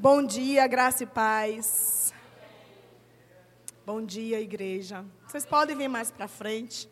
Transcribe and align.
Bom 0.00 0.22
dia, 0.22 0.64
graça 0.68 1.02
e 1.02 1.06
paz. 1.06 2.14
Bom 3.84 4.00
dia, 4.00 4.40
igreja. 4.40 5.04
Vocês 5.26 5.44
podem 5.44 5.76
vir 5.76 5.88
mais 5.88 6.08
para 6.08 6.28
frente. 6.28 6.88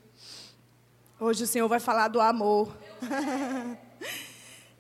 Hoje 1.21 1.45
o 1.45 1.46
Senhor 1.46 1.69
vai 1.69 1.79
falar 1.79 2.08
do 2.08 2.21
amor. 2.21 2.77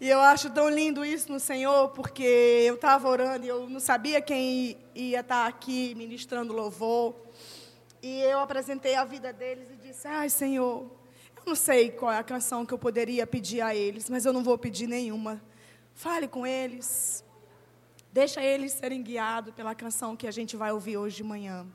e 0.00 0.08
eu 0.08 0.18
acho 0.18 0.50
tão 0.50 0.68
lindo 0.68 1.04
isso 1.04 1.30
no 1.30 1.38
Senhor, 1.38 1.90
porque 1.90 2.24
eu 2.66 2.74
estava 2.74 3.08
orando 3.08 3.46
e 3.46 3.48
eu 3.48 3.68
não 3.68 3.78
sabia 3.78 4.20
quem 4.20 4.76
ia 4.92 5.20
estar 5.20 5.46
aqui 5.46 5.94
ministrando 5.94 6.52
louvor. 6.52 7.14
E 8.02 8.22
eu 8.22 8.40
apresentei 8.40 8.96
a 8.96 9.04
vida 9.04 9.32
deles 9.32 9.68
e 9.70 9.76
disse: 9.76 10.08
Ai, 10.08 10.28
Senhor, 10.28 10.90
eu 11.36 11.42
não 11.46 11.54
sei 11.54 11.92
qual 11.92 12.10
é 12.10 12.18
a 12.18 12.24
canção 12.24 12.66
que 12.66 12.74
eu 12.74 12.78
poderia 12.78 13.24
pedir 13.24 13.60
a 13.60 13.72
eles, 13.72 14.10
mas 14.10 14.26
eu 14.26 14.32
não 14.32 14.42
vou 14.42 14.58
pedir 14.58 14.88
nenhuma. 14.88 15.40
Fale 15.94 16.26
com 16.26 16.44
eles. 16.44 17.24
Deixa 18.16 18.42
eles 18.42 18.72
serem 18.72 19.02
guiados 19.02 19.52
pela 19.52 19.74
canção 19.74 20.16
que 20.16 20.26
a 20.26 20.30
gente 20.30 20.56
vai 20.56 20.72
ouvir 20.72 20.96
hoje 20.96 21.16
de 21.18 21.22
manhã. 21.22 21.66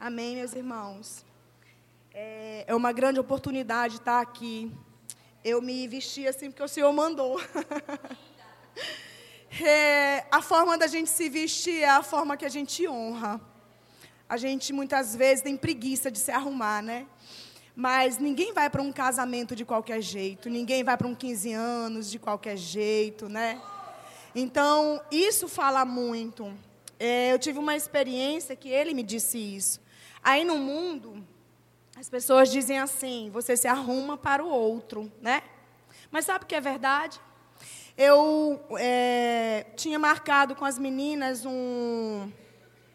Amém, 0.00 0.34
meus 0.34 0.54
irmãos. 0.54 1.26
É, 2.10 2.64
é 2.66 2.74
uma 2.74 2.90
grande 2.90 3.20
oportunidade 3.20 3.96
estar 3.96 4.18
aqui. 4.18 4.72
Eu 5.44 5.60
me 5.60 5.86
vesti 5.86 6.26
assim 6.26 6.50
porque 6.50 6.62
o 6.62 6.68
Senhor 6.68 6.90
mandou. 6.90 7.38
é, 9.62 10.24
a 10.32 10.40
forma 10.40 10.78
da 10.78 10.86
gente 10.86 11.10
se 11.10 11.28
vestir 11.28 11.82
é 11.82 11.90
a 11.90 12.02
forma 12.02 12.34
que 12.34 12.46
a 12.46 12.48
gente 12.48 12.88
honra. 12.88 13.38
A 14.26 14.38
gente 14.38 14.72
muitas 14.72 15.14
vezes 15.14 15.42
tem 15.42 15.54
preguiça 15.54 16.10
de 16.10 16.18
se 16.18 16.30
arrumar, 16.30 16.80
né? 16.82 17.06
Mas 17.76 18.16
ninguém 18.16 18.54
vai 18.54 18.70
para 18.70 18.80
um 18.80 18.90
casamento 18.90 19.54
de 19.54 19.66
qualquer 19.66 20.00
jeito, 20.00 20.48
ninguém 20.48 20.82
vai 20.82 20.96
para 20.96 21.06
um 21.06 21.14
15 21.14 21.52
anos 21.52 22.10
de 22.10 22.18
qualquer 22.18 22.56
jeito, 22.56 23.28
né? 23.28 23.60
Então, 24.34 25.00
isso 25.10 25.46
fala 25.46 25.84
muito. 25.84 26.52
É, 26.98 27.32
eu 27.32 27.38
tive 27.38 27.58
uma 27.58 27.76
experiência 27.76 28.56
que 28.56 28.68
ele 28.68 28.92
me 28.92 29.02
disse 29.02 29.38
isso. 29.38 29.80
Aí 30.22 30.44
no 30.44 30.56
mundo, 30.56 31.24
as 31.96 32.08
pessoas 32.08 32.50
dizem 32.50 32.78
assim: 32.78 33.30
você 33.32 33.56
se 33.56 33.68
arruma 33.68 34.16
para 34.16 34.42
o 34.42 34.48
outro, 34.48 35.12
né? 35.20 35.42
Mas 36.10 36.24
sabe 36.24 36.44
o 36.44 36.46
que 36.46 36.54
é 36.54 36.60
verdade? 36.60 37.20
Eu 37.96 38.60
é, 38.78 39.66
tinha 39.76 39.98
marcado 39.98 40.56
com 40.56 40.64
as 40.64 40.78
meninas 40.78 41.44
um, 41.46 42.28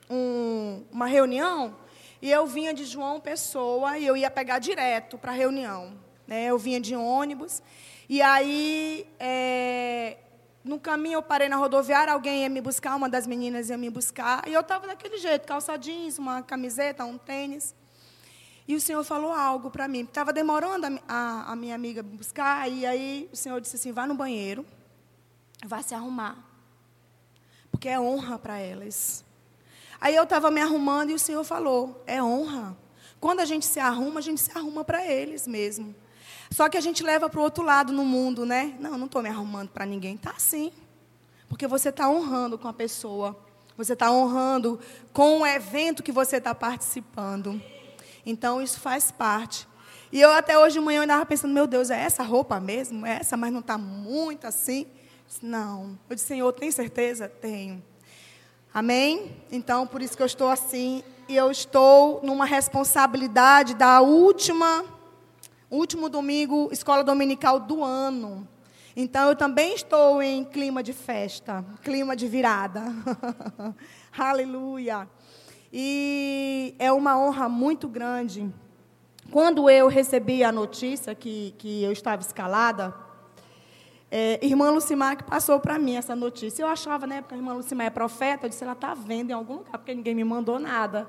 um, 0.09 0.83
uma 0.92 1.05
reunião 1.05 1.77
e 2.21 2.30
eu 2.30 2.45
vinha 2.45 2.73
de 2.73 2.83
João 2.83 3.19
Pessoa 3.21 3.97
e 3.97 4.05
eu 4.05 4.17
ia 4.17 4.30
pegar 4.30 4.59
direto 4.59 5.17
para 5.17 5.31
a 5.31 5.36
reunião. 5.36 5.94
Né? 6.27 6.45
Eu 6.45 6.58
vinha 6.58 6.81
de 6.81 6.95
ônibus 6.95 7.64
e 8.09 8.21
aí 8.21 9.08
é, 9.19 10.17
no 10.70 10.80
caminho 10.80 11.16
eu 11.16 11.23
parei 11.23 11.50
na 11.50 11.56
rodoviária, 11.56 12.14
alguém 12.14 12.44
ia 12.44 12.50
me 12.50 12.62
buscar, 12.62 12.95
uma 12.95 13.09
das 13.09 13.25
meninas 13.25 13.72
ia 13.72 13.78
me 13.78 13.89
buscar, 13.89 14.48
e 14.48 14.53
eu 14.53 14.62
estava 14.62 14.86
daquele 14.86 15.17
jeito, 15.17 15.48
calça 15.48 15.76
jeans, 15.76 16.20
uma 16.20 16.44
camiseta, 16.44 17.03
um 17.03 17.17
tênis. 17.17 17.73
E 18.67 18.76
o 18.76 18.80
Senhor 18.80 19.03
falou 19.03 19.34
algo 19.34 19.72
para 19.72 19.88
mim. 19.88 20.02
Estava 20.02 20.31
demorando 20.31 20.86
a, 20.86 20.92
a, 21.08 21.53
a, 21.53 21.56
minha 21.56 21.73
amiga 21.73 22.03
me 22.03 22.16
buscar, 22.16 22.72
e 22.72 22.86
aí 22.86 23.28
o 23.34 23.36
Senhor 23.36 23.59
disse 23.59 23.78
assim: 23.78 23.92
vá 23.92 24.06
no 24.06 24.14
banheiro, 24.14 24.64
vá 25.66 25.81
se 25.81 25.95
arrumar. 25.95 26.38
Porque 27.72 27.89
é 27.89 28.00
honra 28.00 28.38
para 28.38 28.59
elas. 28.59 29.26
Aí 30.00 30.16
eu 30.16 30.22
estava 30.22 30.52
me 30.52 30.61
arrumando 30.61 31.09
e 31.09 31.16
o 31.16 31.20
Senhor 31.20 31.44
falou: 31.44 32.04
é 32.06 32.22
honra. 32.22 32.78
Quando 33.20 33.39
a 33.39 33.45
gente 33.45 33.66
se 33.66 33.80
arruma, 33.80 34.20
a 34.20 34.22
gente 34.22 34.39
se 34.39 34.56
arruma 34.56 34.86
para 34.86 35.04
eles 35.04 35.48
mesmo. 35.48 35.95
Só 36.52 36.67
que 36.67 36.78
a 36.78 36.81
gente 36.81 37.03
leva 37.03 37.30
para 37.30 37.39
o 37.39 37.44
outro 37.44 37.64
lado 37.64 37.94
no 37.94 38.03
mundo, 38.03 38.45
né? 38.45 38.75
Não, 38.80 38.97
não 38.97 39.05
estou 39.05 39.22
me 39.22 39.30
arrumando 39.30 39.69
para 39.69 39.86
ninguém. 39.86 40.17
Tá 40.17 40.33
sim. 40.38 40.72
Porque 41.47 41.67
você 41.67 41.89
está 41.89 42.09
honrando 42.09 42.58
com 42.58 42.67
a 42.67 42.73
pessoa. 42.73 43.38
Você 43.78 43.94
está 43.94 44.11
honrando 44.11 44.80
com 45.14 45.42
o 45.42 45.47
evento 45.47 46.03
que 46.03 46.11
você 46.11 46.38
está 46.38 46.53
participando. 46.53 47.61
Então, 48.25 48.61
isso 48.61 48.80
faz 48.80 49.11
parte. 49.11 49.67
E 50.11 50.20
eu 50.20 50.32
até 50.32 50.58
hoje 50.58 50.73
de 50.73 50.80
manhã 50.80 51.04
andava 51.04 51.26
pensando, 51.26 51.54
meu 51.54 51.67
Deus, 51.67 51.89
é 51.89 51.99
essa 51.99 52.23
roupa 52.23 52.60
mesmo? 52.60 53.05
É 53.05 53.17
essa, 53.17 53.37
mas 53.37 53.54
não 53.54 53.60
está 53.60 53.77
muito 53.77 54.48
assim? 54.48 54.87
Não. 55.42 55.98
Eu 56.10 56.16
disse, 56.16 56.27
Senhor, 56.27 56.52
tem 56.52 56.71
certeza? 56.71 57.30
Tenho. 57.30 57.81
Amém? 58.73 59.36
Então, 59.52 59.86
por 59.86 60.02
isso 60.02 60.17
que 60.17 60.23
eu 60.23 60.27
estou 60.27 60.49
assim. 60.49 61.04
E 61.27 61.36
eu 61.36 61.52
estou 61.52 62.21
numa 62.23 62.45
responsabilidade 62.45 63.76
da 63.76 64.02
última 64.02 64.83
último 65.69 66.09
domingo, 66.09 66.69
escola 66.71 67.03
dominical 67.03 67.59
do 67.59 67.83
ano. 67.83 68.47
Então 68.95 69.30
eu 69.30 69.35
também 69.35 69.75
estou 69.75 70.21
em 70.21 70.43
clima 70.43 70.81
de 70.81 70.93
festa, 70.93 71.63
clima 71.83 72.15
de 72.15 72.27
virada. 72.27 72.83
Aleluia. 74.17 75.07
E 75.71 76.75
é 76.80 76.91
uma 76.91 77.17
honra 77.17 77.47
muito 77.47 77.87
grande. 77.87 78.52
Quando 79.31 79.69
eu 79.69 79.87
recebi 79.87 80.43
a 80.43 80.52
notícia 80.52 81.13
que, 81.13 81.53
que 81.57 81.83
eu 81.83 81.91
estava 81.91 82.21
escalada, 82.21 82.93
é, 84.11 84.43
irmã 84.43 84.71
Lucimar 84.71 85.15
que 85.15 85.23
passou 85.23 85.59
para 85.59 85.77
mim 85.77 85.95
essa 85.95 86.15
notícia. 86.15 86.63
Eu 86.63 86.67
achava, 86.67 87.05
né, 87.05 87.21
porque 87.21 87.36
a 87.36 87.37
irmã 87.37 87.53
Lucimar 87.53 87.86
é 87.86 87.91
profeta, 87.91 88.47
eu 88.47 88.49
disse, 88.49 88.63
ela 88.63 88.73
está 88.73 88.95
vendo 88.95 89.30
em 89.30 89.33
algum 89.33 89.57
lugar, 89.57 89.77
porque 89.77 89.93
ninguém 89.93 90.15
me 90.15 90.23
mandou 90.23 90.59
nada. 90.59 91.07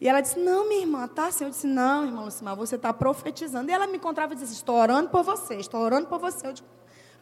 E 0.00 0.08
ela 0.08 0.20
disse, 0.20 0.38
não, 0.38 0.68
minha 0.68 0.80
irmã, 0.80 1.08
tá 1.08 1.26
assim. 1.28 1.44
Eu 1.44 1.50
disse, 1.50 1.66
não, 1.66 2.04
irmã 2.04 2.24
Lucimar, 2.24 2.54
você 2.54 2.76
está 2.76 2.92
profetizando. 2.92 3.70
E 3.70 3.74
ela 3.74 3.86
me 3.86 3.96
encontrava 3.96 4.34
e 4.34 4.36
disse, 4.36 4.52
estou 4.52 4.76
orando 4.76 5.08
por 5.08 5.22
você, 5.22 5.54
estou 5.54 5.80
orando 5.80 6.06
por 6.06 6.18
você. 6.18 6.46
Eu 6.46 6.52
disse, 6.52 6.66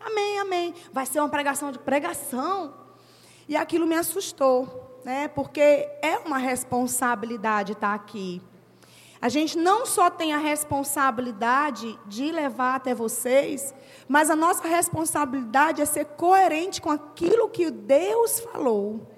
amém, 0.00 0.38
amém. 0.40 0.74
Vai 0.92 1.06
ser 1.06 1.20
uma 1.20 1.28
pregação 1.28 1.70
de 1.70 1.78
pregação. 1.78 2.74
E 3.48 3.56
aquilo 3.56 3.86
me 3.86 3.94
assustou, 3.94 5.00
né? 5.04 5.28
Porque 5.28 5.60
é 5.60 6.18
uma 6.24 6.38
responsabilidade 6.38 7.72
estar 7.72 7.94
aqui. 7.94 8.42
A 9.20 9.28
gente 9.28 9.56
não 9.56 9.86
só 9.86 10.10
tem 10.10 10.34
a 10.34 10.38
responsabilidade 10.38 11.98
de 12.06 12.30
levar 12.30 12.74
até 12.74 12.94
vocês, 12.94 13.74
mas 14.06 14.28
a 14.28 14.36
nossa 14.36 14.68
responsabilidade 14.68 15.80
é 15.80 15.86
ser 15.86 16.04
coerente 16.04 16.82
com 16.82 16.90
aquilo 16.90 17.48
que 17.48 17.70
Deus 17.70 18.40
falou. 18.40 19.08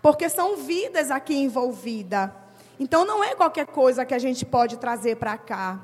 Porque 0.00 0.28
são 0.28 0.56
vidas 0.56 1.10
aqui 1.10 1.34
envolvidas. 1.34 2.30
Então 2.82 3.04
não 3.04 3.22
é 3.22 3.32
qualquer 3.36 3.66
coisa 3.68 4.04
que 4.04 4.12
a 4.12 4.18
gente 4.18 4.44
pode 4.44 4.76
trazer 4.76 5.14
para 5.14 5.38
cá. 5.38 5.78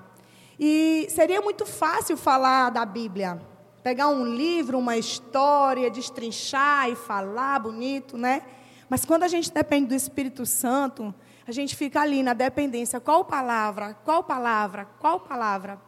E 0.59 1.07
seria 1.09 1.41
muito 1.41 1.65
fácil 1.65 2.17
falar 2.17 2.71
da 2.71 2.85
Bíblia. 2.85 3.41
Pegar 3.85 4.09
um 4.09 4.27
livro, 4.27 4.77
uma 4.77 4.97
história, 4.97 5.89
destrinchar 5.93 6.91
e 6.91 6.97
falar 6.97 7.61
bonito, 7.61 8.19
né? 8.19 8.43
Mas 8.91 9.05
quando 9.05 9.23
a 9.23 9.29
gente 9.29 9.53
depende 9.53 9.87
do 9.87 9.95
Espírito 9.95 10.45
Santo, 10.45 11.15
a 11.47 11.53
gente 11.53 11.77
fica 11.77 12.01
ali 12.01 12.21
na 12.21 12.33
dependência. 12.33 12.99
Qual 12.99 13.25
palavra? 13.25 13.95
Qual 14.05 14.25
palavra? 14.25 14.89
Qual 14.99 15.21
palavra? 15.21 15.81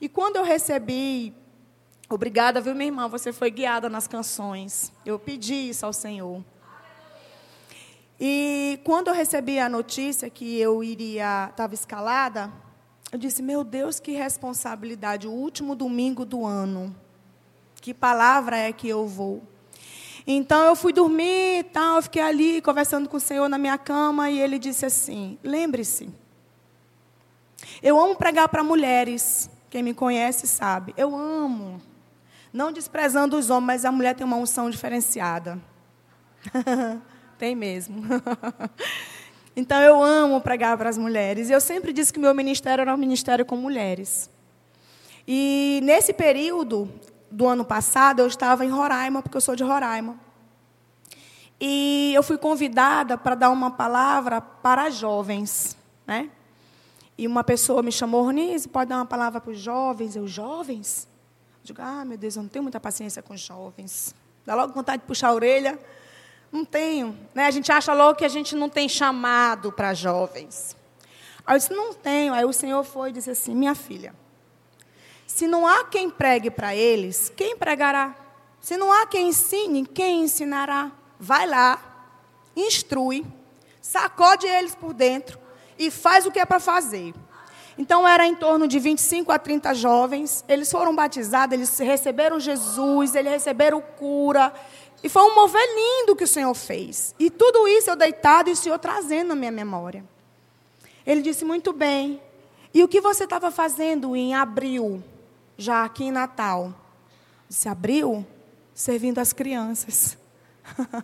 E 0.00 0.08
quando 0.08 0.34
eu 0.34 0.42
recebi, 0.42 1.32
obrigada, 2.10 2.60
viu, 2.60 2.74
minha 2.74 2.86
irmã? 2.86 3.06
Você 3.06 3.32
foi 3.32 3.52
guiada 3.52 3.88
nas 3.88 4.08
canções. 4.08 4.92
Eu 5.06 5.20
pedi 5.20 5.68
isso 5.68 5.86
ao 5.86 5.92
Senhor. 5.92 6.42
E 8.20 8.80
quando 8.82 9.08
eu 9.08 9.14
recebi 9.14 9.60
a 9.60 9.68
notícia 9.68 10.28
que 10.28 10.58
eu 10.58 10.82
iria, 10.82 11.48
estava 11.50 11.74
escalada, 11.74 12.52
eu 13.12 13.18
disse: 13.18 13.42
Meu 13.42 13.62
Deus, 13.62 14.00
que 14.00 14.12
responsabilidade! 14.12 15.28
O 15.28 15.32
último 15.32 15.76
domingo 15.76 16.24
do 16.24 16.44
ano. 16.44 16.94
Que 17.80 17.94
palavra 17.94 18.56
é 18.56 18.72
que 18.72 18.88
eu 18.88 19.06
vou? 19.06 19.42
Então 20.26 20.62
eu 20.64 20.74
fui 20.74 20.92
dormir 20.92 21.60
e 21.60 21.64
tal, 21.64 21.96
eu 21.96 22.02
fiquei 22.02 22.20
ali 22.20 22.60
conversando 22.60 23.08
com 23.08 23.16
o 23.16 23.20
Senhor 23.20 23.48
na 23.48 23.56
minha 23.56 23.78
cama 23.78 24.28
e 24.28 24.40
ele 24.40 24.58
disse 24.58 24.84
assim: 24.84 25.38
Lembre-se, 25.44 26.10
eu 27.82 27.98
amo 27.98 28.16
pregar 28.16 28.48
para 28.48 28.64
mulheres. 28.64 29.48
Quem 29.70 29.82
me 29.82 29.94
conhece 29.94 30.46
sabe. 30.46 30.92
Eu 30.96 31.14
amo. 31.14 31.80
Não 32.52 32.72
desprezando 32.72 33.36
os 33.36 33.50
homens, 33.50 33.66
mas 33.66 33.84
a 33.84 33.92
mulher 33.92 34.14
tem 34.14 34.26
uma 34.26 34.36
unção 34.36 34.70
diferenciada. 34.70 35.58
Tem 37.38 37.54
mesmo. 37.54 38.02
então 39.54 39.80
eu 39.80 40.02
amo 40.02 40.40
pregar 40.40 40.76
para 40.76 40.90
as 40.90 40.98
mulheres. 40.98 41.48
Eu 41.48 41.60
sempre 41.60 41.92
disse 41.92 42.12
que 42.12 42.18
meu 42.18 42.34
ministério 42.34 42.82
era 42.82 42.92
um 42.92 42.98
ministério 42.98 43.46
com 43.46 43.56
mulheres. 43.56 44.28
E 45.26 45.80
nesse 45.84 46.12
período 46.12 46.90
do 47.30 47.46
ano 47.46 47.64
passado, 47.64 48.20
eu 48.20 48.26
estava 48.26 48.64
em 48.64 48.68
Roraima, 48.68 49.22
porque 49.22 49.36
eu 49.36 49.40
sou 49.40 49.54
de 49.54 49.62
Roraima. 49.62 50.18
E 51.60 52.12
eu 52.14 52.22
fui 52.22 52.38
convidada 52.38 53.16
para 53.16 53.34
dar 53.34 53.50
uma 53.50 53.70
palavra 53.70 54.40
para 54.40 54.90
jovens, 54.90 55.76
né? 56.06 56.30
E 57.16 57.26
uma 57.26 57.42
pessoa 57.42 57.82
me 57.82 57.90
chamou, 57.90 58.24
Ronise, 58.24 58.68
pode 58.68 58.88
dar 58.90 58.96
uma 58.96 59.06
palavra 59.06 59.40
para 59.40 59.50
os 59.50 59.58
jovens? 59.58 60.14
Eu, 60.14 60.26
jovens? 60.26 61.08
Eu 61.62 61.64
digo, 61.64 61.82
ah, 61.82 62.04
meu 62.04 62.16
Deus, 62.16 62.36
eu 62.36 62.42
não 62.42 62.48
tenho 62.48 62.62
muita 62.62 62.78
paciência 62.78 63.22
com 63.22 63.36
jovens. 63.36 64.14
Dá 64.46 64.54
logo 64.54 64.72
vontade 64.72 65.02
de 65.02 65.06
puxar 65.08 65.28
a 65.28 65.34
orelha. 65.34 65.78
Não 66.50 66.64
tenho. 66.64 67.18
Né? 67.34 67.46
A 67.46 67.50
gente 67.50 67.70
acha 67.70 67.92
logo 67.92 68.18
que 68.18 68.24
a 68.24 68.28
gente 68.28 68.54
não 68.54 68.68
tem 68.68 68.88
chamado 68.88 69.70
para 69.72 69.94
jovens. 69.94 70.76
Aí 71.46 71.54
eu 71.54 71.58
disse, 71.58 71.72
não 71.72 71.92
tenho. 71.92 72.32
Aí 72.32 72.44
o 72.44 72.52
Senhor 72.52 72.82
foi 72.84 73.10
e 73.10 73.12
disse 73.12 73.30
assim, 73.30 73.54
minha 73.54 73.74
filha, 73.74 74.14
se 75.26 75.46
não 75.46 75.66
há 75.66 75.84
quem 75.84 76.10
pregue 76.10 76.50
para 76.50 76.74
eles, 76.74 77.32
quem 77.36 77.56
pregará? 77.56 78.14
Se 78.60 78.76
não 78.76 78.92
há 78.92 79.06
quem 79.06 79.28
ensine, 79.28 79.86
quem 79.86 80.22
ensinará? 80.22 80.92
vai 81.18 81.46
lá, 81.46 81.80
instrui, 82.54 83.26
sacode 83.80 84.46
eles 84.46 84.74
por 84.74 84.92
dentro 84.94 85.38
e 85.78 85.90
faz 85.90 86.26
o 86.26 86.30
que 86.30 86.38
é 86.38 86.46
para 86.46 86.60
fazer. 86.60 87.14
Então 87.76 88.06
era 88.06 88.26
em 88.26 88.34
torno 88.34 88.66
de 88.66 88.78
25 88.78 89.30
a 89.30 89.38
30 89.38 89.72
jovens. 89.74 90.44
Eles 90.48 90.70
foram 90.70 90.94
batizados, 90.94 91.54
eles 91.54 91.78
receberam 91.78 92.40
Jesus, 92.40 93.14
eles 93.14 93.32
receberam 93.32 93.80
cura. 93.80 94.52
E 95.02 95.08
foi 95.08 95.22
um 95.22 95.34
mover 95.34 95.66
lindo 95.74 96.16
que 96.16 96.24
o 96.24 96.28
Senhor 96.28 96.52
fez. 96.54 97.14
E 97.18 97.30
tudo 97.30 97.68
isso 97.68 97.90
eu 97.90 97.96
deitado 97.96 98.50
e 98.50 98.52
o 98.52 98.56
Senhor 98.56 98.78
trazendo 98.78 99.28
na 99.28 99.34
minha 99.34 99.52
memória. 99.52 100.04
Ele 101.06 101.22
disse: 101.22 101.44
Muito 101.44 101.72
bem. 101.72 102.20
E 102.74 102.82
o 102.82 102.88
que 102.88 103.00
você 103.00 103.24
estava 103.24 103.50
fazendo 103.50 104.14
em 104.14 104.34
abril, 104.34 105.02
já 105.56 105.84
aqui 105.84 106.04
em 106.04 106.10
Natal? 106.10 106.74
Disse: 107.48 107.68
Abril? 107.68 108.26
Servindo 108.74 109.18
as 109.18 109.32
crianças. 109.32 110.18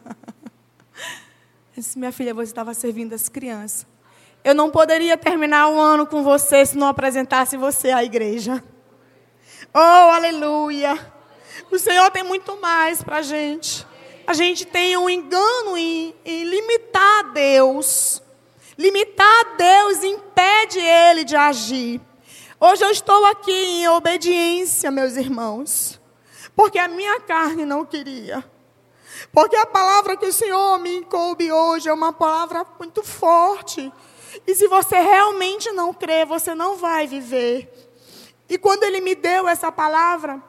disse: 1.76 1.98
Minha 1.98 2.12
filha, 2.12 2.34
você 2.34 2.50
estava 2.50 2.74
servindo 2.74 3.14
as 3.14 3.28
crianças. 3.28 3.86
Eu 4.42 4.54
não 4.54 4.70
poderia 4.70 5.16
terminar 5.16 5.68
o 5.68 5.80
ano 5.80 6.06
com 6.06 6.22
você 6.22 6.66
se 6.66 6.76
não 6.76 6.88
apresentasse 6.88 7.56
você 7.56 7.90
à 7.90 8.04
igreja. 8.04 8.62
Oh, 9.72 9.78
aleluia! 9.78 11.13
O 11.70 11.78
Senhor 11.78 12.10
tem 12.10 12.22
muito 12.22 12.56
mais 12.60 13.02
para 13.02 13.18
a 13.18 13.22
gente. 13.22 13.86
A 14.26 14.32
gente 14.32 14.64
tem 14.64 14.96
um 14.96 15.08
engano 15.08 15.76
em, 15.76 16.14
em 16.24 16.44
limitar 16.44 17.32
Deus. 17.32 18.22
Limitar 18.78 19.56
Deus 19.56 20.02
impede 20.02 20.78
Ele 20.78 21.24
de 21.24 21.36
agir. 21.36 22.00
Hoje 22.58 22.84
eu 22.84 22.90
estou 22.90 23.24
aqui 23.26 23.52
em 23.52 23.88
obediência, 23.88 24.90
meus 24.90 25.16
irmãos. 25.16 26.00
Porque 26.56 26.78
a 26.78 26.88
minha 26.88 27.20
carne 27.20 27.64
não 27.64 27.84
queria. 27.84 28.44
Porque 29.32 29.56
a 29.56 29.66
palavra 29.66 30.16
que 30.16 30.26
o 30.26 30.32
Senhor 30.32 30.78
me 30.78 31.02
coube 31.04 31.50
hoje 31.50 31.88
é 31.88 31.92
uma 31.92 32.12
palavra 32.12 32.64
muito 32.78 33.02
forte. 33.02 33.92
E 34.46 34.54
se 34.54 34.66
você 34.68 34.96
realmente 34.96 35.70
não 35.72 35.92
crê, 35.92 36.24
você 36.24 36.54
não 36.54 36.76
vai 36.76 37.06
viver. 37.06 37.70
E 38.48 38.58
quando 38.58 38.84
ele 38.84 39.00
me 39.00 39.14
deu 39.14 39.48
essa 39.48 39.70
palavra, 39.70 40.42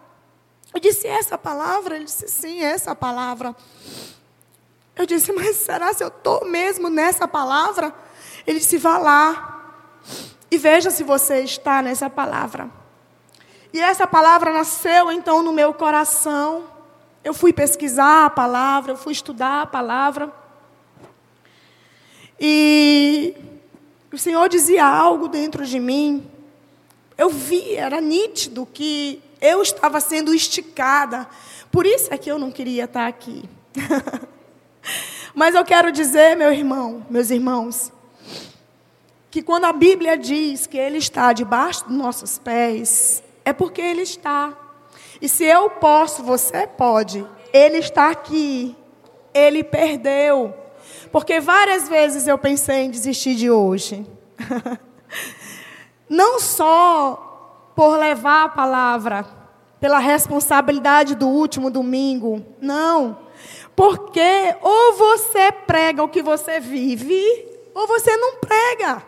eu 0.75 0.81
disse: 0.81 1.07
essa 1.07 1.37
palavra? 1.37 1.95
Ele 1.95 2.03
disse: 2.03 2.27
sim, 2.27 2.61
essa 2.61 2.93
palavra. 2.93 3.55
Eu 4.93 5.05
disse: 5.05 5.31
mas 5.31 5.55
será 5.55 5.93
se 5.93 6.03
eu 6.03 6.09
estou 6.09 6.45
mesmo 6.45 6.89
nessa 6.89 7.25
palavra? 7.27 7.95
Ele 8.45 8.59
disse: 8.59 8.77
vá 8.77 8.97
lá 8.97 9.73
e 10.51 10.57
veja 10.57 10.91
se 10.91 11.01
você 11.01 11.39
está 11.39 11.81
nessa 11.81 12.09
palavra. 12.09 12.69
E 13.71 13.79
essa 13.79 14.05
palavra 14.05 14.51
nasceu 14.51 15.11
então 15.11 15.41
no 15.41 15.53
meu 15.53 15.73
coração. 15.73 16.65
Eu 17.23 17.33
fui 17.33 17.53
pesquisar 17.53 18.25
a 18.25 18.29
palavra, 18.29 18.91
eu 18.91 18.97
fui 18.97 19.13
estudar 19.13 19.61
a 19.61 19.65
palavra. 19.65 20.31
E 22.39 23.33
o 24.11 24.17
Senhor 24.17 24.47
dizia 24.49 24.85
algo 24.85 25.29
dentro 25.29 25.65
de 25.65 25.79
mim. 25.79 26.29
Eu 27.17 27.29
vi, 27.29 27.75
era 27.75 28.01
nítido 28.01 28.65
que 28.65 29.21
eu 29.41 29.61
estava 29.61 29.99
sendo 29.99 30.33
esticada. 30.33 31.27
Por 31.71 31.85
isso 31.85 32.13
é 32.13 32.17
que 32.17 32.29
eu 32.29 32.39
não 32.39 32.51
queria 32.51 32.85
estar 32.85 33.07
aqui. 33.07 33.43
Mas 35.33 35.55
eu 35.55 35.65
quero 35.65 35.91
dizer, 35.91 36.35
meu 36.35 36.51
irmão, 36.51 37.05
meus 37.09 37.29
irmãos, 37.29 37.91
que 39.29 39.41
quando 39.41 39.65
a 39.65 39.73
Bíblia 39.73 40.17
diz 40.17 40.65
que 40.65 40.77
Ele 40.77 40.97
está 40.97 41.33
debaixo 41.33 41.85
dos 41.85 41.97
nossos 41.97 42.37
pés, 42.37 43.21
é 43.43 43.51
porque 43.51 43.81
Ele 43.81 44.01
está. 44.01 44.53
E 45.21 45.27
se 45.27 45.43
eu 45.43 45.69
posso, 45.69 46.23
você 46.23 46.65
pode. 46.65 47.25
Ele 47.51 47.77
está 47.77 48.09
aqui. 48.09 48.75
Ele 49.33 49.63
perdeu. 49.63 50.53
Porque 51.11 51.39
várias 51.39 51.89
vezes 51.89 52.27
eu 52.27 52.37
pensei 52.37 52.83
em 52.83 52.91
desistir 52.91 53.35
de 53.35 53.49
hoje. 53.49 54.05
Não 56.07 56.39
só 56.39 57.24
por 57.75 57.97
levar 57.97 58.45
a 58.45 58.49
palavra, 58.49 59.25
pela 59.79 59.99
responsabilidade 59.99 61.13
do 61.13 61.27
último 61.27 61.69
domingo. 61.69 62.45
Não. 62.61 63.17
Porque 63.75 64.55
ou 64.61 64.93
você 64.93 65.51
prega 65.51 66.03
o 66.03 66.07
que 66.07 66.21
você 66.21 66.59
vive, 66.59 67.21
ou 67.73 67.85
você 67.85 68.15
não 68.15 68.37
prega. 68.37 69.03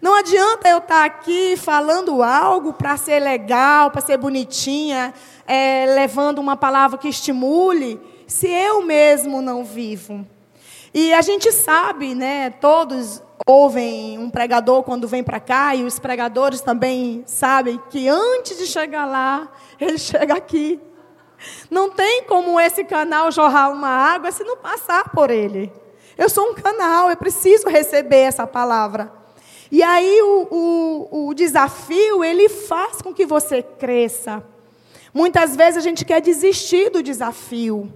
Não 0.00 0.14
adianta 0.14 0.68
eu 0.68 0.78
estar 0.78 1.04
aqui 1.04 1.56
falando 1.56 2.22
algo 2.22 2.72
para 2.72 2.96
ser 2.96 3.20
legal, 3.20 3.90
para 3.90 4.00
ser 4.00 4.16
bonitinha, 4.16 5.12
é, 5.46 5.86
levando 5.94 6.38
uma 6.38 6.56
palavra 6.56 6.98
que 6.98 7.08
estimule, 7.08 8.00
se 8.26 8.46
eu 8.46 8.82
mesmo 8.82 9.42
não 9.42 9.64
vivo. 9.64 10.26
E 10.92 11.12
a 11.12 11.22
gente 11.22 11.52
sabe, 11.52 12.14
né, 12.14 12.50
todos 12.50 13.22
ouvem 13.50 14.16
um 14.16 14.30
pregador 14.30 14.84
quando 14.84 15.08
vem 15.08 15.24
para 15.24 15.40
cá, 15.40 15.74
e 15.74 15.84
os 15.84 15.98
pregadores 15.98 16.60
também 16.60 17.24
sabem 17.26 17.80
que 17.90 18.08
antes 18.08 18.56
de 18.56 18.66
chegar 18.66 19.04
lá, 19.04 19.50
ele 19.80 19.98
chega 19.98 20.34
aqui. 20.34 20.80
Não 21.70 21.90
tem 21.90 22.24
como 22.24 22.60
esse 22.60 22.84
canal 22.84 23.32
jorrar 23.32 23.72
uma 23.72 23.88
água 23.88 24.30
se 24.30 24.44
não 24.44 24.56
passar 24.56 25.10
por 25.10 25.30
ele. 25.30 25.72
Eu 26.16 26.28
sou 26.28 26.50
um 26.50 26.54
canal, 26.54 27.10
eu 27.10 27.16
preciso 27.16 27.68
receber 27.68 28.20
essa 28.20 28.46
palavra. 28.46 29.12
E 29.72 29.82
aí 29.82 30.20
o, 30.22 30.48
o, 30.50 31.28
o 31.28 31.34
desafio, 31.34 32.22
ele 32.22 32.48
faz 32.48 33.00
com 33.00 33.14
que 33.14 33.24
você 33.24 33.62
cresça. 33.62 34.44
Muitas 35.14 35.56
vezes 35.56 35.78
a 35.78 35.80
gente 35.80 36.04
quer 36.04 36.20
desistir 36.20 36.90
do 36.90 37.02
desafio, 37.02 37.92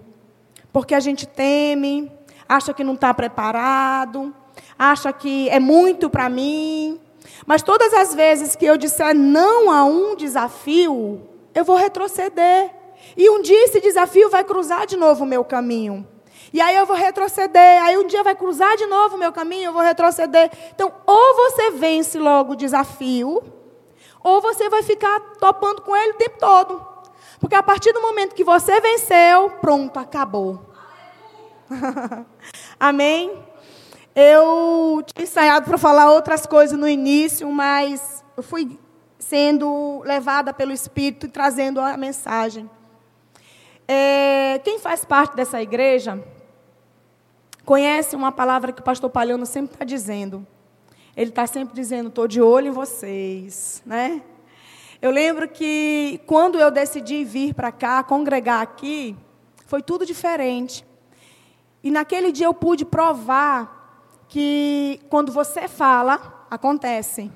porque 0.73 0.95
a 0.95 1.01
gente 1.01 1.27
teme, 1.27 2.11
acha 2.49 2.73
que 2.73 2.83
não 2.83 2.95
está 2.95 3.13
preparado, 3.13 4.35
acha 4.79 5.13
que 5.13 5.49
é 5.49 5.59
muito 5.59 6.11
para 6.11 6.29
mim. 6.29 7.01
Mas 7.47 7.63
todas 7.63 7.93
as 7.93 8.15
vezes 8.15 8.57
que 8.57 8.65
eu 8.65 8.77
disser 8.77 9.15
não 9.15 9.71
a 9.71 9.85
um 9.85 10.17
desafio, 10.17 11.23
eu 11.55 11.65
vou 11.65 11.77
retroceder. 11.77 12.71
E 13.17 13.29
um 13.31 13.43
dia 13.43 13.65
esse 13.65 13.81
desafio 13.81 14.31
vai 14.31 14.45
cruzar 14.45 14.87
de 14.87 14.97
novo 14.97 15.25
o 15.25 15.27
meu 15.27 15.45
caminho. 15.45 16.07
E 16.53 16.61
aí 16.61 16.77
eu 16.77 16.87
vou 16.87 16.97
retroceder. 16.97 17.83
Aí 17.83 17.97
um 17.99 18.07
dia 18.07 18.23
vai 18.23 18.35
cruzar 18.35 18.77
de 18.77 18.87
novo 18.87 19.17
o 19.17 19.19
meu 19.19 19.33
caminho, 19.33 19.67
eu 19.67 19.73
vou 19.73 19.83
retroceder. 19.83 20.51
Então, 20.75 20.93
ou 21.07 21.35
você 21.35 21.71
vence 21.73 22.19
logo 22.19 22.53
o 22.53 22.57
desafio, 22.57 23.43
ou 24.23 24.41
você 24.41 24.69
vai 24.69 24.83
ficar 24.83 25.21
topando 25.41 25.83
com 25.83 25.95
ele 25.97 26.13
o 26.13 26.17
tempo 26.17 26.39
todo. 26.39 26.87
Porque 27.41 27.55
a 27.55 27.63
partir 27.63 27.93
do 27.93 28.01
momento 28.01 28.35
que 28.35 28.45
você 28.45 28.81
venceu, 28.81 29.51
pronto, 29.61 29.99
acabou. 29.99 30.61
Amém? 32.79 33.33
Eu 34.15 35.03
tinha 35.05 35.25
ensaiado 35.25 35.67
para 35.67 35.77
falar 35.77 36.13
outras 36.13 36.47
coisas 36.47 36.79
no 36.79 36.89
início, 36.89 37.51
mas 37.51 38.25
eu 38.37 38.45
fui 38.45 38.79
sendo 39.19 40.03
levada 40.05 40.53
pelo 40.55 40.71
Espírito 40.71 41.27
e 41.27 41.29
trazendo 41.29 41.81
a 41.81 41.97
mensagem. 41.97 42.71
É, 43.89 44.61
quem 44.63 44.79
faz 44.79 45.05
parte 45.05 45.35
dessa 45.35 45.61
igreja 45.61 46.23
conhece 47.65 48.15
uma 48.15 48.31
palavra 48.31 48.73
que 48.73 48.81
o 48.81 48.85
pastor 48.85 49.11
Palhano 49.11 49.45
sempre 49.47 49.75
está 49.75 49.85
dizendo. 49.85 50.47
Ele 51.17 51.31
está 51.31 51.45
sempre 51.47 51.75
dizendo: 51.75 52.09
estou 52.09 52.29
de 52.29 52.41
olho 52.41 52.69
em 52.69 52.73
vocês, 52.73 53.83
né? 53.85 54.23
Eu 55.03 55.11
lembro 55.11 55.49
que 55.49 56.21
quando 56.25 56.59
eu 56.59 56.71
decidi 56.71 57.25
vir 57.25 57.53
para 57.53 57.73
cá, 57.73 58.03
congregar 58.05 58.63
aqui, 58.63 59.17
foi 59.67 59.83
tudo 59.83 60.07
diferente. 60.07 60.87
E 61.83 61.91
naquele 61.91 62.31
dia 62.31 62.47
eu 62.47 62.55
pude 62.55 62.85
provar 62.85 63.74
que 64.35 65.01
quando 65.09 65.31
você 65.31 65.69
fala, 65.69 66.45
acontece. 66.51 67.31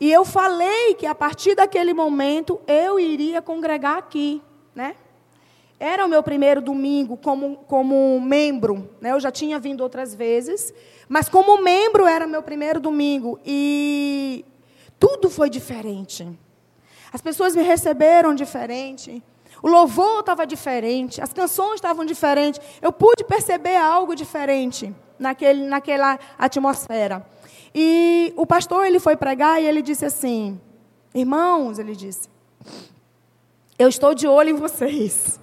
E 0.00 0.10
eu 0.10 0.24
falei 0.24 0.94
que 0.94 1.06
a 1.06 1.14
partir 1.14 1.54
daquele 1.54 1.94
momento 1.94 2.60
eu 2.66 2.98
iria 2.98 3.40
congregar 3.40 3.96
aqui, 3.98 4.42
né? 4.74 4.96
Era 5.78 6.04
o 6.04 6.08
meu 6.08 6.20
primeiro 6.20 6.60
domingo 6.60 7.16
como, 7.16 7.58
como 7.58 8.20
membro, 8.20 8.90
né? 9.00 9.12
Eu 9.12 9.20
já 9.20 9.30
tinha 9.30 9.56
vindo 9.60 9.82
outras 9.82 10.12
vezes, 10.12 10.74
mas 11.08 11.28
como 11.28 11.62
membro 11.62 12.04
era 12.08 12.26
meu 12.26 12.42
primeiro 12.42 12.80
domingo 12.80 13.38
e 13.46 14.44
tudo 14.98 15.30
foi 15.30 15.48
diferente. 15.48 16.28
As 17.12 17.20
pessoas 17.20 17.54
me 17.54 17.62
receberam 17.62 18.34
diferente. 18.34 19.22
O 19.62 19.68
louvor 19.68 20.20
estava 20.20 20.44
diferente, 20.44 21.22
as 21.22 21.32
canções 21.32 21.76
estavam 21.76 22.04
diferentes. 22.04 22.60
Eu 22.82 22.90
pude 22.90 23.22
perceber 23.22 23.76
algo 23.76 24.16
diferente 24.16 24.92
naquele, 25.20 25.66
naquela 25.66 26.18
atmosfera. 26.38 27.24
E 27.74 28.32
o 28.36 28.46
pastor 28.46 28.86
ele 28.86 28.98
foi 28.98 29.16
pregar 29.16 29.62
e 29.62 29.66
ele 29.66 29.82
disse 29.82 30.04
assim: 30.04 30.60
Irmãos, 31.14 31.78
ele 31.78 31.94
disse, 31.94 32.28
eu 33.78 33.88
estou 33.88 34.14
de 34.14 34.26
olho 34.26 34.50
em 34.50 34.54
vocês. 34.54 35.40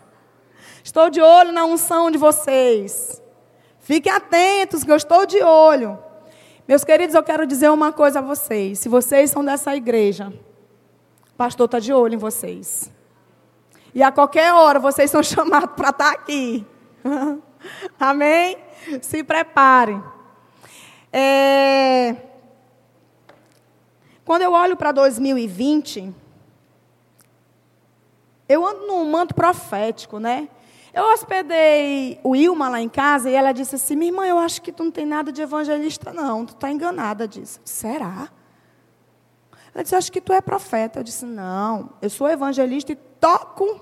Estou 0.83 1.09
de 1.09 1.19
olho 1.19 1.51
na 1.51 1.65
unção 1.65 2.09
de 2.09 2.17
vocês. 2.17 3.21
Fiquem 3.79 4.11
atentos, 4.11 4.83
que 4.83 4.91
eu 4.91 4.95
estou 4.95 5.25
de 5.25 5.41
olho. 5.41 5.97
Meus 6.67 6.83
queridos, 6.83 7.15
eu 7.15 7.23
quero 7.23 7.47
dizer 7.47 7.69
uma 7.71 7.91
coisa 7.91 8.19
a 8.19 8.21
vocês. 8.21 8.79
Se 8.79 8.87
vocês 8.87 9.31
são 9.31 9.43
dessa 9.43 9.75
igreja, 9.75 10.31
o 11.33 11.35
pastor 11.35 11.65
está 11.65 11.79
de 11.79 11.91
olho 11.91 12.13
em 12.13 12.17
vocês. 12.17 12.91
E 13.93 14.03
a 14.03 14.11
qualquer 14.11 14.53
hora 14.53 14.79
vocês 14.79 15.09
são 15.09 15.23
chamados 15.23 15.71
para 15.75 15.89
estar 15.89 16.05
tá 16.05 16.11
aqui. 16.11 16.65
Amém? 17.99 18.57
Se 19.01 19.23
preparem. 19.23 20.01
É... 21.11 22.15
Quando 24.23 24.41
eu 24.41 24.51
olho 24.51 24.75
para 24.75 24.91
2020, 24.91 26.13
eu 28.49 28.65
ando 28.65 28.87
num 28.87 29.09
manto 29.09 29.33
profético, 29.33 30.19
né? 30.19 30.49
Eu 30.93 31.13
hospedei 31.13 32.19
o 32.23 32.35
Ilma 32.35 32.69
lá 32.69 32.81
em 32.81 32.89
casa 32.89 33.29
e 33.29 33.33
ela 33.33 33.51
disse 33.51 33.75
assim: 33.75 33.95
Minha 33.95 34.11
irmã, 34.11 34.25
eu 34.25 34.39
acho 34.39 34.61
que 34.61 34.71
tu 34.71 34.83
não 34.83 34.91
tem 34.91 35.05
nada 35.05 35.31
de 35.31 35.41
evangelista, 35.41 36.11
não. 36.11 36.45
Tu 36.45 36.53
está 36.53 36.71
enganada 36.71 37.27
disso. 37.27 37.59
Será? 37.63 38.29
Ela 39.73 39.83
disse: 39.83 39.95
Acho 39.95 40.11
que 40.11 40.19
tu 40.19 40.33
é 40.33 40.41
profeta. 40.41 40.99
Eu 40.99 41.03
disse: 41.03 41.25
Não, 41.25 41.91
eu 42.01 42.09
sou 42.09 42.27
evangelista 42.27 42.91
e 42.91 42.95
toco 42.95 43.79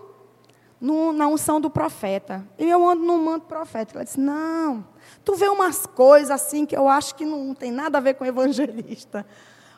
no, 0.86 1.12
na 1.12 1.28
unção 1.28 1.60
do 1.60 1.68
profeta. 1.68 2.48
E 2.60 2.70
eu 2.70 2.88
ando 2.88 3.04
num 3.04 3.18
manto 3.18 3.48
profético. 3.48 3.98
Ela 3.98 4.06
disse: 4.06 4.20
Não, 4.20 4.86
tu 5.24 5.34
vê 5.34 5.50
umas 5.50 5.88
coisas 5.88 6.30
assim 6.30 6.64
que 6.64 6.78
eu 6.78 6.88
acho 6.88 7.16
que 7.16 7.26
não 7.26 7.56
tem 7.56 7.72
nada 7.72 7.98
a 7.98 8.02
ver 8.02 8.14
com 8.14 8.24
evangelista. 8.24 9.26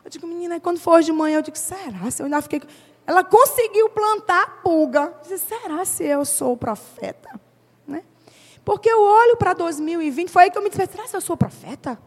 Eu 0.04 0.10
digo, 0.10 0.26
menina, 0.26 0.60
quando 0.60 0.78
for 0.78 0.96
hoje 0.96 1.06
de 1.06 1.12
manhã, 1.12 1.38
eu 1.38 1.42
digo: 1.42 1.56
Será? 1.56 2.10
Se 2.10 2.20
eu 2.20 2.26
ainda 2.26 2.42
fiquei. 2.42 2.60
Ela 3.06 3.24
conseguiu 3.24 3.88
plantar 3.88 4.42
a 4.42 4.46
pulga. 4.62 5.14
Disse, 5.22 5.46
será 5.46 5.82
se 5.86 6.04
eu 6.04 6.26
sou 6.26 6.54
profeta? 6.58 7.40
Né? 7.86 8.02
Porque 8.62 8.90
eu 8.90 9.00
olho 9.00 9.34
para 9.38 9.54
2020, 9.54 10.28
foi 10.28 10.42
aí 10.42 10.50
que 10.50 10.58
eu 10.58 10.62
me 10.62 10.68
disse, 10.68 10.86
será 10.92 11.06
se 11.06 11.16
eu 11.16 11.20
sou 11.22 11.34
profeta? 11.34 11.98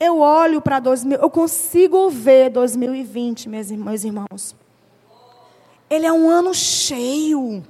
Eu 0.00 0.18
olho 0.18 0.60
para 0.60 0.80
2000, 0.80 1.16
eu 1.16 1.30
consigo 1.30 2.10
ver 2.10 2.50
2020, 2.50 3.48
meus 3.48 3.70
irmãos. 4.02 4.56
Ele 5.88 6.06
é 6.06 6.12
um 6.12 6.28
ano 6.28 6.52
cheio. 6.52 7.62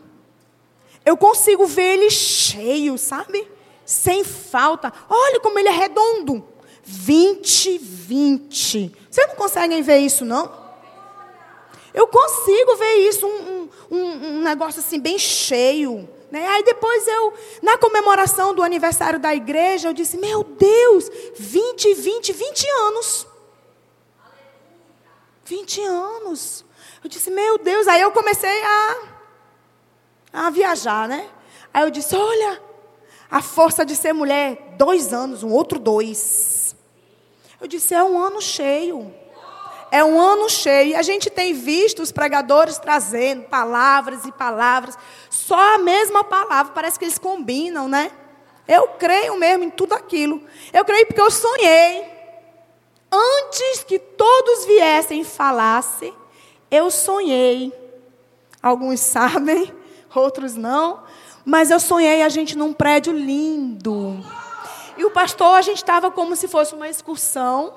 Eu 1.05 1.17
consigo 1.17 1.67
ver 1.67 1.99
ele 1.99 2.11
cheio, 2.11 2.97
sabe? 2.99 3.49
Sem 3.85 4.23
falta. 4.25 4.93
Olha 5.09 5.41
como 5.41 5.59
ele 5.59 5.69
é 5.69 5.73
redondo. 5.73 6.45
2020. 6.87 8.95
Vocês 9.11 9.29
não 9.29 9.37
conseguem 9.37 9.83
ver 9.83 9.99
isso, 9.99 10.25
não? 10.25 10.61
Eu 11.93 12.07
consigo 12.07 12.77
ver 12.77 13.09
isso, 13.09 13.27
um, 13.27 13.69
um, 13.91 13.99
um 13.99 14.41
negócio 14.43 14.79
assim, 14.81 15.01
bem 15.01 15.19
cheio. 15.19 16.09
Né? 16.31 16.47
Aí 16.47 16.63
depois 16.63 17.09
eu, 17.09 17.35
na 17.61 17.77
comemoração 17.77 18.55
do 18.55 18.63
aniversário 18.63 19.19
da 19.19 19.35
igreja, 19.35 19.89
eu 19.89 19.93
disse: 19.93 20.17
Meu 20.17 20.45
Deus, 20.45 21.11
20, 21.37 21.95
20, 21.95 22.33
20 22.33 22.69
anos. 22.69 23.27
20 25.45 25.83
anos. 25.83 26.65
Eu 27.03 27.11
disse: 27.11 27.31
Meu 27.31 27.59
Deus. 27.59 27.89
Aí 27.89 28.01
eu 28.01 28.13
comecei 28.13 28.63
a, 28.63 28.97
a 30.33 30.51
viajar, 30.51 31.09
né? 31.09 31.29
Aí 31.73 31.83
eu 31.83 31.91
disse: 31.91 32.15
Olha, 32.15 32.61
a 33.31 33.41
força 33.43 33.85
de 33.85 33.95
ser 33.95 34.13
mulher, 34.13 34.75
dois 34.77 35.13
anos, 35.13 35.43
um 35.43 35.51
outro 35.51 35.79
dois. 35.79 36.75
Eu 37.61 37.67
disse: 37.67 37.95
É 37.95 38.03
um 38.03 38.19
ano 38.19 38.41
cheio. 38.41 39.15
É 39.91 40.05
um 40.05 40.21
ano 40.21 40.49
cheio. 40.49 40.91
E 40.91 40.95
a 40.95 41.03
gente 41.03 41.29
tem 41.29 41.53
visto 41.53 42.01
os 42.01 42.13
pregadores 42.13 42.79
trazendo 42.79 43.43
palavras 43.45 44.25
e 44.25 44.33
palavras. 44.33 44.97
Só 45.29 45.75
a 45.75 45.79
mesma 45.79 46.23
palavra. 46.23 46.73
Parece 46.73 46.99
que 46.99 47.05
eles 47.05 47.19
combinam, 47.19 47.89
né? 47.89 48.13
Eu 48.69 48.87
creio 48.89 49.37
mesmo 49.37 49.65
em 49.65 49.71
tudo 49.71 49.95
aquilo. 49.95 50.41
Eu 50.73 50.85
creio 50.85 51.07
porque 51.07 51.21
eu 51.21 51.31
sonhei. 51.31 52.05
Antes 53.11 53.83
que 53.83 53.99
todos 53.99 54.65
viessem 54.65 55.23
e 55.23 55.25
falassem, 55.25 56.15
eu 56.71 56.89
sonhei. 56.91 57.73
Alguns 58.63 59.01
sabem, 59.03 59.73
outros 60.15 60.55
não. 60.55 61.03
Mas 61.45 61.71
eu 61.71 61.81
sonhei 61.81 62.23
a 62.23 62.29
gente 62.29 62.57
num 62.57 62.73
prédio 62.73 63.13
lindo. 63.13 64.25
E 64.97 65.05
o 65.05 65.11
pastor, 65.11 65.57
a 65.57 65.63
gente 65.63 65.79
estava 65.79 66.11
como 66.11 66.37
se 66.37 66.47
fosse 66.49 66.75
uma 66.75 66.89
excursão. 66.89 67.73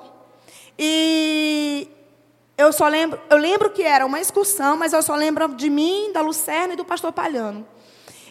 E 0.78 1.88
eu 2.56 2.72
só 2.72 2.86
lembro, 2.86 3.20
eu 3.30 3.36
lembro 3.36 3.70
que 3.70 3.82
era 3.82 4.04
uma 4.04 4.20
excursão, 4.20 4.76
mas 4.76 4.92
eu 4.92 5.02
só 5.02 5.14
lembro 5.14 5.48
de 5.54 5.70
mim, 5.70 6.12
da 6.12 6.20
Lucerna 6.20 6.74
e 6.74 6.76
do 6.76 6.84
pastor 6.84 7.12
Palhano. 7.12 7.66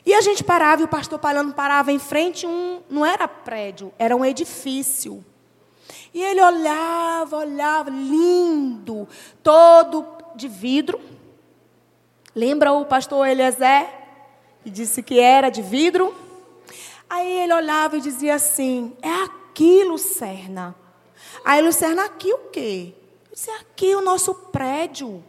E 0.06 0.14
a 0.14 0.22
gente 0.22 0.44
parava 0.44 0.82
e 0.82 0.86
o 0.86 0.88
pastor 0.88 1.18
Palhano 1.18 1.54
parava 1.54 1.92
em 1.92 2.00
frente 2.00 2.46
um, 2.46 2.82
não 2.90 3.06
era 3.06 3.28
prédio, 3.28 3.94
era 3.98 4.16
um 4.16 4.24
edifício. 4.24 5.24
E 6.14 6.22
ele 6.22 6.42
olhava, 6.42 7.38
olhava, 7.38 7.90
lindo, 7.90 9.08
todo 9.42 10.06
de 10.36 10.48
vidro. 10.48 11.00
Lembra 12.36 12.74
o 12.74 12.86
pastor 12.86 13.28
Eliezer? 13.28 13.88
Que 14.63 14.70
disse 14.70 15.04
que 15.04 15.20
era 15.20 15.50
de 15.50 15.62
vidro. 15.62 16.16
Aí 17.10 17.32
ele 17.42 17.54
olhava 17.54 17.98
e 17.98 18.02
dizia 18.02 18.36
assim: 18.36 18.96
É 19.02 19.24
aqui, 19.24 19.84
Lucerna. 19.84 20.75
Aí, 21.44 21.62
Lucerna, 21.62 22.06
aqui 22.06 22.32
o 22.34 22.50
quê? 22.50 22.94
Eu 23.25 23.34
disse, 23.34 23.50
é 23.50 23.58
aqui 23.58 23.96
o 23.96 24.02
nosso 24.02 24.34
prédio. 24.34 25.24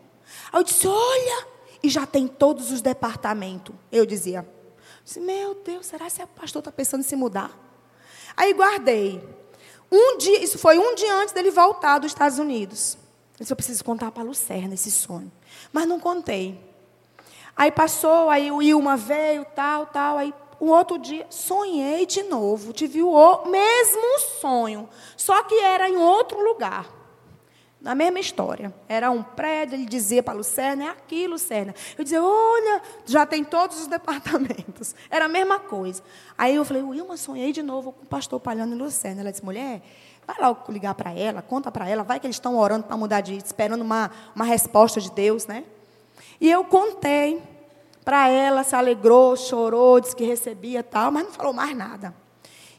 Aí 0.52 0.60
eu 0.60 0.64
disse, 0.64 0.86
olha, 0.86 1.46
e 1.82 1.88
já 1.88 2.06
tem 2.06 2.28
todos 2.28 2.70
os 2.70 2.80
departamentos. 2.80 3.74
Eu 3.90 4.06
dizia, 4.06 4.38
eu 4.38 5.04
disse, 5.04 5.20
meu 5.20 5.54
Deus, 5.54 5.86
será 5.86 6.08
que 6.08 6.22
o 6.22 6.26
pastor 6.28 6.60
está 6.60 6.70
pensando 6.70 7.00
em 7.00 7.04
se 7.04 7.16
mudar? 7.16 7.50
Aí 8.36 8.52
guardei. 8.52 9.22
Um 9.90 10.18
dia, 10.18 10.42
isso 10.42 10.58
foi 10.58 10.78
um 10.78 10.94
dia 10.94 11.14
antes 11.16 11.34
dele 11.34 11.50
voltar 11.50 11.98
dos 11.98 12.12
Estados 12.12 12.38
Unidos. 12.38 12.96
Eu 13.34 13.40
disse, 13.40 13.52
eu 13.52 13.56
preciso 13.56 13.84
contar 13.84 14.10
para 14.12 14.22
a 14.22 14.26
Lucerna 14.26 14.74
esse 14.74 14.90
sonho. 14.90 15.30
Mas 15.72 15.86
não 15.86 15.98
contei. 15.98 16.58
Aí 17.56 17.70
passou, 17.70 18.30
aí 18.30 18.50
o 18.50 18.60
Ilma 18.60 18.96
veio, 18.96 19.44
tal, 19.54 19.86
tal. 19.86 20.18
Aí 20.18 20.34
um 20.60 20.68
outro 20.68 20.98
dia, 20.98 21.26
sonhei 21.28 22.06
de 22.06 22.22
novo. 22.22 22.72
Tive 22.72 23.02
o 23.02 23.44
mesmo 23.46 24.18
sonho. 24.40 24.88
Só 25.16 25.42
que 25.42 25.54
era 25.56 25.88
em 25.88 25.96
outro 25.96 26.42
lugar. 26.42 26.86
Na 27.80 27.94
mesma 27.94 28.18
história. 28.18 28.74
Era 28.88 29.10
um 29.10 29.22
prédio, 29.22 29.76
ele 29.76 29.84
dizia 29.84 30.22
para 30.22 30.32
a 30.32 30.36
Lucerna, 30.38 30.84
é 30.84 30.88
aqui, 30.88 31.26
Lucerna. 31.26 31.74
Eu 31.98 32.02
dizia, 32.02 32.22
olha, 32.22 32.80
já 33.04 33.26
tem 33.26 33.44
todos 33.44 33.78
os 33.78 33.86
departamentos. 33.88 34.94
Era 35.10 35.26
a 35.26 35.28
mesma 35.28 35.60
coisa. 35.60 36.02
Aí 36.36 36.54
eu 36.54 36.64
falei, 36.64 36.82
Wilma, 36.82 37.18
sonhei 37.18 37.52
de 37.52 37.62
novo 37.62 37.92
com 37.92 38.02
o 38.02 38.06
pastor 38.06 38.40
Palhano 38.40 38.74
e 38.74 38.78
Lucerna. 38.78 39.20
Ela 39.20 39.30
disse, 39.30 39.44
mulher, 39.44 39.82
vai 40.26 40.36
lá 40.40 40.64
ligar 40.70 40.94
para 40.94 41.12
ela, 41.12 41.42
conta 41.42 41.70
para 41.70 41.86
ela, 41.86 42.02
vai 42.02 42.18
que 42.18 42.26
eles 42.26 42.36
estão 42.36 42.56
orando 42.56 42.84
para 42.84 42.96
mudar 42.96 43.20
de 43.20 43.36
esperando 43.36 43.82
uma, 43.82 44.10
uma 44.34 44.46
resposta 44.46 44.98
de 44.98 45.10
Deus, 45.10 45.46
né? 45.46 45.64
E 46.40 46.50
eu 46.50 46.64
contei 46.64 47.42
para 48.04 48.28
ela, 48.28 48.62
se 48.62 48.76
alegrou, 48.76 49.36
chorou, 49.36 50.00
disse 50.00 50.14
que 50.14 50.24
recebia 50.24 50.82
tal, 50.82 51.10
mas 51.10 51.24
não 51.24 51.32
falou 51.32 51.52
mais 51.52 51.76
nada. 51.76 52.14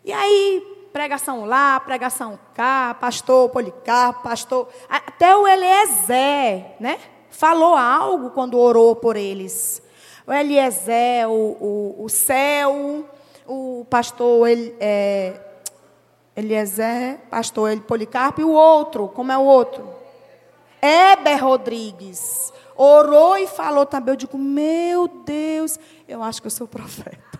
E 0.03 0.13
aí 0.13 0.75
pregação 0.93 1.43
lá, 1.43 1.77
pregação 1.79 2.39
cá, 2.53 2.95
pastor 2.97 3.49
Policarpo, 3.49 4.23
pastor. 4.23 4.69
Até 4.87 5.35
o 5.35 5.45
Eliezer, 5.45 6.75
né? 6.79 6.97
Falou 7.29 7.75
algo 7.75 8.29
quando 8.29 8.57
orou 8.57 8.95
por 8.95 9.17
eles. 9.17 9.81
O 10.25 10.31
Eliezer, 10.31 11.29
o, 11.29 11.33
o, 11.33 12.05
o 12.05 12.09
céu, 12.09 13.03
o 13.45 13.85
pastor 13.89 14.47
El, 14.47 14.73
é, 14.79 15.33
Eliezer, 16.33 17.19
pastor 17.29 17.77
Policarpo, 17.81 18.39
e 18.39 18.43
o 18.45 18.51
outro, 18.51 19.09
como 19.09 19.31
é 19.31 19.37
o 19.37 19.43
outro? 19.43 19.89
Heber 20.81 21.43
Rodrigues. 21.43 22.53
Orou 22.75 23.37
e 23.37 23.47
falou 23.47 23.85
também. 23.85 24.13
Eu 24.13 24.17
digo, 24.17 24.37
meu 24.37 25.07
Deus, 25.07 25.79
eu 26.07 26.21
acho 26.21 26.41
que 26.41 26.47
eu 26.47 26.51
sou 26.51 26.67
profeta. 26.67 27.39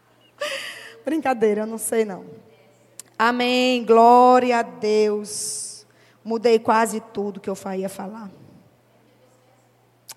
Brincadeira, 1.04 1.62
eu 1.62 1.66
não 1.66 1.78
sei 1.78 2.04
não. 2.04 2.24
Amém. 3.18 3.84
Glória 3.84 4.58
a 4.58 4.62
Deus. 4.62 5.86
Mudei 6.24 6.58
quase 6.58 7.00
tudo 7.00 7.40
que 7.40 7.48
eu 7.48 7.56
ia 7.76 7.88
falar. 7.88 8.30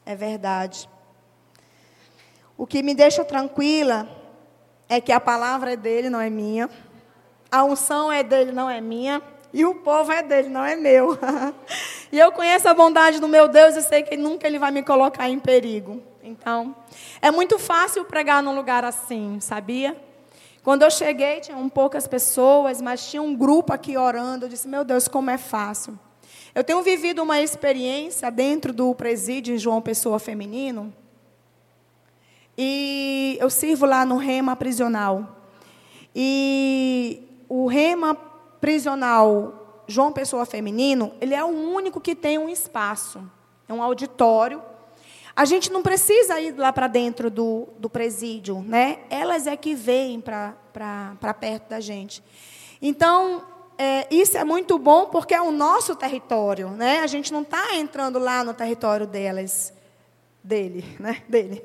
É 0.06 0.16
verdade. 0.16 0.90
O 2.58 2.68
que 2.68 2.84
me 2.84 2.94
deixa 2.94 3.24
tranquila 3.24 4.08
é 4.90 5.00
que 5.00 5.12
a 5.12 5.20
palavra 5.20 5.74
é 5.74 5.78
dele, 5.78 6.10
não 6.10 6.20
é 6.20 6.30
minha. 6.30 6.70
A 7.52 7.64
unção 7.64 8.12
é 8.12 8.24
dele, 8.24 8.52
não 8.52 8.70
é 8.70 8.82
minha. 8.82 9.22
E 9.54 9.64
o 9.66 9.76
povo 9.76 10.12
é 10.12 10.24
dele, 10.24 10.50
não 10.50 10.66
é 10.66 10.76
meu. 10.76 11.18
e 12.12 12.18
eu 12.18 12.32
conheço 12.32 12.68
a 12.68 12.74
bondade 12.74 13.20
do 13.20 13.28
meu 13.28 13.48
Deus 13.48 13.76
e 13.76 13.84
sei 13.84 14.02
que 14.02 14.18
nunca 14.18 14.48
ele 14.48 14.58
vai 14.58 14.72
me 14.72 14.82
colocar 14.82 15.30
em 15.30 15.38
perigo. 15.38 16.02
Então, 16.24 16.76
é 17.22 17.30
muito 17.30 17.60
fácil 17.60 18.04
pregar 18.06 18.42
num 18.42 18.56
lugar 18.56 18.84
assim, 18.84 19.40
sabia? 19.40 19.96
Quando 20.64 20.82
eu 20.82 20.90
cheguei, 20.90 21.42
tinham 21.42 21.70
poucas 21.70 22.08
pessoas, 22.08 22.82
mas 22.82 23.06
tinha 23.12 23.22
um 23.22 23.36
grupo 23.36 23.74
aqui 23.74 23.96
orando. 23.98 24.46
Eu 24.46 24.50
disse: 24.50 24.68
Meu 24.68 24.84
Deus, 24.84 25.08
como 25.08 25.30
é 25.30 25.38
fácil. 25.38 26.00
Eu 26.56 26.64
tenho 26.64 26.82
vivido 26.82 27.22
uma 27.22 27.42
experiência 27.42 28.32
dentro 28.32 28.72
do 28.72 28.96
presídio 28.96 29.54
em 29.54 29.58
João 29.58 29.82
Pessoa 29.82 30.20
Feminino. 30.20 30.94
E 32.58 33.38
eu 33.42 33.50
sirvo 33.50 33.86
lá 33.86 34.06
no 34.06 34.18
Rema 34.18 34.56
Prisional. 34.56 35.36
E 36.16 37.22
o 37.50 37.68
Rema 37.68 38.16
Prisional 38.64 39.84
João 39.86 40.14
Pessoa 40.14 40.46
Feminino, 40.46 41.14
ele 41.20 41.36
é 41.36 41.44
o 41.44 41.50
único 41.50 42.00
que 42.00 42.16
tem 42.16 42.38
um 42.38 42.48
espaço. 42.48 43.22
É 43.68 43.74
um 43.74 43.84
auditório 43.84 44.64
A 45.36 45.44
gente 45.44 45.70
não 45.70 45.84
precisa 45.84 46.40
ir 46.40 46.58
lá 46.58 46.72
para 46.72 46.88
dentro 46.88 47.30
do, 47.30 47.68
do 47.78 47.90
presídio, 47.90 48.62
né? 48.62 49.00
Elas 49.10 49.48
é 49.48 49.58
que 49.58 49.76
vêm 49.76 50.22
para 50.22 51.34
perto 51.38 51.72
da 51.72 51.82
gente. 51.82 52.24
Então, 52.82 53.44
é, 53.78 54.08
isso 54.10 54.38
é 54.38 54.46
muito 54.46 54.80
bom 54.80 55.08
porque 55.08 55.34
é 55.34 55.42
o 55.42 55.52
nosso 55.52 55.94
território, 55.94 56.70
né? 56.70 57.00
A 57.00 57.08
gente 57.08 57.34
não 57.34 57.42
está 57.42 57.76
entrando 57.76 58.18
lá 58.18 58.46
no 58.46 58.54
território 58.54 59.06
delas, 59.06 59.74
dele, 60.42 60.86
né? 61.02 61.22
Dele. 61.28 61.62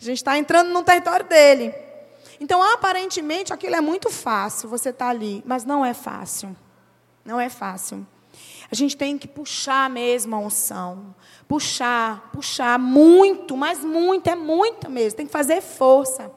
A 0.00 0.04
gente 0.04 0.16
está 0.16 0.36
entrando 0.36 0.70
no 0.70 0.82
território 0.82 1.24
dele. 1.24 1.85
Então, 2.40 2.62
aparentemente, 2.62 3.52
aquilo 3.52 3.76
é 3.76 3.80
muito 3.80 4.10
fácil, 4.10 4.68
você 4.68 4.90
está 4.90 5.08
ali, 5.08 5.42
mas 5.46 5.64
não 5.64 5.84
é 5.84 5.94
fácil. 5.94 6.54
Não 7.24 7.40
é 7.40 7.48
fácil. 7.48 8.06
A 8.70 8.74
gente 8.74 8.96
tem 8.96 9.16
que 9.16 9.28
puxar 9.28 9.88
mesmo 9.88 10.34
a 10.34 10.38
unção. 10.38 11.14
Puxar, 11.48 12.30
puxar 12.32 12.78
muito, 12.78 13.56
mas 13.56 13.84
muito, 13.84 14.28
é 14.28 14.34
muito 14.34 14.90
mesmo. 14.90 15.16
Tem 15.16 15.26
que 15.26 15.32
fazer 15.32 15.60
força. 15.60 16.30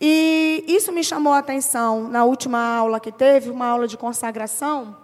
E 0.00 0.64
isso 0.66 0.92
me 0.92 1.02
chamou 1.02 1.32
a 1.32 1.38
atenção 1.38 2.08
na 2.08 2.24
última 2.24 2.58
aula 2.58 3.00
que 3.00 3.12
teve, 3.12 3.50
uma 3.50 3.66
aula 3.66 3.86
de 3.86 3.96
consagração. 3.96 4.96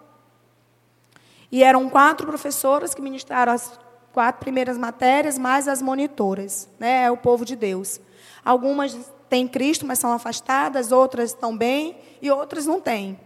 E 1.50 1.62
eram 1.62 1.88
quatro 1.88 2.26
professoras 2.26 2.94
que 2.94 3.02
ministraram 3.02 3.52
as 3.52 3.78
quatro 4.12 4.40
primeiras 4.40 4.78
matérias, 4.78 5.36
mais 5.36 5.66
as 5.68 5.82
monitoras, 5.82 6.68
né? 6.78 7.04
É 7.04 7.10
o 7.10 7.16
povo 7.16 7.44
de 7.44 7.56
Deus. 7.56 8.00
Algumas 8.44 8.96
têm 9.28 9.49
Cristo, 9.49 9.87
mas 9.87 9.99
são 9.99 10.12
afastadas, 10.12 10.93
outras 10.93 11.31
estão 11.31 11.57
bem 11.57 11.97
e 12.21 12.31
outras 12.31 12.66
não 12.66 12.81
têm. 12.81 13.19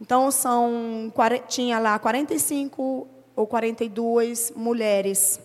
Então, 0.00 0.30
são, 0.30 1.12
tinha 1.48 1.78
lá 1.78 1.98
45 1.98 3.06
ou 3.36 3.46
42 3.46 4.52
mulheres. 4.56 5.40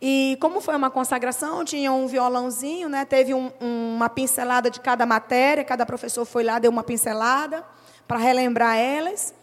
E 0.00 0.36
como 0.40 0.60
foi 0.60 0.76
uma 0.76 0.90
consagração, 0.90 1.64
tinha 1.64 1.92
um 1.92 2.06
violãozinho, 2.06 2.88
né? 2.88 3.04
teve 3.04 3.34
um, 3.34 3.50
uma 3.60 4.08
pincelada 4.08 4.70
de 4.70 4.80
cada 4.80 5.04
matéria, 5.04 5.64
cada 5.64 5.84
professor 5.84 6.24
foi 6.24 6.44
lá, 6.44 6.58
deu 6.58 6.70
uma 6.70 6.84
pincelada 6.84 7.64
para 8.06 8.18
relembrar 8.18 8.76
elas. 8.76 9.34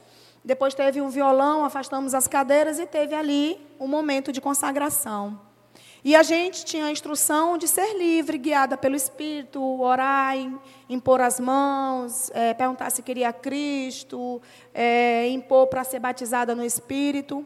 Depois 0.44 0.74
teve 0.74 1.02
um 1.02 1.10
violão, 1.10 1.66
afastamos 1.66 2.14
as 2.14 2.28
cadeiras 2.28 2.80
e 2.80 2.86
teve 2.86 3.14
ali 3.14 3.60
um 3.80 3.88
momento 3.88 4.32
de 4.32 4.40
consagração. 4.40 5.40
E 6.06 6.16
a 6.16 6.22
gente 6.22 6.64
tinha 6.64 6.86
a 6.86 6.92
instrução 6.92 7.58
de 7.58 7.68
ser 7.68 7.98
livre, 7.98 8.38
guiada 8.38 8.78
pelo 8.78 8.96
Espírito, 8.96 9.60
orar, 9.82 10.36
impor 10.88 11.20
as 11.20 11.40
mãos, 11.40 12.30
é, 12.36 12.54
perguntar 12.54 12.92
se 12.92 13.02
queria 13.02 13.34
Cristo, 13.34 14.40
é, 14.72 15.28
impor 15.30 15.66
para 15.66 15.84
ser 15.84 15.98
batizada 15.98 16.54
no 16.54 16.64
Espírito. 16.64 17.44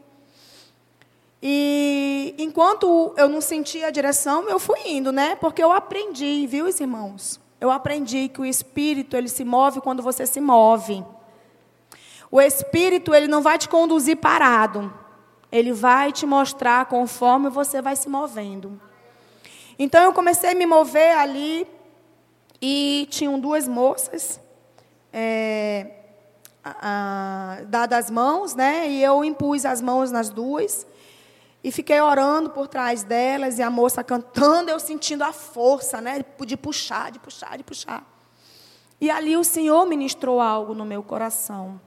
E 1.42 2.34
enquanto 2.36 3.14
eu 3.16 3.30
não 3.30 3.40
sentia 3.40 3.86
a 3.86 3.90
direção, 3.90 4.46
eu 4.46 4.60
fui 4.60 4.78
indo, 4.84 5.10
né? 5.10 5.36
Porque 5.36 5.64
eu 5.64 5.72
aprendi, 5.72 6.46
viu, 6.46 6.68
irmãos? 6.68 7.40
Eu 7.58 7.70
aprendi 7.70 8.28
que 8.28 8.42
o 8.42 8.44
Espírito 8.44 9.16
ele 9.16 9.28
se 9.28 9.42
move 9.42 9.80
quando 9.80 10.02
você 10.02 10.26
se 10.26 10.38
move. 10.38 11.02
O 12.30 12.38
Espírito 12.38 13.14
ele 13.14 13.26
não 13.26 13.40
vai 13.40 13.56
te 13.56 13.70
conduzir 13.70 14.18
parado. 14.18 14.99
Ele 15.50 15.72
vai 15.72 16.12
te 16.12 16.26
mostrar 16.26 16.86
conforme 16.86 17.48
você 17.48 17.82
vai 17.82 17.96
se 17.96 18.08
movendo. 18.08 18.80
Então 19.78 20.02
eu 20.04 20.12
comecei 20.12 20.50
a 20.50 20.54
me 20.54 20.66
mover 20.66 21.16
ali 21.16 21.66
e 22.60 23.08
tinham 23.10 23.40
duas 23.40 23.66
moças 23.66 24.38
é, 25.12 25.86
dadas 27.66 28.06
as 28.06 28.10
mãos, 28.10 28.54
né? 28.54 28.88
E 28.88 29.02
eu 29.02 29.24
impus 29.24 29.64
as 29.64 29.80
mãos 29.80 30.10
nas 30.10 30.28
duas 30.28 30.86
e 31.62 31.70
fiquei 31.70 32.00
orando 32.00 32.50
por 32.50 32.68
trás 32.68 33.02
delas 33.02 33.58
e 33.58 33.62
a 33.62 33.70
moça 33.70 34.02
cantando, 34.02 34.70
eu 34.70 34.80
sentindo 34.80 35.22
a 35.22 35.32
força, 35.32 36.00
né? 36.00 36.24
De 36.46 36.56
puxar, 36.56 37.10
de 37.10 37.18
puxar, 37.18 37.56
de 37.56 37.64
puxar. 37.64 38.04
E 39.00 39.10
ali 39.10 39.36
o 39.36 39.44
Senhor 39.44 39.86
ministrou 39.86 40.40
algo 40.40 40.74
no 40.74 40.84
meu 40.84 41.02
coração. 41.02 41.80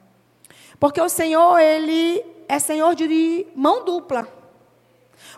Porque 0.84 1.00
o 1.00 1.08
Senhor, 1.08 1.58
Ele 1.60 2.22
é 2.46 2.60
Senhor 2.60 2.94
de 2.94 3.48
mão 3.56 3.86
dupla. 3.86 4.28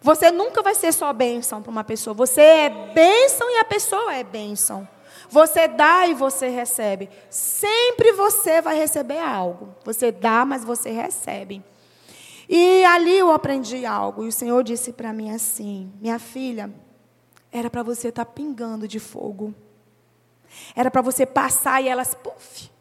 Você 0.02 0.32
nunca 0.32 0.64
vai 0.64 0.74
ser 0.74 0.92
só 0.92 1.14
bênção 1.14 1.62
para 1.62 1.70
uma 1.70 1.84
pessoa. 1.84 2.16
Você 2.16 2.42
é 2.42 2.70
bênção 2.72 3.48
e 3.52 3.60
a 3.60 3.64
pessoa 3.64 4.16
é 4.16 4.24
bênção. 4.24 4.88
Você 5.30 5.68
dá 5.68 6.08
e 6.08 6.16
você 6.16 6.48
recebe. 6.48 7.12
Sempre 7.30 8.12
você 8.14 8.60
vai 8.60 8.76
receber 8.76 9.20
algo. 9.20 9.76
Você 9.84 10.12
dá, 10.12 10.44
mas 10.46 10.64
você 10.64 10.90
recebe. 10.90 11.64
E 12.50 12.84
ali 12.84 13.16
eu 13.16 13.32
aprendi 13.32 13.86
algo. 13.86 14.24
E 14.24 14.30
o 14.30 14.32
Senhor 14.32 14.64
disse 14.64 14.94
para 14.94 15.14
mim 15.14 15.30
assim: 15.30 15.94
Minha 16.02 16.18
filha, 16.18 16.74
era 17.52 17.70
para 17.70 17.84
você 17.84 18.08
estar 18.08 18.26
tá 18.26 18.32
pingando 18.32 18.88
de 18.88 19.00
fogo. 19.00 19.54
Era 20.76 20.90
para 20.90 21.04
você 21.04 21.24
passar 21.24 21.84
e 21.84 21.88
elas, 21.88 22.16
puf. 22.16 22.74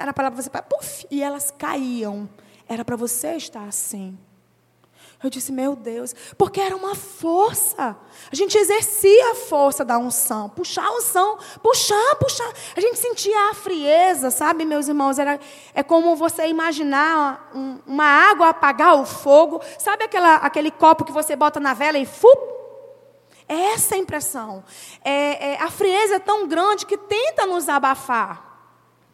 Era 0.00 0.14
para 0.14 0.30
você, 0.30 0.48
puf, 0.48 1.06
e 1.10 1.22
elas 1.22 1.50
caíam. 1.50 2.26
Era 2.66 2.82
para 2.82 2.96
você 2.96 3.36
estar 3.36 3.64
assim. 3.64 4.18
Eu 5.22 5.28
disse, 5.28 5.52
meu 5.52 5.76
Deus, 5.76 6.14
porque 6.38 6.58
era 6.58 6.74
uma 6.74 6.94
força. 6.94 7.94
A 8.32 8.34
gente 8.34 8.56
exercia 8.56 9.32
a 9.32 9.34
força 9.34 9.84
da 9.84 9.98
unção. 9.98 10.48
Puxar 10.48 10.86
a 10.86 10.96
unção, 10.96 11.36
puxar, 11.62 12.16
puxar. 12.18 12.50
A 12.74 12.80
gente 12.80 12.98
sentia 12.98 13.50
a 13.50 13.54
frieza, 13.54 14.30
sabe, 14.30 14.64
meus 14.64 14.88
irmãos? 14.88 15.18
Era, 15.18 15.38
é 15.74 15.82
como 15.82 16.16
você 16.16 16.46
imaginar 16.46 17.50
um, 17.54 17.78
uma 17.86 18.06
água 18.06 18.48
apagar 18.48 18.98
o 18.98 19.04
fogo. 19.04 19.60
Sabe 19.78 20.04
aquela, 20.04 20.36
aquele 20.36 20.70
copo 20.70 21.04
que 21.04 21.12
você 21.12 21.36
bota 21.36 21.60
na 21.60 21.74
vela 21.74 21.98
e 21.98 22.06
fu? 22.06 22.26
É 23.46 23.72
essa 23.72 23.96
a 23.96 23.98
impressão. 23.98 24.64
É, 25.04 25.52
é, 25.52 25.62
a 25.62 25.70
frieza 25.70 26.14
é 26.14 26.20
tão 26.20 26.48
grande 26.48 26.86
que 26.86 26.96
tenta 26.96 27.44
nos 27.44 27.68
abafar. 27.68 28.49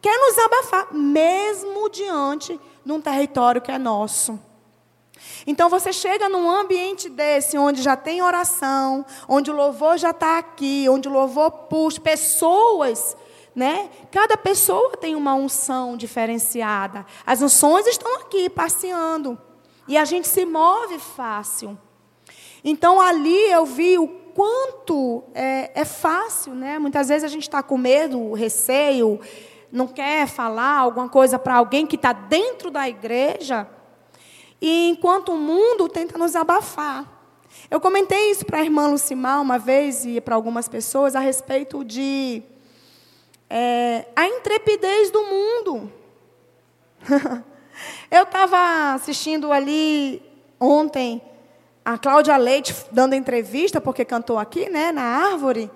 Quer 0.07 0.19
nos 0.19 0.37
abafar, 0.37 0.93
mesmo 0.93 1.89
diante 1.89 2.57
de 2.85 2.91
um 2.93 3.01
território 3.01 3.61
que 3.61 3.69
é 3.69 3.77
nosso. 3.77 4.39
Então 5.45 5.69
você 5.69 5.91
chega 5.91 6.29
num 6.29 6.49
ambiente 6.49 7.09
desse, 7.09 7.57
onde 7.57 7.81
já 7.81 7.97
tem 7.97 8.21
oração, 8.21 9.05
onde 9.27 9.51
o 9.51 9.53
louvor 9.53 9.97
já 9.97 10.11
está 10.11 10.37
aqui, 10.37 10.87
onde 10.89 11.09
o 11.09 11.11
louvor 11.11 11.51
puxa, 11.51 11.99
pessoas, 11.99 13.17
né? 13.53 13.89
Cada 14.09 14.37
pessoa 14.37 14.95
tem 14.95 15.13
uma 15.13 15.33
unção 15.33 15.97
diferenciada. 15.97 17.05
As 17.25 17.41
unções 17.41 17.85
estão 17.85 18.15
aqui 18.21 18.49
passeando. 18.49 19.37
E 19.89 19.97
a 19.97 20.05
gente 20.05 20.29
se 20.29 20.45
move 20.45 20.99
fácil. 20.99 21.77
Então 22.63 23.01
ali 23.01 23.51
eu 23.51 23.65
vi 23.65 23.99
o 23.99 24.07
quanto 24.07 25.25
é, 25.33 25.69
é 25.75 25.83
fácil, 25.83 26.55
né? 26.55 26.79
Muitas 26.79 27.09
vezes 27.09 27.25
a 27.25 27.27
gente 27.27 27.43
está 27.43 27.61
com 27.61 27.77
medo, 27.77 28.31
receio, 28.31 29.19
não 29.77 29.87
quer 29.87 30.27
falar 30.27 30.79
alguma 30.79 31.07
coisa 31.07 31.37
para 31.37 31.55
alguém 31.55 31.85
que 31.85 31.95
está 31.95 32.11
dentro 32.11 32.71
da 32.71 32.89
igreja. 32.89 33.67
E 34.59 34.89
enquanto 34.89 35.33
o 35.33 35.37
mundo 35.37 35.87
tenta 35.87 36.17
nos 36.17 36.35
abafar. 36.35 37.05
Eu 37.69 37.79
comentei 37.79 38.31
isso 38.31 38.45
para 38.45 38.59
a 38.59 38.63
irmã 38.63 38.87
Lucimar 38.87 39.41
uma 39.41 39.57
vez 39.59 40.05
e 40.05 40.19
para 40.19 40.35
algumas 40.35 40.67
pessoas 40.67 41.15
a 41.15 41.19
respeito 41.19 41.83
de 41.83 42.41
é, 43.49 44.05
a 44.15 44.27
intrepidez 44.27 45.11
do 45.11 45.23
mundo. 45.23 45.91
Eu 48.09 48.23
estava 48.23 48.93
assistindo 48.95 49.51
ali 49.51 50.21
ontem 50.59 51.21
a 51.85 51.97
Cláudia 51.97 52.35
Leite 52.35 52.75
dando 52.91 53.13
entrevista, 53.13 53.79
porque 53.79 54.03
cantou 54.03 54.37
aqui, 54.37 54.69
né, 54.69 54.91
na 54.91 55.03
árvore. 55.03 55.69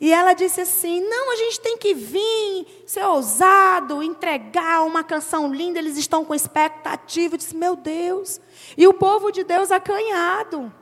E 0.00 0.12
ela 0.12 0.32
disse 0.32 0.60
assim: 0.60 1.00
não, 1.00 1.32
a 1.32 1.36
gente 1.36 1.60
tem 1.60 1.76
que 1.76 1.94
vir, 1.94 2.84
ser 2.86 3.04
ousado, 3.04 4.02
entregar 4.02 4.84
uma 4.84 5.02
canção 5.02 5.52
linda. 5.52 5.78
Eles 5.78 5.96
estão 5.96 6.24
com 6.24 6.34
expectativa. 6.34 7.34
Eu 7.34 7.38
disse: 7.38 7.56
meu 7.56 7.74
Deus. 7.74 8.40
E 8.76 8.86
o 8.86 8.94
povo 8.94 9.30
de 9.30 9.42
Deus 9.42 9.70
acanhado. 9.70 10.72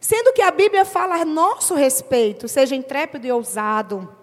Sendo 0.00 0.32
que 0.32 0.42
a 0.42 0.50
Bíblia 0.50 0.84
fala 0.84 1.16
a 1.16 1.24
nosso 1.24 1.74
respeito, 1.74 2.48
seja 2.48 2.74
intrépido 2.74 3.26
e 3.26 3.32
ousado. 3.32 4.14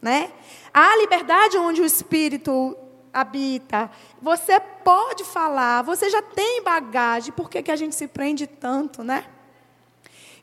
Né? 0.00 0.32
Há 0.72 0.96
liberdade 0.96 1.56
onde 1.56 1.80
o 1.80 1.86
Espírito 1.86 2.76
habita. 3.12 3.90
Você 4.20 4.60
pode 4.60 5.24
falar, 5.24 5.82
você 5.82 6.10
já 6.10 6.20
tem 6.20 6.62
bagagem. 6.62 7.32
Por 7.32 7.48
que, 7.48 7.62
que 7.62 7.70
a 7.70 7.76
gente 7.76 7.94
se 7.94 8.06
prende 8.06 8.46
tanto, 8.46 9.02
né? 9.02 9.26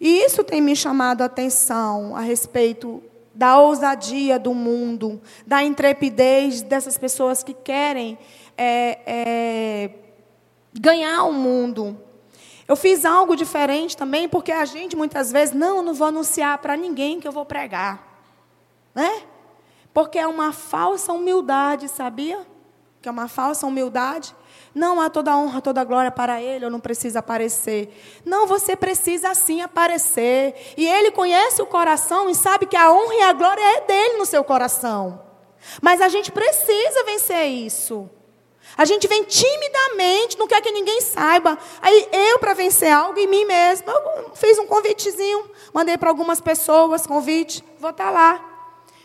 E 0.02 0.24
isso 0.24 0.44
tem 0.44 0.60
me 0.60 0.76
chamado 0.76 1.22
a 1.22 1.26
atenção 1.26 2.16
a 2.16 2.22
respeito 2.22 3.02
da 3.34 3.58
ousadia 3.58 4.38
do 4.38 4.54
mundo, 4.54 5.22
da 5.46 5.64
intrepidez 5.64 6.62
dessas 6.62 6.98
pessoas 6.98 7.44
que 7.44 7.54
querem 7.54 8.18
é, 8.58 9.00
é, 9.06 9.90
ganhar 10.74 11.24
o 11.24 11.34
mundo. 11.34 12.00
Eu 12.68 12.76
fiz 12.76 13.06
algo 13.06 13.36
diferente 13.36 13.98
também, 13.98 14.30
porque 14.30 14.52
a 14.52 14.66
gente 14.66 14.96
muitas 14.96 15.32
vezes, 15.32 15.54
não, 15.54 15.82
não 15.82 15.94
vou 15.94 16.08
anunciar 16.08 16.58
para 16.60 16.78
ninguém 16.78 17.20
que 17.20 17.28
eu 17.28 17.32
vou 17.32 17.46
pregar. 17.46 18.08
Né? 18.94 19.24
Porque 19.94 20.20
é 20.20 20.28
uma 20.28 20.54
falsa 20.54 21.12
humildade, 21.12 21.90
sabia? 21.90 22.46
que 23.04 23.10
é 23.10 23.12
uma 23.12 23.28
falsa 23.28 23.68
humildade. 23.68 24.34
Não 24.74 25.00
há 25.00 25.10
toda 25.10 25.38
honra, 25.38 25.62
toda 25.62 25.84
glória 25.84 26.10
para 26.10 26.42
ele, 26.42 26.66
eu 26.66 26.70
não 26.70 26.80
preciso 26.80 27.20
aparecer. 27.20 27.96
Não, 28.26 28.48
você 28.48 28.76
precisa 28.76 29.34
sim 29.36 29.62
aparecer. 29.62 30.74
E 30.76 30.88
ele 30.88 31.12
conhece 31.12 31.62
o 31.62 31.66
coração 31.66 32.30
e 32.30 32.34
sabe 32.34 32.66
que 32.66 32.76
a 32.76 32.92
honra 32.92 33.14
e 33.14 33.22
a 33.22 33.34
glória 33.34 33.62
é 33.62 33.82
dele 33.82 34.18
no 34.18 34.26
seu 34.26 34.44
coração. 34.44 35.22
Mas 35.82 36.02
a 36.02 36.10
gente 36.10 36.32
precisa 36.32 37.04
vencer 37.04 37.48
isso. 37.48 38.10
A 38.76 38.86
gente 38.86 39.08
vem 39.08 39.24
timidamente, 39.24 40.40
não 40.40 40.48
quer 40.48 40.60
que 40.60 40.72
ninguém 40.72 41.02
saiba. 41.02 41.58
Aí 41.80 42.08
eu, 42.12 42.40
para 42.40 42.56
vencer 42.56 42.92
algo 42.92 43.20
em 43.20 43.28
mim 43.28 43.46
mesma, 43.46 43.92
eu 43.92 44.32
fiz 44.34 44.58
um 44.58 44.66
convitezinho, 44.66 45.52
mandei 45.72 45.98
para 45.98 46.10
algumas 46.10 46.42
pessoas 46.42 47.06
convite, 47.06 47.64
vou 47.80 47.92
estar 47.92 48.06
tá 48.06 48.12
lá. 48.12 48.50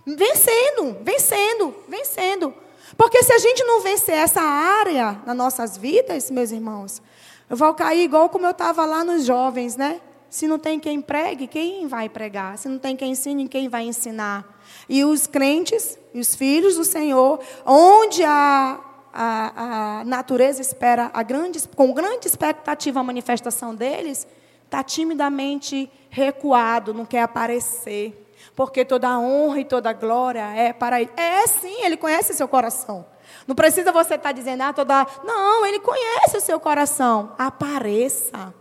Vencendo, 0.07 0.97
vencendo, 1.03 1.75
vencendo. 1.87 2.55
Porque 2.99 3.23
se 3.23 3.33
a 3.33 3.39
gente 3.39 3.63
não 3.63 3.81
vencer 3.81 4.17
essa 4.17 4.41
área 4.41 5.23
nas 5.25 5.37
nossas 5.37 5.77
vidas, 5.77 6.33
meus 6.33 6.51
irmãos, 6.51 7.01
eu 7.49 7.57
vou 7.57 7.73
cair 7.73 8.03
igual 8.03 8.29
como 8.29 8.45
eu 8.45 8.51
estava 8.51 8.85
lá 8.85 9.05
nos 9.05 9.25
jovens, 9.25 9.77
né? 9.77 10.01
Se 10.29 10.49
não 10.49 10.59
tem 10.59 10.81
quem 10.81 11.01
pregue, 11.01 11.47
quem 11.47 11.87
vai 11.87 12.09
pregar? 12.09 12.59
Se 12.59 12.69
não 12.69 12.77
tem 12.77 12.97
quem 12.97 13.13
ensine, 13.13 13.49
quem 13.49 13.69
vai 13.69 13.85
ensinar? 13.85 14.61
E 14.89 15.05
os 15.05 15.29
crentes, 15.29 15.97
os 16.13 16.35
filhos 16.35 16.75
do 16.75 16.85
Senhor, 16.85 17.39
onde 17.65 18.25
a, 18.25 18.81
a, 19.15 20.01
a 20.01 20.05
natureza 20.05 20.61
espera 20.61 21.09
a 21.15 21.23
grande, 21.23 21.61
com 21.69 21.95
grande 21.95 22.27
expectativa 22.27 22.99
a 22.99 23.05
manifestação 23.05 23.77
deles, 23.77 24.27
está 24.65 24.83
timidamente 24.83 25.89
recuado, 26.11 26.93
não 26.93 27.07
quer 27.07 27.23
aparecer 27.23 28.28
porque 28.59 28.85
toda 28.85 29.09
a 29.09 29.21
honra 29.21 29.61
e 29.61 29.65
toda 29.65 29.91
a 29.91 29.93
glória 29.93 30.45
é 30.53 30.73
para 30.73 31.01
Ele. 31.01 31.13
É 31.17 31.47
sim, 31.47 31.85
Ele 31.85 31.97
conhece 31.97 32.35
seu 32.35 32.49
coração. 32.49 33.07
Não 33.47 33.55
precisa 33.55 33.93
você 33.93 34.17
estar 34.17 34.31
tá 34.31 34.33
dizendo, 34.33 34.63
ah, 34.63 34.73
toda. 34.73 35.07
Não, 35.23 35.65
Ele 35.65 35.79
conhece 35.79 36.37
o 36.37 36.41
seu 36.41 36.59
coração. 36.59 37.37
Apareça. 37.39 38.53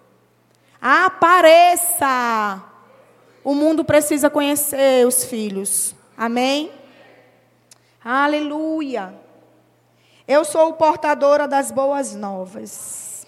Apareça. 0.80 2.64
O 3.44 3.56
mundo 3.56 3.84
precisa 3.84 4.30
conhecer 4.30 5.08
os 5.08 5.24
filhos. 5.24 5.96
Amém? 6.16 6.72
Aleluia. 8.06 9.16
Eu 10.28 10.46
sou 10.46 10.74
portadora 10.74 11.48
das 11.48 11.72
boas 11.72 12.14
novas. 12.14 13.26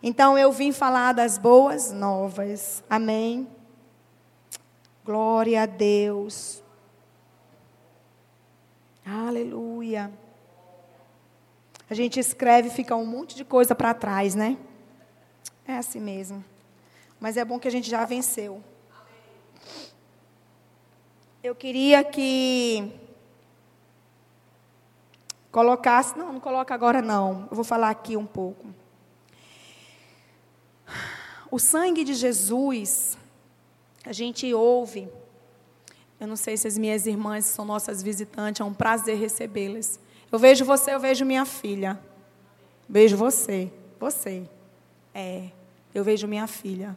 Então 0.00 0.38
eu 0.38 0.52
vim 0.52 0.70
falar 0.70 1.14
das 1.14 1.36
boas 1.36 1.90
novas. 1.90 2.80
Amém? 2.88 3.48
Glória 5.04 5.62
a 5.62 5.66
Deus. 5.66 6.62
Aleluia. 9.04 10.12
A 11.88 11.94
gente 11.94 12.20
escreve 12.20 12.68
e 12.68 12.70
fica 12.70 12.94
um 12.94 13.06
monte 13.06 13.34
de 13.34 13.44
coisa 13.44 13.74
para 13.74 13.94
trás, 13.94 14.34
né? 14.34 14.58
É 15.66 15.76
assim 15.76 16.00
mesmo. 16.00 16.44
Mas 17.18 17.36
é 17.36 17.44
bom 17.44 17.58
que 17.58 17.66
a 17.66 17.70
gente 17.70 17.88
já 17.88 18.04
venceu. 18.04 18.62
Eu 21.42 21.54
queria 21.54 22.04
que 22.04 22.92
colocasse, 25.50 26.16
não, 26.16 26.34
não 26.34 26.40
coloca 26.40 26.74
agora 26.74 27.00
não. 27.00 27.48
Eu 27.50 27.56
vou 27.56 27.64
falar 27.64 27.88
aqui 27.88 28.16
um 28.16 28.26
pouco. 28.26 28.66
O 31.50 31.58
sangue 31.58 32.04
de 32.04 32.14
Jesus 32.14 33.18
a 34.04 34.12
gente 34.12 34.52
ouve. 34.54 35.08
Eu 36.18 36.26
não 36.26 36.36
sei 36.36 36.56
se 36.56 36.66
as 36.66 36.76
minhas 36.76 37.06
irmãs 37.06 37.46
são 37.46 37.64
nossas 37.64 38.02
visitantes, 38.02 38.60
é 38.60 38.64
um 38.64 38.74
prazer 38.74 39.16
recebê-las. 39.18 39.98
Eu 40.30 40.38
vejo 40.38 40.64
você, 40.64 40.94
eu 40.94 41.00
vejo 41.00 41.24
minha 41.24 41.44
filha. 41.44 41.98
Vejo 42.88 43.16
você, 43.16 43.70
você. 43.98 44.48
É, 45.14 45.48
eu 45.94 46.04
vejo 46.04 46.26
minha 46.26 46.46
filha. 46.46 46.96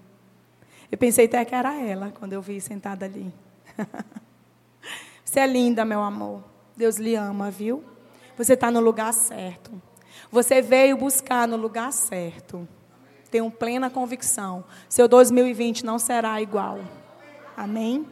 Eu 0.92 0.98
pensei 0.98 1.26
até 1.26 1.44
que 1.44 1.56
era 1.56 1.74
ela 1.80 2.12
quando 2.12 2.34
eu 2.34 2.42
vi 2.42 2.60
sentada 2.62 3.06
ali. 3.06 3.34
você 5.24 5.40
é 5.40 5.48
linda, 5.48 5.84
meu 5.86 6.02
amor. 6.02 6.44
Deus 6.76 6.98
lhe 6.98 7.16
ama, 7.16 7.50
viu? 7.50 7.84
Você 8.38 8.54
está 8.54 8.70
no 8.70 8.80
lugar 8.80 9.14
certo. 9.14 9.72
Você 10.32 10.62
veio 10.62 10.98
buscar 10.98 11.48
no 11.48 11.56
lugar 11.56 11.92
certo 11.94 12.68
tenho 13.34 13.50
plena 13.50 13.90
convicção. 13.90 14.64
Seu 14.88 15.08
2020 15.08 15.84
não 15.84 15.98
será 15.98 16.40
igual. 16.40 16.80
Amém? 17.58 18.08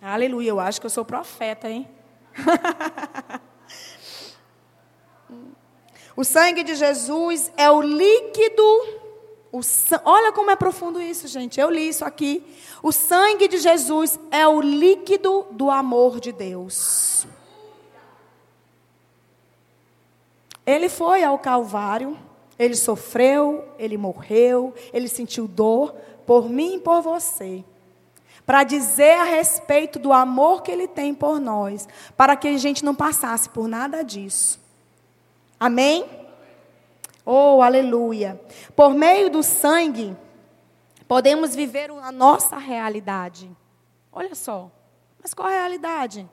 Aleluia. 0.00 0.48
Eu 0.48 0.58
acho 0.58 0.80
que 0.80 0.86
eu 0.86 0.90
sou 0.90 1.04
profeta, 1.04 1.68
hein? 1.68 1.86
o 6.16 6.24
sangue 6.24 6.62
de 6.62 6.74
Jesus 6.74 7.52
é 7.54 7.70
o 7.70 7.82
líquido. 7.82 8.62
O 9.52 9.60
Olha 10.02 10.32
como 10.32 10.50
é 10.50 10.56
profundo 10.56 11.02
isso, 11.02 11.28
gente. 11.28 11.60
Eu 11.60 11.68
li 11.68 11.86
isso 11.86 12.02
aqui. 12.02 12.42
O 12.82 12.92
sangue 12.92 13.46
de 13.46 13.58
Jesus 13.58 14.18
é 14.30 14.48
o 14.48 14.62
líquido 14.62 15.48
do 15.50 15.70
amor 15.70 16.18
de 16.18 16.32
Deus. 16.32 17.26
Ele 20.64 20.88
foi 20.88 21.24
ao 21.24 21.38
Calvário, 21.38 22.16
ele 22.58 22.76
sofreu, 22.76 23.64
ele 23.78 23.96
morreu, 23.96 24.74
ele 24.92 25.08
sentiu 25.08 25.48
dor 25.48 25.94
por 26.26 26.48
mim 26.48 26.76
e 26.76 26.80
por 26.80 27.02
você. 27.02 27.64
Para 28.46 28.64
dizer 28.64 29.14
a 29.14 29.24
respeito 29.24 29.98
do 29.98 30.12
amor 30.12 30.62
que 30.62 30.70
ele 30.70 30.88
tem 30.88 31.14
por 31.14 31.40
nós, 31.40 31.88
para 32.16 32.36
que 32.36 32.48
a 32.48 32.58
gente 32.58 32.84
não 32.84 32.94
passasse 32.94 33.48
por 33.48 33.68
nada 33.68 34.02
disso. 34.02 34.60
Amém? 35.58 36.04
Oh, 37.24 37.62
aleluia. 37.62 38.40
Por 38.74 38.94
meio 38.94 39.30
do 39.30 39.42
sangue, 39.42 40.16
podemos 41.06 41.54
viver 41.54 41.90
a 41.90 42.10
nossa 42.10 42.56
realidade. 42.56 43.50
Olha 44.12 44.34
só, 44.34 44.70
mas 45.22 45.32
qual 45.32 45.48
a 45.48 45.52
realidade? 45.52 46.28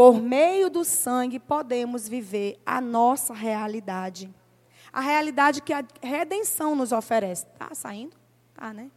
Por 0.00 0.18
meio 0.18 0.70
do 0.70 0.82
sangue 0.82 1.38
podemos 1.38 2.08
viver 2.08 2.58
a 2.64 2.80
nossa 2.80 3.34
realidade. 3.34 4.34
A 4.90 4.98
realidade 5.02 5.60
que 5.60 5.74
a 5.74 5.84
redenção 6.00 6.74
nos 6.74 6.90
oferece. 6.90 7.44
Está 7.52 7.74
saindo? 7.74 8.16
Tá, 8.54 8.72
né? 8.72 8.90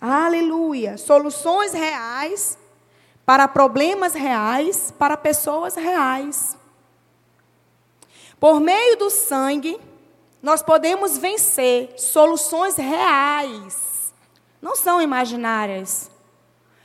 Aleluia. 0.00 0.96
Soluções 0.96 1.72
reais 1.72 2.56
para 3.24 3.48
problemas 3.48 4.14
reais, 4.14 4.94
para 4.96 5.16
pessoas 5.16 5.74
reais. 5.74 6.56
Por 8.38 8.60
meio 8.60 8.96
do 8.96 9.10
sangue, 9.10 9.80
nós 10.40 10.62
podemos 10.62 11.18
vencer 11.18 11.92
soluções 11.98 12.76
reais. 12.76 14.14
Não 14.62 14.76
são 14.76 15.02
imaginárias. 15.02 16.08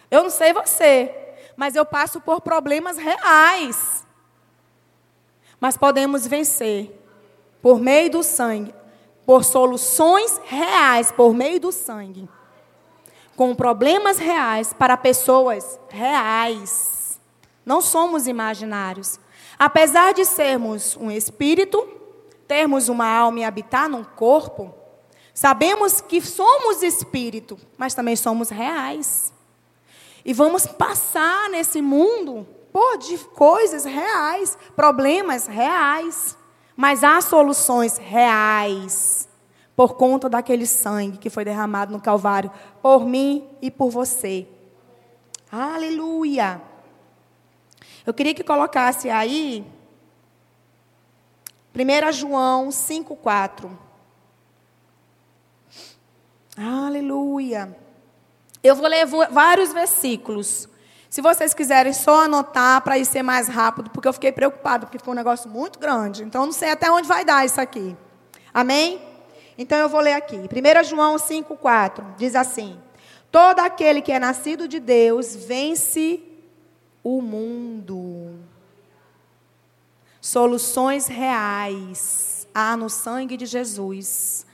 Eu 0.09 0.23
não 0.23 0.31
sei 0.31 0.51
você, 0.51 1.20
mas 1.61 1.75
eu 1.75 1.85
passo 1.85 2.19
por 2.19 2.41
problemas 2.41 2.97
reais. 2.97 4.03
Mas 5.59 5.77
podemos 5.77 6.25
vencer 6.25 6.99
por 7.61 7.79
meio 7.79 8.09
do 8.09 8.23
sangue, 8.23 8.73
por 9.27 9.45
soluções 9.45 10.41
reais, 10.45 11.11
por 11.11 11.35
meio 11.35 11.59
do 11.59 11.71
sangue, 11.71 12.27
com 13.35 13.53
problemas 13.53 14.17
reais 14.17 14.73
para 14.73 14.97
pessoas 14.97 15.79
reais. 15.87 17.21
Não 17.63 17.79
somos 17.79 18.25
imaginários. 18.25 19.19
Apesar 19.59 20.15
de 20.15 20.25
sermos 20.25 20.97
um 20.97 21.11
espírito, 21.11 21.87
termos 22.47 22.89
uma 22.89 23.05
alma 23.05 23.41
e 23.41 23.43
habitar 23.43 23.87
num 23.87 24.03
corpo, 24.03 24.73
sabemos 25.31 26.01
que 26.01 26.21
somos 26.21 26.81
espírito, 26.81 27.55
mas 27.77 27.93
também 27.93 28.15
somos 28.15 28.49
reais. 28.49 29.31
E 30.23 30.33
vamos 30.33 30.67
passar 30.67 31.49
nesse 31.49 31.81
mundo 31.81 32.47
por 32.71 32.97
de 32.97 33.17
coisas 33.17 33.85
reais, 33.85 34.57
problemas 34.75 35.47
reais. 35.47 36.37
Mas 36.75 37.03
há 37.03 37.19
soluções 37.21 37.97
reais 37.97 39.27
por 39.75 39.95
conta 39.95 40.29
daquele 40.29 40.65
sangue 40.65 41.17
que 41.17 41.29
foi 41.29 41.43
derramado 41.43 41.91
no 41.91 42.01
Calvário 42.01 42.51
por 42.81 43.05
mim 43.05 43.47
e 43.61 43.71
por 43.71 43.89
você. 43.89 44.47
Aleluia. 45.51 46.61
Eu 48.05 48.13
queria 48.13 48.33
que 48.33 48.43
colocasse 48.43 49.09
aí 49.09 49.65
1 51.73 52.11
João 52.11 52.69
5,4. 52.69 53.69
Aleluia. 56.57 57.80
Eu 58.63 58.75
vou 58.75 58.87
ler 58.87 59.05
vários 59.05 59.73
versículos. 59.73 60.69
Se 61.09 61.21
vocês 61.21 61.53
quiserem 61.53 61.91
só 61.93 62.23
anotar 62.23 62.81
para 62.81 62.97
ir 62.97 63.05
ser 63.05 63.23
mais 63.23 63.47
rápido, 63.47 63.89
porque 63.89 64.07
eu 64.07 64.13
fiquei 64.13 64.31
preocupado, 64.31 64.85
porque 64.85 64.97
ficou 64.97 65.13
um 65.13 65.17
negócio 65.17 65.49
muito 65.49 65.79
grande. 65.79 66.23
Então, 66.23 66.45
não 66.45 66.53
sei 66.53 66.71
até 66.71 66.89
onde 66.91 67.07
vai 67.07 67.25
dar 67.25 67.45
isso 67.45 67.59
aqui. 67.59 67.97
Amém? 68.53 69.01
Então, 69.57 69.77
eu 69.77 69.89
vou 69.89 69.99
ler 69.99 70.13
aqui. 70.13 70.37
1 70.37 70.83
João 70.83 71.15
5,4 71.17 72.15
diz 72.17 72.35
assim: 72.35 72.79
Todo 73.31 73.59
aquele 73.59 74.01
que 74.01 74.11
é 74.11 74.19
nascido 74.19 74.67
de 74.67 74.79
Deus 74.79 75.35
vence 75.35 76.23
o 77.03 77.21
mundo. 77.21 78.39
Soluções 80.21 81.07
reais 81.07 82.47
há 82.53 82.77
no 82.77 82.89
sangue 82.89 83.35
de 83.35 83.47
Jesus. 83.47 84.45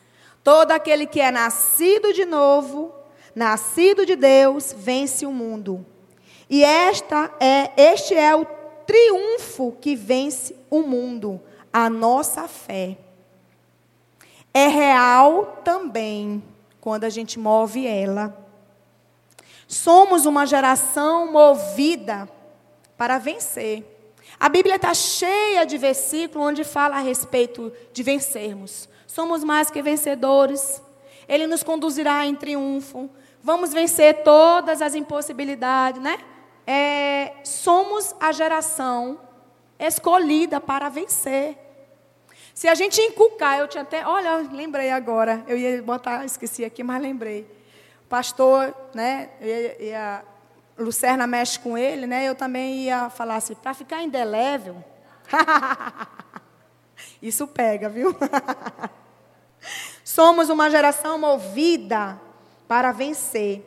Todo 0.43 0.71
aquele 0.71 1.05
que 1.05 1.19
é 1.19 1.29
nascido 1.29 2.13
de 2.13 2.23
novo, 2.23 2.96
nascido 3.37 4.03
de 4.03 4.15
Deus, 4.15 4.73
vence 4.75 5.23
o 5.23 5.31
mundo. 5.31 5.85
E 6.49 6.63
esta 6.63 7.31
é, 7.39 7.71
este 7.77 8.15
é 8.15 8.35
o 8.35 8.43
triunfo 8.87 9.77
que 9.79 9.95
vence 9.95 10.55
o 10.71 10.81
mundo, 10.81 11.39
a 11.71 11.87
nossa 11.87 12.47
fé. 12.47 12.97
É 14.51 14.67
real 14.67 15.61
também 15.63 16.43
quando 16.81 17.03
a 17.03 17.09
gente 17.11 17.37
move 17.37 17.85
ela. 17.85 18.35
Somos 19.67 20.25
uma 20.25 20.47
geração 20.47 21.31
movida 21.31 22.27
para 22.97 23.19
vencer. 23.19 23.85
A 24.39 24.49
Bíblia 24.49 24.77
está 24.77 24.95
cheia 24.95 25.63
de 25.63 25.77
versículos 25.77 26.47
onde 26.47 26.63
fala 26.63 26.95
a 26.95 27.01
respeito 27.01 27.71
de 27.93 28.01
vencermos. 28.01 28.89
Somos 29.05 29.43
mais 29.43 29.69
que 29.69 29.83
vencedores. 29.83 30.81
Ele 31.27 31.45
nos 31.45 31.61
conduzirá 31.61 32.25
em 32.25 32.33
triunfo. 32.33 33.07
Vamos 33.43 33.73
vencer 33.73 34.23
todas 34.23 34.81
as 34.81 34.95
impossibilidades, 34.95 36.01
né? 36.01 36.19
É, 36.65 37.33
somos 37.43 38.13
a 38.19 38.31
geração 38.31 39.19
escolhida 39.79 40.59
para 40.59 40.89
vencer. 40.89 41.57
Se 42.53 42.67
a 42.67 42.75
gente 42.75 42.99
inculcar, 42.99 43.59
eu 43.59 43.67
tinha 43.67 43.83
até, 43.83 44.05
olha, 44.05 44.37
lembrei 44.51 44.89
agora, 44.89 45.43
eu 45.47 45.57
ia 45.57 45.81
botar, 45.81 46.25
esqueci 46.25 46.65
aqui, 46.65 46.83
mas 46.83 47.01
lembrei. 47.01 47.43
O 48.03 48.07
pastor, 48.09 48.75
né, 48.93 49.29
Lucerna 50.77 51.27
mexe 51.27 51.59
com 51.59 51.77
ele, 51.77 52.07
né, 52.07 52.27
eu 52.27 52.33
também 52.33 52.79
ia 52.85 53.09
falar 53.09 53.35
assim, 53.35 53.53
para 53.53 53.73
ficar 53.73 54.01
indelével. 54.01 54.83
Isso 57.21 57.47
pega, 57.47 57.87
viu? 57.87 58.15
Somos 60.03 60.49
uma 60.49 60.69
geração 60.69 61.19
movida 61.19 62.19
para 62.67 62.91
vencer. 62.91 63.63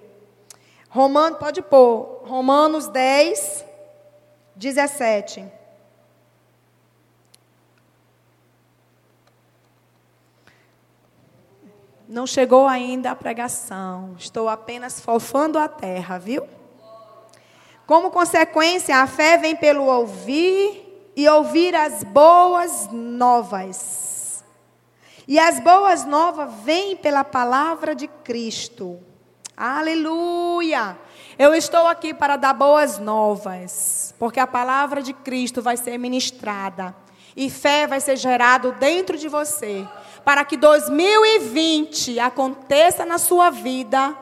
Romano, 0.88 1.36
pode 1.36 1.62
pôr, 1.62 2.22
Romanos 2.24 2.88
10, 2.88 3.64
17. 4.56 5.44
Não 12.08 12.26
chegou 12.26 12.66
ainda 12.66 13.12
a 13.12 13.14
pregação, 13.14 14.16
estou 14.18 14.48
apenas 14.48 15.00
fofando 15.00 15.58
a 15.58 15.68
terra, 15.68 16.18
viu? 16.18 16.44
Como 17.86 18.10
consequência, 18.10 18.96
a 18.96 19.06
fé 19.06 19.38
vem 19.38 19.54
pelo 19.54 19.84
ouvir 19.84 21.12
e 21.14 21.28
ouvir 21.28 21.74
as 21.74 22.02
boas 22.02 22.88
novas. 22.90 24.09
E 25.30 25.38
as 25.38 25.60
boas 25.60 26.04
novas 26.04 26.52
vêm 26.64 26.96
pela 26.96 27.22
palavra 27.22 27.94
de 27.94 28.08
Cristo. 28.08 28.98
Aleluia! 29.56 30.98
Eu 31.38 31.54
estou 31.54 31.86
aqui 31.86 32.12
para 32.12 32.34
dar 32.34 32.52
boas 32.52 32.98
novas, 32.98 34.12
porque 34.18 34.40
a 34.40 34.46
palavra 34.48 35.00
de 35.00 35.12
Cristo 35.12 35.62
vai 35.62 35.76
ser 35.76 35.96
ministrada 35.98 36.96
e 37.36 37.48
fé 37.48 37.86
vai 37.86 38.00
ser 38.00 38.16
gerado 38.16 38.72
dentro 38.72 39.16
de 39.16 39.28
você, 39.28 39.86
para 40.24 40.44
que 40.44 40.56
2020 40.56 42.18
aconteça 42.18 43.06
na 43.06 43.16
sua 43.16 43.50
vida 43.50 44.16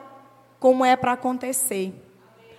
como 0.60 0.84
é 0.84 0.94
para 0.94 1.12
acontecer. 1.12 1.94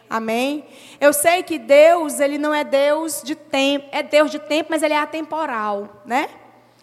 Amém? 0.10 0.66
Eu 1.00 1.14
sei 1.14 1.44
que 1.44 1.60
Deus, 1.60 2.20
ele 2.20 2.40
não 2.40 2.52
é 2.52 2.64
Deus 2.64 3.22
de 3.24 3.36
tempo, 3.36 3.88
é 3.92 4.02
Deus 4.02 4.32
de 4.32 4.40
tempo, 4.40 4.72
mas 4.72 4.82
ele 4.82 4.96
é 4.96 5.00
atemporal, 5.00 6.02
né? 6.04 6.28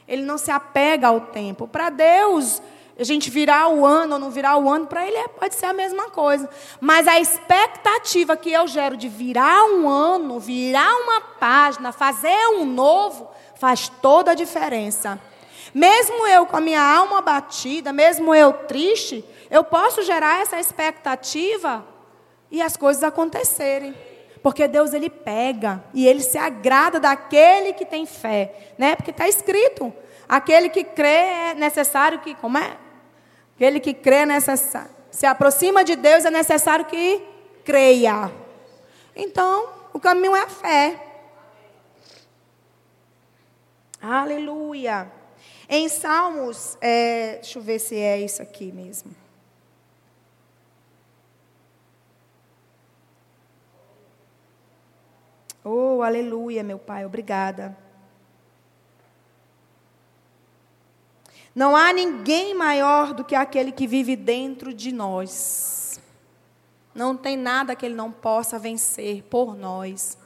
Ele 0.06 0.22
não 0.22 0.38
se 0.38 0.50
apega 0.50 1.08
ao 1.08 1.20
tempo. 1.20 1.66
Para 1.66 1.90
Deus, 1.90 2.62
a 2.98 3.04
gente 3.04 3.28
virar 3.28 3.68
o 3.68 3.84
ano 3.84 4.14
ou 4.14 4.18
não 4.18 4.30
virar 4.30 4.56
o 4.56 4.70
ano, 4.70 4.86
para 4.86 5.06
ele 5.06 5.16
é, 5.16 5.28
pode 5.28 5.54
ser 5.54 5.66
a 5.66 5.72
mesma 5.72 6.10
coisa. 6.10 6.48
Mas 6.80 7.06
a 7.06 7.20
expectativa 7.20 8.36
que 8.36 8.50
eu 8.50 8.66
gero 8.66 8.96
de 8.96 9.08
virar 9.08 9.64
um 9.64 9.88
ano, 9.88 10.40
virar 10.40 10.94
uma 11.02 11.20
página, 11.20 11.92
fazer 11.92 12.48
um 12.54 12.64
novo, 12.64 13.30
faz 13.56 13.88
toda 14.00 14.30
a 14.30 14.34
diferença. 14.34 15.20
Mesmo 15.74 16.26
eu 16.26 16.46
com 16.46 16.56
a 16.56 16.60
minha 16.60 16.80
alma 16.80 17.20
batida, 17.20 17.92
mesmo 17.92 18.34
eu 18.34 18.52
triste, 18.52 19.22
eu 19.50 19.62
posso 19.62 20.02
gerar 20.02 20.40
essa 20.40 20.58
expectativa 20.58 21.84
e 22.50 22.62
as 22.62 22.76
coisas 22.78 23.02
acontecerem. 23.02 23.94
Porque 24.46 24.68
Deus 24.68 24.92
ele 24.92 25.10
pega 25.10 25.82
e 25.92 26.06
ele 26.06 26.22
se 26.22 26.38
agrada 26.38 27.00
daquele 27.00 27.72
que 27.72 27.84
tem 27.84 28.06
fé, 28.06 28.54
né? 28.78 28.94
Porque 28.94 29.10
está 29.10 29.26
escrito, 29.26 29.92
aquele 30.28 30.68
que 30.68 30.84
crê 30.84 31.08
é 31.50 31.54
necessário 31.54 32.20
que, 32.20 32.32
como 32.36 32.56
é? 32.56 32.76
Aquele 33.56 33.80
que 33.80 33.92
crê 33.92 34.18
é 34.18 34.26
necessário, 34.26 34.88
se 35.10 35.26
aproxima 35.26 35.82
de 35.82 35.96
Deus 35.96 36.24
é 36.24 36.30
necessário 36.30 36.84
que 36.84 37.26
creia. 37.64 38.30
Então, 39.16 39.68
o 39.92 39.98
caminho 39.98 40.36
é 40.36 40.42
a 40.42 40.48
fé. 40.48 41.04
Aleluia. 44.00 45.10
Em 45.68 45.88
Salmos, 45.88 46.78
é, 46.80 47.38
deixa 47.42 47.58
eu 47.58 47.62
ver 47.64 47.80
se 47.80 47.96
é 47.96 48.20
isso 48.20 48.40
aqui 48.40 48.70
mesmo. 48.70 49.25
Oh, 55.68 56.00
aleluia, 56.00 56.62
meu 56.62 56.78
Pai, 56.78 57.04
obrigada. 57.04 57.76
Não 61.52 61.74
há 61.74 61.92
ninguém 61.92 62.54
maior 62.54 63.12
do 63.12 63.24
que 63.24 63.34
aquele 63.34 63.72
que 63.72 63.84
vive 63.84 64.14
dentro 64.14 64.72
de 64.72 64.92
nós. 64.92 66.00
Não 66.94 67.16
tem 67.16 67.36
nada 67.36 67.74
que 67.74 67.84
ele 67.84 67.96
não 67.96 68.12
possa 68.12 68.60
vencer 68.60 69.24
por 69.24 69.56
nós. 69.56 70.16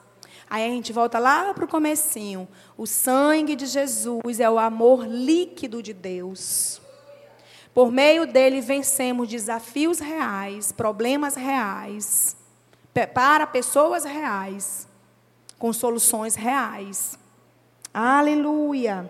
Aí 0.51 0.63
a 0.63 0.69
gente 0.69 0.93
volta 0.93 1.19
lá 1.19 1.55
para 1.55 1.65
o 1.65 1.69
comecinho. 1.69 2.47
O 2.77 2.87
sangue 2.87 3.57
de 3.57 3.65
Jesus 3.65 4.41
é 4.41 4.51
o 4.51 4.59
amor 4.59 5.07
líquido 5.07 5.83
de 5.83 5.95
Deus. 5.95 6.83
Por 7.73 7.91
meio 7.91 8.27
dele 8.27 8.61
vencemos 8.61 9.27
desafios 9.27 10.01
reais, 10.01 10.71
problemas 10.71 11.35
reais, 11.35 12.37
para 13.15 13.47
pessoas 13.47 14.05
reais, 14.05 14.90
com 15.61 15.75
soluções 15.75 16.35
reais. 16.35 17.19
Aleluia. 17.93 19.09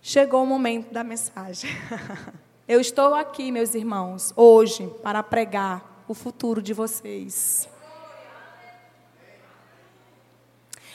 Chegou 0.00 0.42
o 0.42 0.46
momento 0.46 0.90
da 0.90 1.04
mensagem. 1.04 1.70
Eu 2.66 2.80
estou 2.80 3.14
aqui, 3.14 3.52
meus 3.52 3.74
irmãos, 3.74 4.32
hoje, 4.34 4.86
para 5.02 5.22
pregar 5.22 6.02
o 6.08 6.14
futuro 6.14 6.62
de 6.62 6.72
vocês. 6.72 7.68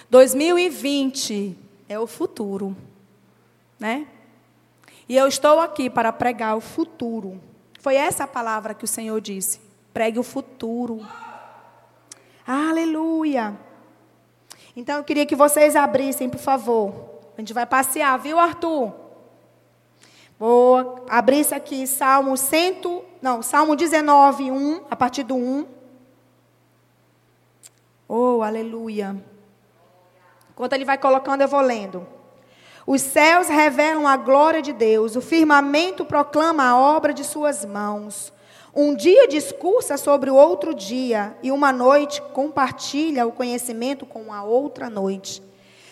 2020 0.10 1.56
é 1.88 2.00
o 2.00 2.08
futuro, 2.08 2.76
né? 3.80 4.08
E 5.08 5.16
eu 5.16 5.28
estou 5.28 5.60
aqui 5.60 5.92
para 5.92 6.12
pregar 6.12 6.58
o 6.58 6.62
futuro. 6.62 7.40
Foi 7.80 7.96
essa 7.96 8.24
a 8.24 8.28
palavra 8.28 8.74
que 8.74 8.86
o 8.86 8.88
Senhor 8.88 9.22
disse. 9.22 9.62
Pregue 9.94 10.18
o 10.18 10.24
futuro. 10.24 11.06
Aleluia. 12.52 13.56
Então 14.76 14.98
eu 14.98 15.04
queria 15.04 15.24
que 15.24 15.36
vocês 15.36 15.76
abrissem, 15.76 16.28
por 16.28 16.40
favor. 16.40 16.92
A 17.38 17.42
gente 17.42 17.54
vai 17.54 17.64
passear, 17.64 18.18
viu, 18.18 18.40
Arthur? 18.40 18.92
Vou 20.40 21.06
abrir 21.08 21.42
isso 21.42 21.54
aqui, 21.54 21.86
Salmo 21.86 22.36
100, 22.36 23.04
não, 23.22 23.44
Salmo 23.44 23.76
19, 23.76 24.50
1, 24.50 24.82
a 24.90 24.96
partir 24.96 25.22
do 25.22 25.36
1. 25.36 25.68
Oh, 28.08 28.42
aleluia. 28.42 29.16
Enquanto 30.50 30.74
ele 30.74 30.86
vai 30.86 30.98
colocando, 30.98 31.42
eu 31.42 31.48
vou 31.48 31.62
lendo. 31.62 32.08
Os 32.88 33.04
céus 33.04 33.48
revelam 33.48 34.08
a 34.08 34.18
glória 34.18 34.64
de 34.64 34.74
Deus, 34.74 35.16
o 35.16 35.22
firmamento 35.22 36.04
proclama 36.04 36.64
a 36.64 36.76
obra 36.76 37.14
de 37.14 37.24
suas 37.24 37.64
mãos. 37.64 38.34
Um 38.76 38.96
dia 38.96 39.28
discursa 39.28 39.98
sobre 39.98 40.30
o 40.30 40.36
outro 40.36 40.76
dia, 40.76 41.36
e 41.42 41.52
uma 41.52 41.72
noite 41.72 42.22
compartilha 42.34 43.26
o 43.26 43.32
conhecimento 43.32 44.06
com 44.06 44.32
a 44.32 44.44
outra 44.44 44.90
noite. 44.90 45.42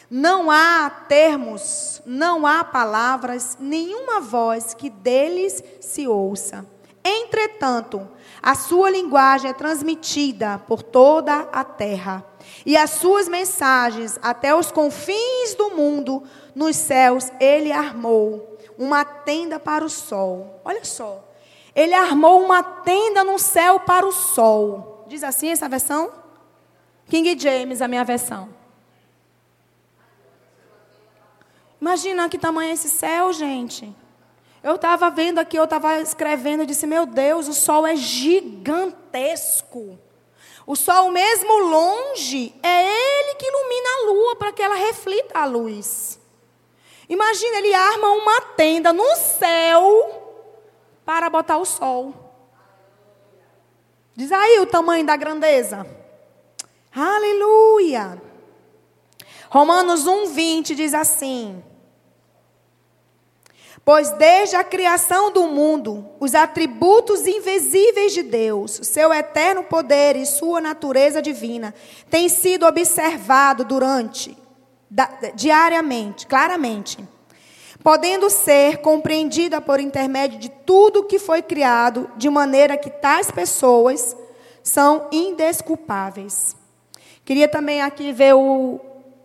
Não 0.09 0.49
há 0.49 0.89
termos, 0.89 2.01
não 2.05 2.45
há 2.45 2.63
palavras, 2.63 3.57
nenhuma 3.59 4.21
voz 4.21 4.73
que 4.73 4.89
deles 4.89 5.63
se 5.81 6.07
ouça. 6.07 6.65
Entretanto, 7.03 8.07
a 8.41 8.53
sua 8.53 8.89
linguagem 8.89 9.49
é 9.49 9.53
transmitida 9.53 10.59
por 10.67 10.83
toda 10.83 11.47
a 11.51 11.63
terra, 11.63 12.23
e 12.65 12.77
as 12.77 12.91
suas 12.91 13.27
mensagens 13.27 14.19
até 14.21 14.53
os 14.53 14.71
confins 14.71 15.55
do 15.57 15.71
mundo, 15.71 16.23
nos 16.53 16.75
céus, 16.75 17.31
ele 17.39 17.71
armou 17.71 18.57
uma 18.77 19.03
tenda 19.03 19.59
para 19.59 19.83
o 19.83 19.89
sol. 19.89 20.61
Olha 20.63 20.85
só. 20.85 21.23
Ele 21.77 21.93
armou 21.93 22.43
uma 22.43 22.63
tenda 22.63 23.23
no 23.23 23.37
céu 23.37 23.81
para 23.81 24.03
o 24.03 24.11
sol. 24.11 25.05
Diz 25.07 25.23
assim 25.23 25.51
essa 25.51 25.69
versão? 25.69 26.11
King 27.07 27.39
James, 27.39 27.83
a 27.83 27.87
minha 27.87 28.03
versão. 28.03 28.49
Imagina 31.79 32.27
que 32.29 32.39
tamanho 32.39 32.71
é 32.71 32.73
esse 32.73 32.89
céu, 32.89 33.31
gente. 33.31 33.95
Eu 34.63 34.73
estava 34.73 35.11
vendo 35.11 35.37
aqui, 35.37 35.55
eu 35.55 35.65
estava 35.65 36.01
escrevendo, 36.01 36.61
eu 36.61 36.65
disse: 36.65 36.87
Meu 36.87 37.05
Deus, 37.05 37.47
o 37.47 37.53
sol 37.53 37.85
é 37.85 37.95
gigantesco. 37.95 39.99
O 40.65 40.75
sol, 40.75 41.11
mesmo 41.11 41.59
longe, 41.59 42.55
é 42.63 42.85
ele 42.85 43.35
que 43.35 43.45
ilumina 43.45 43.89
a 43.89 44.05
lua 44.07 44.35
para 44.35 44.51
que 44.51 44.63
ela 44.63 44.75
reflita 44.75 45.37
a 45.37 45.45
luz. 45.45 46.19
Imagina, 47.07 47.57
ele 47.57 47.73
arma 47.75 48.09
uma 48.13 48.41
tenda 48.41 48.91
no 48.91 49.15
céu 49.15 50.26
para 51.07 51.29
botar 51.29 51.57
o 51.57 51.63
sol. 51.63 52.13
Diz 54.13 54.29
aí 54.29 54.59
o 54.59 54.65
tamanho 54.65 55.05
da 55.05 55.15
grandeza. 55.15 55.87
Aleluia. 56.93 58.21
Romanos 59.49 60.05
1:20 60.05 60.75
diz 60.75 60.93
assim: 60.93 61.63
Pois 63.85 64.11
desde 64.11 64.57
a 64.57 64.65
criação 64.65 65.31
do 65.31 65.47
mundo, 65.47 66.09
os 66.19 66.35
atributos 66.35 67.25
invisíveis 67.25 68.11
de 68.11 68.23
Deus, 68.23 68.81
seu 68.83 69.13
eterno 69.13 69.63
poder 69.63 70.17
e 70.17 70.25
sua 70.25 70.59
natureza 70.59 71.21
divina, 71.21 71.73
têm 72.09 72.27
sido 72.27 72.65
observados 72.65 73.65
durante, 73.65 74.37
da, 74.89 75.05
diariamente, 75.33 76.27
claramente, 76.27 76.97
podendo 77.83 78.29
ser 78.29 78.77
compreendida 78.77 79.61
por 79.61 79.79
intermédio 79.79 80.39
de 80.39 80.49
tudo 80.49 81.05
que 81.05 81.19
foi 81.19 81.41
criado, 81.41 82.09
de 82.17 82.29
maneira 82.29 82.77
que 82.77 82.89
tais 82.89 83.31
pessoas 83.31 84.15
são 84.63 85.07
indesculpáveis. 85.11 86.55
Queria 87.23 87.47
também 87.47 87.81
aqui 87.81 88.11
ver 88.11 88.33
o. 88.33 88.79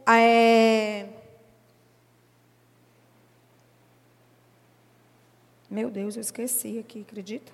É, 0.06 1.06
Meu 5.72 5.90
Deus, 5.90 6.16
eu 6.16 6.20
esqueci 6.20 6.78
aqui, 6.78 7.00
acredita? 7.00 7.50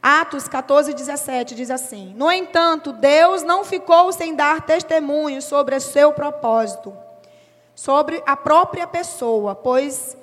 Atos 0.00 0.46
14, 0.46 0.94
17 0.94 1.52
diz 1.52 1.68
assim: 1.68 2.14
No 2.14 2.30
entanto, 2.30 2.92
Deus 2.92 3.42
não 3.42 3.64
ficou 3.64 4.12
sem 4.12 4.36
dar 4.36 4.62
testemunho 4.62 5.42
sobre 5.42 5.74
o 5.74 5.80
seu 5.80 6.12
propósito, 6.12 6.96
sobre 7.74 8.22
a 8.26 8.36
própria 8.36 8.86
pessoa, 8.86 9.54
pois 9.54 10.16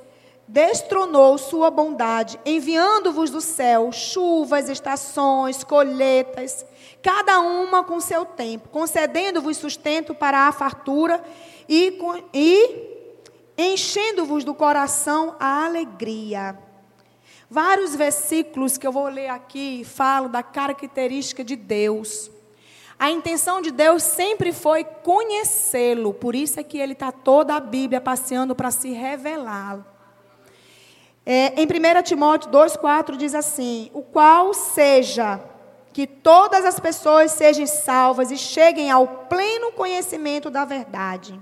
destronou 0.48 1.38
sua 1.38 1.70
bondade, 1.70 2.40
enviando-vos 2.46 3.30
do 3.30 3.40
céu 3.42 3.92
chuvas, 3.92 4.70
estações, 4.70 5.64
colheitas, 5.64 6.66
cada 7.02 7.40
uma 7.40 7.84
com 7.84 8.00
seu 8.00 8.26
tempo, 8.26 8.70
concedendo-vos 8.70 9.58
sustento 9.58 10.14
para 10.14 10.48
a 10.48 10.52
fartura 10.52 11.24
e, 11.68 11.98
e 12.34 12.92
enchendo-vos 13.58 14.44
do 14.44 14.54
coração 14.54 15.36
a 15.40 15.66
alegria. 15.66 16.58
Vários 17.54 17.94
versículos 17.96 18.78
que 18.78 18.88
eu 18.88 18.94
vou 18.94 19.10
ler 19.10 19.28
aqui 19.28 19.84
falam 19.84 20.32
da 20.32 20.42
característica 20.42 21.44
de 21.44 21.58
Deus. 21.58 22.31
A 23.02 23.10
intenção 23.10 23.64
de 23.64 23.72
Deus 23.72 24.04
sempre 24.04 24.54
foi 24.54 24.84
conhecê-lo, 24.84 26.14
por 26.14 26.36
isso 26.36 26.60
é 26.60 26.64
que 26.64 26.78
ele 26.78 26.94
está 26.94 27.12
toda 27.12 27.56
a 27.56 27.60
Bíblia 27.60 28.00
passeando 28.00 28.54
para 28.54 28.70
se 28.70 28.92
revelá-lo. 28.92 29.84
É, 31.26 31.60
em 31.60 31.66
1 31.66 32.04
Timóteo 32.04 32.52
2,4 32.52 33.18
diz 33.18 33.34
assim: 33.34 33.90
O 33.92 34.04
qual 34.04 34.54
seja 34.54 35.42
que 35.92 36.06
todas 36.06 36.64
as 36.64 36.80
pessoas 36.80 37.32
sejam 37.32 37.66
salvas 37.66 38.30
e 38.30 38.38
cheguem 38.38 38.92
ao 38.92 39.08
pleno 39.08 39.72
conhecimento 39.72 40.52
da 40.52 40.64
verdade. 40.64 41.42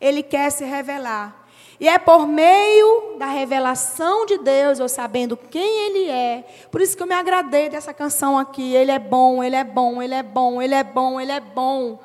Ele 0.00 0.22
quer 0.22 0.52
se 0.52 0.64
revelar. 0.64 1.39
E 1.80 1.88
é 1.88 1.96
por 1.96 2.28
meio 2.28 3.16
da 3.18 3.24
revelação 3.24 4.26
de 4.26 4.36
Deus, 4.36 4.78
eu 4.78 4.86
sabendo 4.86 5.34
quem 5.34 5.86
Ele 5.86 6.10
é. 6.10 6.44
Por 6.70 6.82
isso 6.82 6.94
que 6.94 7.02
eu 7.02 7.06
me 7.06 7.14
agradei 7.14 7.70
dessa 7.70 7.94
canção 7.94 8.38
aqui. 8.38 8.74
Ele 8.74 8.90
é 8.90 8.98
bom, 8.98 9.42
Ele 9.42 9.56
é 9.56 9.64
bom, 9.64 10.02
Ele 10.02 10.12
é 10.12 10.22
bom, 10.22 10.60
Ele 10.60 10.74
é 10.74 10.84
bom, 10.84 11.18
Ele 11.18 11.32
é 11.32 11.40
bom. 11.40 11.98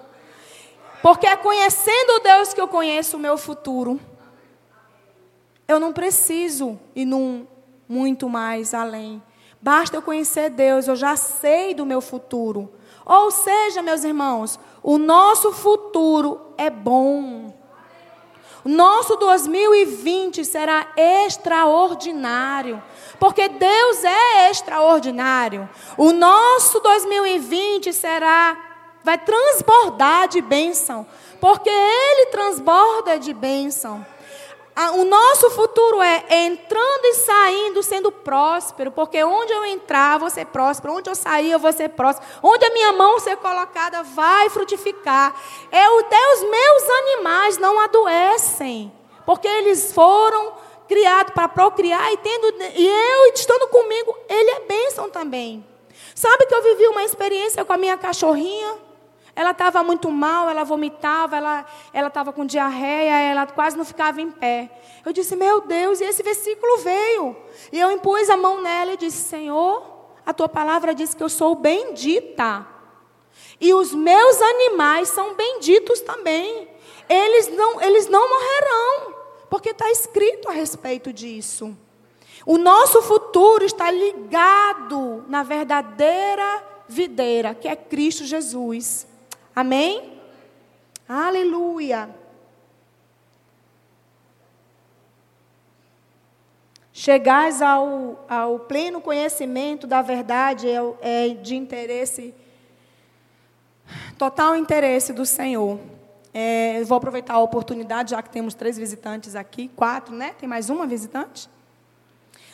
Porque 1.01 1.27
é 1.27 1.35
conhecendo 1.35 2.21
Deus 2.23 2.53
que 2.53 2.61
eu 2.61 2.69
conheço 2.69 3.17
o 3.17 3.19
meu 3.19 3.37
futuro. 3.37 3.99
Eu 5.67 5.77
não 5.77 5.91
preciso 5.91 6.79
ir 6.95 7.05
num 7.05 7.45
muito 7.87 8.29
mais 8.29 8.73
além. 8.73 9.21
Basta 9.61 9.97
eu 9.97 10.01
conhecer 10.01 10.51
Deus, 10.51 10.87
eu 10.87 10.95
já 10.95 11.17
sei 11.17 11.73
do 11.73 11.85
meu 11.85 11.99
futuro. 11.99 12.71
Ou 13.05 13.29
seja, 13.29 13.81
meus 13.81 14.05
irmãos, 14.05 14.57
o 14.81 14.97
nosso 14.97 15.51
futuro 15.51 16.53
é 16.57 16.69
bom. 16.69 17.53
Nosso 18.65 19.15
2020 19.17 20.43
será 20.43 20.87
extraordinário, 20.97 22.81
porque 23.19 23.47
Deus 23.47 24.03
é 24.03 24.49
extraordinário. 24.49 25.69
O 25.95 26.11
nosso 26.11 26.79
2020 26.79 27.93
será 27.93 28.57
vai 29.03 29.19
transbordar 29.19 30.27
de 30.27 30.41
bênção, 30.41 31.05
porque 31.39 31.69
ele 31.69 32.31
transborda 32.31 33.19
de 33.19 33.35
bênção 33.35 34.03
o 34.93 35.05
nosso 35.05 35.49
futuro 35.51 36.01
é 36.01 36.25
entrando 36.29 37.05
e 37.05 37.13
saindo, 37.15 37.81
sendo 37.81 38.11
próspero, 38.11 38.91
porque 38.91 39.23
onde 39.23 39.53
eu 39.53 39.65
entrar, 39.65 40.19
vou 40.19 40.29
ser 40.29 40.45
próspero, 40.47 40.93
onde 40.93 41.09
eu 41.09 41.15
sair, 41.15 41.51
eu 41.51 41.59
vou 41.59 41.71
ser 41.71 41.89
próspero, 41.89 42.27
onde 42.43 42.65
a 42.65 42.69
minha 42.71 42.91
mão 42.91 43.17
ser 43.19 43.37
colocada, 43.37 44.03
vai 44.03 44.49
frutificar. 44.49 45.33
Eu, 45.71 45.99
até 45.99 46.33
os 46.33 46.41
meus 46.41 46.89
animais 46.89 47.57
não 47.57 47.79
adoecem, 47.79 48.91
porque 49.25 49.47
eles 49.47 49.93
foram 49.93 50.53
criados 50.89 51.33
para 51.33 51.47
procriar 51.47 52.11
e, 52.11 52.17
tendo, 52.17 52.53
e 52.75 52.87
eu 52.87 53.33
estando 53.33 53.67
comigo, 53.69 54.17
ele 54.27 54.51
é 54.51 54.59
bênção 54.61 55.09
também. 55.09 55.65
Sabe 56.13 56.45
que 56.47 56.53
eu 56.53 56.61
vivi 56.61 56.87
uma 56.87 57.03
experiência 57.03 57.63
com 57.63 57.73
a 57.73 57.77
minha 57.77 57.97
cachorrinha? 57.97 58.84
Ela 59.35 59.51
estava 59.51 59.83
muito 59.83 60.09
mal, 60.09 60.49
ela 60.49 60.63
vomitava, 60.63 61.35
ela 61.35 62.07
estava 62.07 62.31
com 62.31 62.45
diarreia, 62.45 63.19
ela 63.19 63.45
quase 63.45 63.77
não 63.77 63.83
ficava 63.83 64.21
em 64.21 64.31
pé. 64.31 64.71
Eu 65.05 65.11
disse, 65.11 65.35
meu 65.35 65.59
Deus, 65.59 65.99
e 65.99 66.05
esse 66.05 66.23
versículo 66.23 66.77
veio. 66.77 67.35
E 67.71 67.79
eu 67.79 67.91
impus 67.91 68.29
a 68.29 68.37
mão 68.37 68.61
nela 68.61 68.93
e 68.93 68.97
disse, 68.97 69.27
Senhor, 69.27 69.83
a 70.25 70.33
tua 70.33 70.47
palavra 70.47 70.95
diz 70.95 71.13
que 71.13 71.21
eu 71.21 71.27
sou 71.27 71.53
bendita. 71.53 72.65
E 73.59 73.73
os 73.73 73.93
meus 73.93 74.41
animais 74.41 75.09
são 75.09 75.35
benditos 75.35 75.99
também. 75.99 76.69
Eles 77.09 77.49
não, 77.49 77.81
eles 77.81 78.07
não 78.07 78.29
morrerão, 78.29 79.15
porque 79.49 79.71
está 79.71 79.91
escrito 79.91 80.49
a 80.49 80.53
respeito 80.53 81.11
disso. 81.11 81.77
O 82.45 82.57
nosso 82.57 83.01
futuro 83.01 83.65
está 83.65 83.91
ligado 83.91 85.25
na 85.27 85.43
verdadeira 85.43 86.63
videira, 86.87 87.53
que 87.53 87.67
é 87.67 87.75
Cristo 87.75 88.23
Jesus. 88.23 89.07
Amém? 89.55 90.19
Aleluia. 91.07 92.09
Chegais 96.91 97.61
ao, 97.61 98.25
ao 98.27 98.59
pleno 98.59 98.99
conhecimento 98.99 99.87
da 99.87 100.01
verdade 100.01 100.67
é, 100.67 100.79
é 101.01 101.29
de 101.29 101.55
interesse, 101.55 102.33
total 104.17 104.57
interesse 104.57 105.13
do 105.13 105.25
Senhor. 105.25 105.79
É, 106.33 106.83
vou 106.83 106.97
aproveitar 106.97 107.35
a 107.35 107.39
oportunidade, 107.39 108.11
já 108.11 108.21
que 108.21 108.29
temos 108.29 108.53
três 108.53 108.77
visitantes 108.77 109.35
aqui, 109.35 109.69
quatro, 109.69 110.13
né? 110.13 110.35
Tem 110.37 110.49
mais 110.49 110.69
uma 110.69 110.85
visitante? 110.85 111.49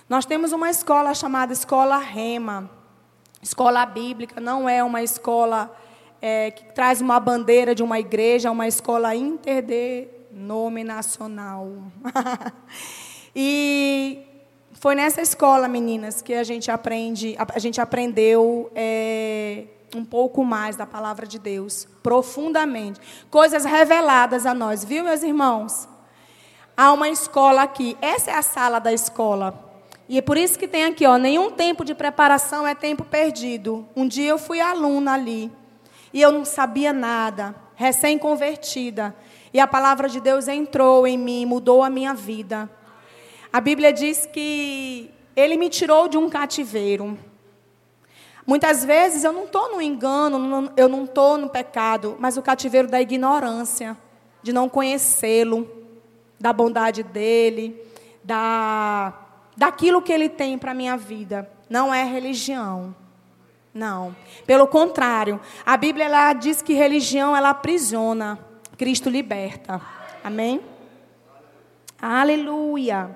Nós 0.07 0.25
temos 0.25 0.51
uma 0.51 0.69
escola 0.69 1.15
chamada 1.15 1.51
Escola 1.51 1.97
Rema. 1.97 2.69
Escola 3.41 3.85
bíblica, 3.87 4.39
não 4.39 4.69
é 4.69 4.83
uma 4.83 5.01
escola 5.01 5.75
é, 6.21 6.51
que 6.51 6.65
traz 6.73 7.01
uma 7.01 7.19
bandeira 7.19 7.73
de 7.73 7.81
uma 7.81 7.99
igreja, 7.99 8.51
uma 8.51 8.67
escola 8.67 9.15
interdenominacional. 9.15 11.67
e 13.35 14.19
foi 14.73 14.93
nessa 14.95 15.21
escola, 15.21 15.67
meninas, 15.67 16.21
que 16.21 16.33
a 16.33 16.43
gente 16.43 16.69
aprende, 16.69 17.35
a, 17.37 17.59
gente 17.59 17.81
aprendeu 17.81 18.71
é, 18.75 19.63
um 19.95 20.05
pouco 20.05 20.43
mais 20.43 20.75
da 20.75 20.85
palavra 20.85 21.25
de 21.25 21.39
Deus, 21.39 21.87
profundamente, 22.03 22.99
coisas 23.29 23.65
reveladas 23.65 24.45
a 24.45 24.53
nós, 24.53 24.85
viu, 24.85 25.03
meus 25.03 25.23
irmãos? 25.23 25.89
Há 26.75 26.91
uma 26.93 27.09
escola 27.09 27.63
aqui. 27.63 27.97
Essa 28.01 28.31
é 28.31 28.35
a 28.35 28.41
sala 28.41 28.79
da 28.79 28.93
escola. 28.93 29.69
E 30.09 30.17
é 30.17 30.21
por 30.21 30.37
isso 30.37 30.57
que 30.57 30.67
tem 30.67 30.85
aqui, 30.85 31.05
ó, 31.05 31.17
nenhum 31.17 31.51
tempo 31.51 31.85
de 31.85 31.93
preparação 31.93 32.67
é 32.67 32.73
tempo 32.73 33.05
perdido. 33.05 33.87
Um 33.95 34.07
dia 34.07 34.29
eu 34.29 34.39
fui 34.39 34.59
aluna 34.59 35.13
ali. 35.13 35.51
E 36.13 36.21
eu 36.21 36.31
não 36.31 36.43
sabia 36.43 36.91
nada, 36.91 37.55
recém-convertida. 37.75 39.15
E 39.53 39.59
a 39.59 39.67
palavra 39.67 40.07
de 40.07 40.19
Deus 40.19 40.47
entrou 40.47 41.05
em 41.05 41.17
mim, 41.17 41.45
mudou 41.45 41.83
a 41.83 41.89
minha 41.89 42.13
vida. 42.13 42.69
A 43.51 43.59
Bíblia 43.59 43.91
diz 43.91 44.25
que 44.25 45.11
ele 45.35 45.57
me 45.57 45.69
tirou 45.69 46.07
de 46.07 46.17
um 46.17 46.29
cativeiro. 46.29 47.17
Muitas 48.45 48.83
vezes 48.83 49.23
eu 49.23 49.31
não 49.31 49.43
estou 49.43 49.71
no 49.73 49.81
engano, 49.81 50.71
eu 50.75 50.87
não 50.87 51.03
estou 51.03 51.37
no 51.37 51.49
pecado, 51.49 52.15
mas 52.19 52.37
o 52.37 52.41
cativeiro 52.41 52.87
da 52.87 53.01
ignorância, 53.01 53.95
de 54.41 54.51
não 54.51 54.67
conhecê-lo, 54.67 55.69
da 56.39 56.51
bondade 56.51 57.03
dele, 57.03 57.79
da, 58.23 59.13
daquilo 59.55 60.01
que 60.01 60.11
ele 60.11 60.27
tem 60.27 60.57
para 60.57 60.71
a 60.71 60.73
minha 60.73 60.97
vida. 60.97 61.49
Não 61.69 61.93
é 61.93 62.03
religião. 62.03 62.95
Não. 63.73 64.15
Pelo 64.45 64.67
contrário, 64.67 65.39
a 65.65 65.77
Bíblia 65.77 66.05
ela 66.05 66.33
diz 66.33 66.61
que 66.61 66.73
religião 66.73 67.35
ela 67.35 67.51
aprisiona, 67.51 68.37
Cristo 68.77 69.09
liberta. 69.09 69.81
Amém? 70.23 70.61
Aleluia. 72.01 73.15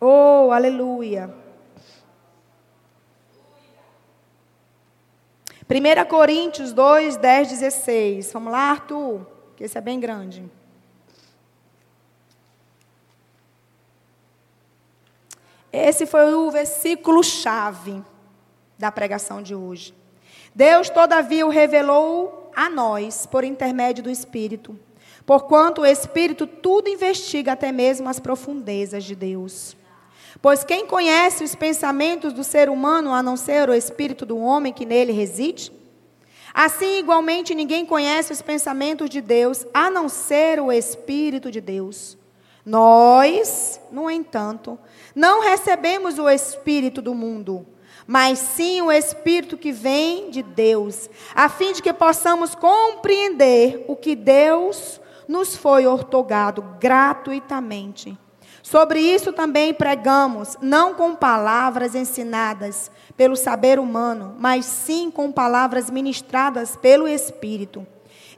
Oh, 0.00 0.50
aleluia. 0.52 1.34
1 5.68 6.08
Coríntios 6.08 6.72
2, 6.72 7.16
10, 7.16 7.48
16. 7.48 8.32
Vamos 8.32 8.52
lá, 8.52 8.70
Arthur, 8.70 9.26
que 9.56 9.64
esse 9.64 9.78
é 9.78 9.80
bem 9.80 10.00
grande. 10.00 10.50
Esse 15.72 16.06
foi 16.06 16.34
o 16.34 16.50
versículo 16.50 17.22
chave 17.22 18.02
da 18.80 18.90
pregação 18.90 19.42
de 19.42 19.54
hoje. 19.54 19.94
Deus, 20.54 20.88
todavia, 20.88 21.46
o 21.46 21.50
revelou 21.50 22.50
a 22.56 22.70
nós 22.70 23.26
por 23.26 23.44
intermédio 23.44 24.02
do 24.02 24.10
Espírito, 24.10 24.74
porquanto 25.26 25.82
o 25.82 25.86
Espírito 25.86 26.46
tudo 26.46 26.88
investiga, 26.88 27.52
até 27.52 27.70
mesmo 27.70 28.08
as 28.08 28.18
profundezas 28.18 29.04
de 29.04 29.14
Deus. 29.14 29.76
Pois 30.40 30.64
quem 30.64 30.86
conhece 30.86 31.44
os 31.44 31.54
pensamentos 31.54 32.32
do 32.32 32.42
ser 32.42 32.70
humano 32.70 33.12
a 33.12 33.22
não 33.22 33.36
ser 33.36 33.68
o 33.68 33.74
espírito 33.74 34.24
do 34.24 34.38
homem 34.38 34.72
que 34.72 34.86
nele 34.86 35.12
reside? 35.12 35.70
Assim, 36.54 36.98
igualmente, 36.98 37.54
ninguém 37.54 37.84
conhece 37.84 38.32
os 38.32 38.40
pensamentos 38.40 39.10
de 39.10 39.20
Deus 39.20 39.66
a 39.74 39.90
não 39.90 40.08
ser 40.08 40.58
o 40.58 40.72
Espírito 40.72 41.50
de 41.50 41.60
Deus. 41.60 42.16
Nós, 42.64 43.78
no 43.92 44.10
entanto, 44.10 44.78
não 45.14 45.42
recebemos 45.42 46.18
o 46.18 46.28
Espírito 46.28 47.02
do 47.02 47.14
mundo, 47.14 47.66
mas 48.10 48.40
sim 48.40 48.82
o 48.82 48.90
Espírito 48.90 49.56
que 49.56 49.70
vem 49.70 50.30
de 50.30 50.42
Deus, 50.42 51.08
a 51.32 51.48
fim 51.48 51.72
de 51.72 51.80
que 51.80 51.92
possamos 51.92 52.56
compreender 52.56 53.84
o 53.86 53.94
que 53.94 54.16
Deus 54.16 55.00
nos 55.28 55.54
foi 55.54 55.86
ortogado 55.86 56.60
gratuitamente. 56.80 58.18
Sobre 58.64 58.98
isso 58.98 59.32
também 59.32 59.72
pregamos, 59.72 60.56
não 60.60 60.92
com 60.92 61.14
palavras 61.14 61.94
ensinadas 61.94 62.90
pelo 63.16 63.36
saber 63.36 63.78
humano, 63.78 64.34
mas 64.40 64.64
sim 64.64 65.08
com 65.08 65.30
palavras 65.30 65.88
ministradas 65.88 66.74
pelo 66.74 67.06
Espírito, 67.06 67.86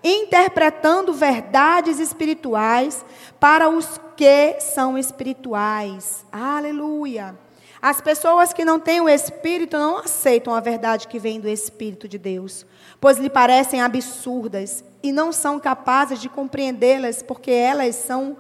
interpretando 0.05 1.15
verdades 1.15 1.99
espirituais 1.99 3.07
para 3.41 3.71
os 3.71 3.99
que 4.19 4.61
são 4.61 4.99
espirituais. 4.99 6.27
Aleluia. 6.31 7.35
As 7.83 8.01
pessoas 8.01 8.53
que 8.53 8.65
não 8.65 8.79
têm 8.79 9.01
o 9.01 9.09
Espírito 9.09 9.77
não 9.77 9.99
aceitam 9.99 10.55
a 10.55 10.61
verdade 10.61 11.09
que 11.09 11.19
vem 11.19 11.41
do 11.41 11.49
Espírito 11.49 12.07
de 12.07 12.17
Deus, 12.17 12.65
pois 13.01 13.19
lhe 13.19 13.29
parecem 13.29 13.83
absurdas 13.83 14.85
e 15.03 15.11
não 15.11 15.33
são 15.33 15.59
capazes 15.59 16.21
de 16.21 16.29
compreendê-las, 16.29 17.25
porque 17.25 17.51
elas 17.51 17.97
são 17.97 18.37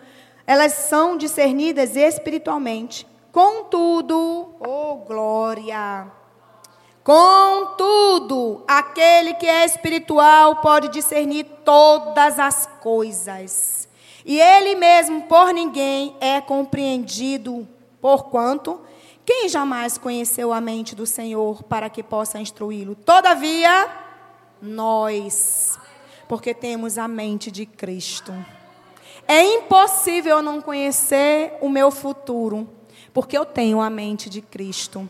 elas 0.47 0.72
são 0.72 1.16
discernidas 1.16 1.97
espiritualmente. 1.97 3.05
Contudo, 3.32 4.55
oh 4.61 4.97
glória! 5.07 6.07
Contudo, 7.03 8.62
aquele 8.68 9.34
que 9.34 9.47
é 9.47 9.64
espiritual 9.64 10.57
pode 10.57 10.88
discernir 10.88 11.45
todas 11.64 12.38
as 12.38 12.66
coisas. 12.80 13.88
E 14.24 14.40
ele 14.40 14.76
mesmo 14.76 15.22
por 15.22 15.53
ninguém 15.53 16.16
é 16.20 16.40
compreendido, 16.40 17.66
porquanto 18.01 18.80
quem 19.25 19.49
jamais 19.49 19.97
conheceu 19.97 20.53
a 20.53 20.61
mente 20.61 20.97
do 20.97 21.07
Senhor 21.07 21.62
para 21.62 21.89
que 21.89 22.03
possa 22.03 22.41
instruí-lo? 22.41 22.97
Todavia, 22.97 23.89
nós, 24.61 25.79
porque 26.27 26.53
temos 26.53 26.99
a 26.99 27.07
mente 27.07 27.49
de 27.49 27.64
Cristo. 27.64 28.35
É 29.29 29.45
impossível 29.45 30.39
eu 30.39 30.43
não 30.43 30.61
conhecer 30.61 31.57
o 31.61 31.68
meu 31.68 31.93
futuro, 31.93 32.68
porque 33.14 33.39
eu 33.39 33.45
tenho 33.45 33.81
a 33.81 33.89
mente 33.89 34.29
de 34.29 34.43
Cristo. 34.43 35.09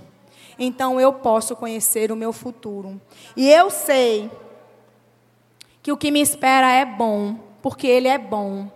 Então 0.59 1.01
eu 1.01 1.15
posso 1.15 1.57
conhecer 1.57 2.13
o 2.13 2.17
meu 2.17 2.35
futuro. 2.35 3.01
E 3.35 3.49
eu 3.51 3.71
sei 3.71 4.31
que 5.83 5.91
o 5.91 5.97
que 5.97 6.11
me 6.11 6.21
espera 6.21 6.71
é 6.71 6.85
bom, 6.85 7.37
porque 7.63 7.87
Ele 7.87 8.09
é 8.09 8.19
bom. 8.19 8.71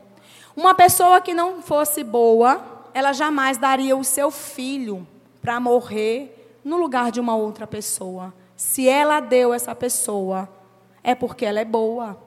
Uma 0.56 0.74
pessoa 0.74 1.20
que 1.20 1.34
não 1.34 1.60
fosse 1.60 2.02
boa, 2.02 2.88
ela 2.94 3.12
jamais 3.12 3.58
daria 3.58 3.94
o 3.94 4.02
seu 4.02 4.30
filho 4.30 5.06
para 5.46 5.60
morrer 5.60 6.58
no 6.64 6.76
lugar 6.76 7.12
de 7.12 7.20
uma 7.20 7.36
outra 7.36 7.68
pessoa. 7.68 8.34
Se 8.56 8.88
ela 8.88 9.20
deu 9.20 9.54
essa 9.54 9.76
pessoa, 9.76 10.48
é 11.04 11.14
porque 11.14 11.44
ela 11.44 11.60
é 11.60 11.64
boa. 11.64 12.20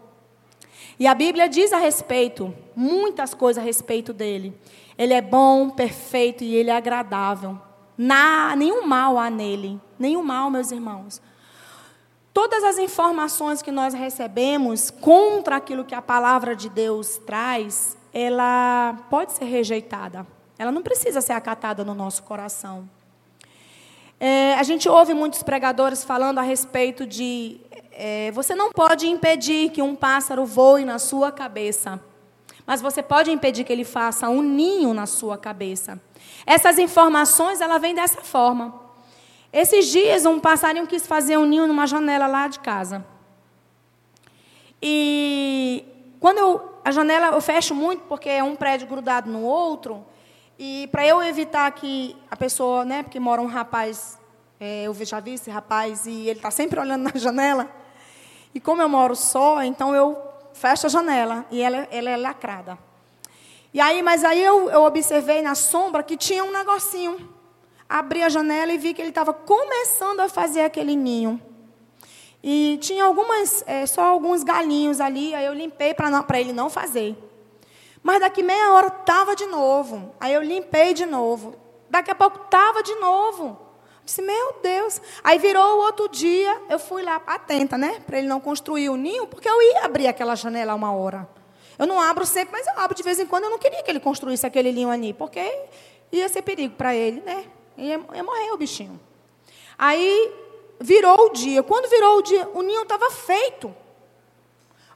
E 0.97 1.05
a 1.05 1.13
Bíblia 1.13 1.49
diz 1.49 1.73
a 1.73 1.77
respeito, 1.77 2.55
muitas 2.73 3.33
coisas 3.33 3.61
a 3.61 3.65
respeito 3.65 4.13
dele. 4.13 4.57
Ele 4.97 5.13
é 5.13 5.21
bom, 5.21 5.69
perfeito 5.69 6.45
e 6.45 6.55
ele 6.55 6.69
é 6.69 6.77
agradável. 6.77 7.59
Na, 7.97 8.55
nenhum 8.55 8.87
mal 8.87 9.17
há 9.17 9.29
nele. 9.29 9.81
Nenhum 9.99 10.23
mal, 10.23 10.49
meus 10.49 10.71
irmãos. 10.71 11.21
Todas 12.33 12.63
as 12.63 12.77
informações 12.77 13.61
que 13.61 13.69
nós 13.69 13.93
recebemos 13.93 14.89
contra 14.89 15.57
aquilo 15.57 15.83
que 15.83 15.93
a 15.93 16.01
palavra 16.01 16.55
de 16.55 16.69
Deus 16.69 17.17
traz, 17.25 17.97
ela 18.13 18.97
pode 19.09 19.33
ser 19.33 19.43
rejeitada. 19.43 20.25
Ela 20.57 20.71
não 20.71 20.81
precisa 20.81 21.19
ser 21.19 21.33
acatada 21.33 21.83
no 21.83 21.93
nosso 21.93 22.23
coração. 22.23 22.87
É, 24.19 24.55
a 24.55 24.63
gente 24.63 24.89
ouve 24.89 25.13
muitos 25.13 25.41
pregadores 25.41 26.03
falando 26.03 26.39
a 26.39 26.41
respeito 26.41 27.05
de 27.05 27.61
é, 27.93 28.31
você 28.31 28.53
não 28.53 28.71
pode 28.71 29.07
impedir 29.07 29.71
que 29.71 29.81
um 29.81 29.95
pássaro 29.95 30.45
voe 30.45 30.83
na 30.83 30.99
sua 30.99 31.31
cabeça, 31.31 32.01
mas 32.65 32.81
você 32.81 33.01
pode 33.01 33.31
impedir 33.31 33.63
que 33.63 33.71
ele 33.71 33.85
faça 33.85 34.27
um 34.29 34.41
ninho 34.41 34.93
na 34.93 35.05
sua 35.05 35.37
cabeça. 35.37 36.01
Essas 36.45 36.77
informações, 36.79 37.61
ela 37.61 37.77
vem 37.77 37.95
dessa 37.95 38.21
forma. 38.21 38.79
Esses 39.51 39.87
dias, 39.87 40.25
um 40.25 40.39
passarinho 40.39 40.85
quis 40.85 41.07
fazer 41.07 41.37
um 41.37 41.45
ninho 41.45 41.65
numa 41.65 41.87
janela 41.87 42.27
lá 42.27 42.47
de 42.47 42.59
casa. 42.59 43.05
E 44.81 45.83
quando 46.19 46.37
eu, 46.37 46.73
a 46.83 46.91
janela 46.91 47.27
eu 47.27 47.41
fecho 47.41 47.73
muito, 47.73 48.03
porque 48.03 48.29
é 48.29 48.43
um 48.43 48.55
prédio 48.55 48.87
grudado 48.87 49.29
no 49.29 49.41
outro, 49.41 50.05
e 50.61 50.89
para 50.91 51.07
eu 51.07 51.23
evitar 51.23 51.71
que 51.71 52.17
a 52.29 52.35
pessoa, 52.35 52.83
né, 52.83 53.01
porque 53.01 53.17
mora 53.17 53.41
um 53.41 53.45
rapaz, 53.45 54.19
é, 54.59 54.83
eu 54.83 54.93
já 55.05 55.21
vi 55.21 55.35
esse 55.35 55.49
rapaz, 55.49 56.05
e 56.05 56.27
ele 56.27 56.39
está 56.39 56.51
sempre 56.51 56.77
olhando 56.77 57.03
na 57.03 57.11
janela, 57.17 57.71
e 58.53 58.59
como 58.59 58.81
eu 58.81 58.89
moro 58.89 59.15
só, 59.15 59.63
então 59.63 59.95
eu 59.95 60.21
fecho 60.53 60.85
a 60.85 60.89
janela 60.89 61.45
e 61.49 61.61
ela, 61.61 61.87
ela 61.89 62.09
é 62.09 62.17
lacrada. 62.17 62.77
E 63.73 63.79
aí, 63.79 64.01
mas 64.01 64.25
aí 64.25 64.43
eu, 64.43 64.69
eu 64.69 64.83
observei 64.83 65.41
na 65.41 65.55
sombra 65.55 66.03
que 66.03 66.17
tinha 66.17 66.43
um 66.43 66.51
negocinho. 66.51 67.29
Abri 67.87 68.21
a 68.21 68.27
janela 68.27 68.73
e 68.73 68.77
vi 68.77 68.93
que 68.93 69.01
ele 69.01 69.09
estava 69.09 69.31
começando 69.31 70.19
a 70.19 70.27
fazer 70.27 70.61
aquele 70.61 70.95
ninho. 70.95 71.39
E 72.43 72.77
tinha 72.81 73.05
algumas, 73.05 73.63
é, 73.65 73.85
só 73.85 74.01
alguns 74.01 74.43
galinhos 74.43 74.99
ali, 74.99 75.33
aí 75.33 75.45
eu 75.45 75.53
limpei 75.53 75.93
para 75.93 76.39
ele 76.39 76.51
não 76.51 76.69
fazer. 76.69 77.15
Mas 78.01 78.19
daqui 78.19 78.41
meia 78.41 78.71
hora 78.71 78.87
estava 78.87 79.35
de 79.35 79.45
novo. 79.45 80.13
Aí 80.19 80.33
eu 80.33 80.41
limpei 80.41 80.93
de 80.93 81.05
novo. 81.05 81.55
Daqui 81.89 82.11
a 82.11 82.15
pouco 82.15 82.45
estava 82.45 82.81
de 82.81 82.95
novo. 82.95 83.59
Disse, 84.03 84.21
meu 84.21 84.55
Deus. 84.63 85.01
Aí 85.23 85.37
virou 85.37 85.77
o 85.77 85.81
outro 85.81 86.07
dia, 86.07 86.61
eu 86.69 86.79
fui 86.79 87.03
lá 87.03 87.21
atenta, 87.27 87.77
né? 87.77 88.01
Para 88.05 88.17
ele 88.17 88.27
não 88.27 88.39
construir 88.39 88.89
o 88.89 88.95
ninho, 88.95 89.27
porque 89.27 89.47
eu 89.47 89.61
ia 89.61 89.85
abrir 89.85 90.07
aquela 90.07 90.35
janela 90.35 90.73
uma 90.73 90.91
hora. 90.91 91.29
Eu 91.77 91.85
não 91.85 91.99
abro 91.99 92.25
sempre, 92.25 92.51
mas 92.51 92.65
eu 92.67 92.73
abro 92.77 92.95
de 92.95 93.03
vez 93.03 93.19
em 93.19 93.25
quando. 93.25 93.43
Eu 93.43 93.49
não 93.51 93.59
queria 93.59 93.83
que 93.83 93.91
ele 93.91 93.99
construísse 93.99 94.45
aquele 94.45 94.71
ninho 94.71 94.89
ali, 94.89 95.13
porque 95.13 95.67
ia 96.11 96.27
ser 96.27 96.41
perigo 96.41 96.75
para 96.75 96.95
ele, 96.95 97.21
né? 97.21 97.45
Ia, 97.77 98.01
ia 98.13 98.23
morrer 98.23 98.51
o 98.51 98.57
bichinho. 98.57 98.99
Aí 99.77 100.33
virou 100.79 101.27
o 101.27 101.29
dia. 101.29 101.61
Quando 101.63 101.89
virou 101.89 102.17
o 102.17 102.21
dia, 102.21 102.49
o 102.53 102.61
ninho 102.61 102.81
estava 102.81 103.11
feito. 103.11 103.73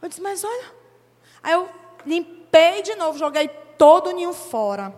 Eu 0.02 0.10
disse, 0.10 0.22
mas 0.22 0.44
olha. 0.44 0.66
Aí 1.42 1.54
eu 1.54 1.70
limpei 2.06 2.43
de 2.84 2.96
novo, 2.96 3.18
joguei 3.18 3.48
todo 3.78 4.08
o 4.10 4.12
ninho 4.12 4.34
fora. 4.34 4.94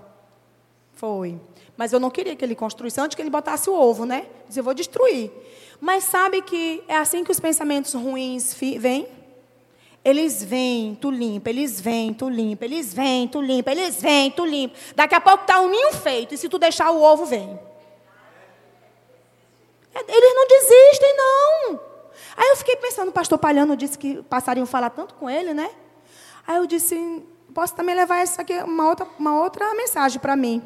Foi. 0.94 1.40
Mas 1.78 1.94
eu 1.94 2.00
não 2.00 2.10
queria 2.10 2.36
que 2.36 2.44
ele 2.44 2.56
construísse 2.56 3.00
antes 3.00 3.16
que 3.16 3.22
ele 3.22 3.30
botasse 3.30 3.70
o 3.70 3.74
ovo, 3.74 4.06
né? 4.06 4.28
Dizia, 4.48 4.62
eu 4.62 4.64
vou 4.64 4.74
destruir. 4.74 5.32
Mas 5.80 6.06
sabe 6.06 6.42
que 6.42 6.84
é 6.88 6.96
assim 6.96 7.24
que 7.24 7.32
os 7.32 7.40
pensamentos 7.40 7.94
ruins 7.94 8.54
vêm? 8.54 9.08
Eles 10.04 10.44
vêm, 10.44 10.96
tu 10.96 11.10
limpa, 11.10 11.50
eles 11.50 11.82
vêm, 11.82 12.14
tu 12.14 12.30
limpa, 12.30 12.64
eles 12.64 12.94
vêm, 12.94 13.28
tu 13.28 13.42
limpa, 13.42 13.72
eles 13.72 14.00
vêm, 14.00 14.30
tu 14.30 14.46
limpa. 14.46 14.76
Daqui 14.96 15.16
a 15.16 15.22
pouco 15.22 15.42
está 15.42 15.60
um 15.60 15.70
ninho 15.70 15.94
feito, 15.94 16.34
e 16.34 16.38
se 16.38 16.48
tu 16.48 16.60
deixar 16.60 16.92
o 16.92 17.02
ovo, 17.02 17.26
vem. 17.26 17.60
Eles 20.08 20.36
não 20.36 20.48
desistem, 20.48 21.18
não. 21.18 21.80
Aí 22.38 22.50
eu 22.50 22.58
fiquei 22.58 22.76
pensando, 22.76 23.10
o 23.10 23.14
pastor 23.14 23.40
Palhano 23.40 23.76
disse 23.76 23.98
que 23.98 24.22
passariam 24.24 24.66
falar 24.68 24.92
tanto 24.92 25.16
com 25.16 25.28
ele, 25.30 25.54
né? 25.54 25.72
Aí 26.46 26.58
eu 26.58 26.68
disse, 26.68 27.24
posso 27.54 27.76
também 27.76 27.96
levar 27.96 28.24
isso 28.24 28.40
aqui, 28.40 28.54
uma 28.64 28.90
outra, 28.90 29.08
uma 29.18 29.42
outra 29.42 29.74
mensagem 29.74 30.20
para 30.20 30.36
mim. 30.36 30.62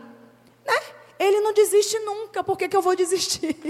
Né? 0.65 0.79
Ele 1.19 1.39
não 1.41 1.53
desiste 1.53 1.99
nunca, 1.99 2.43
por 2.43 2.57
que, 2.57 2.67
que 2.67 2.75
eu 2.75 2.81
vou 2.81 2.95
desistir? 2.95 3.55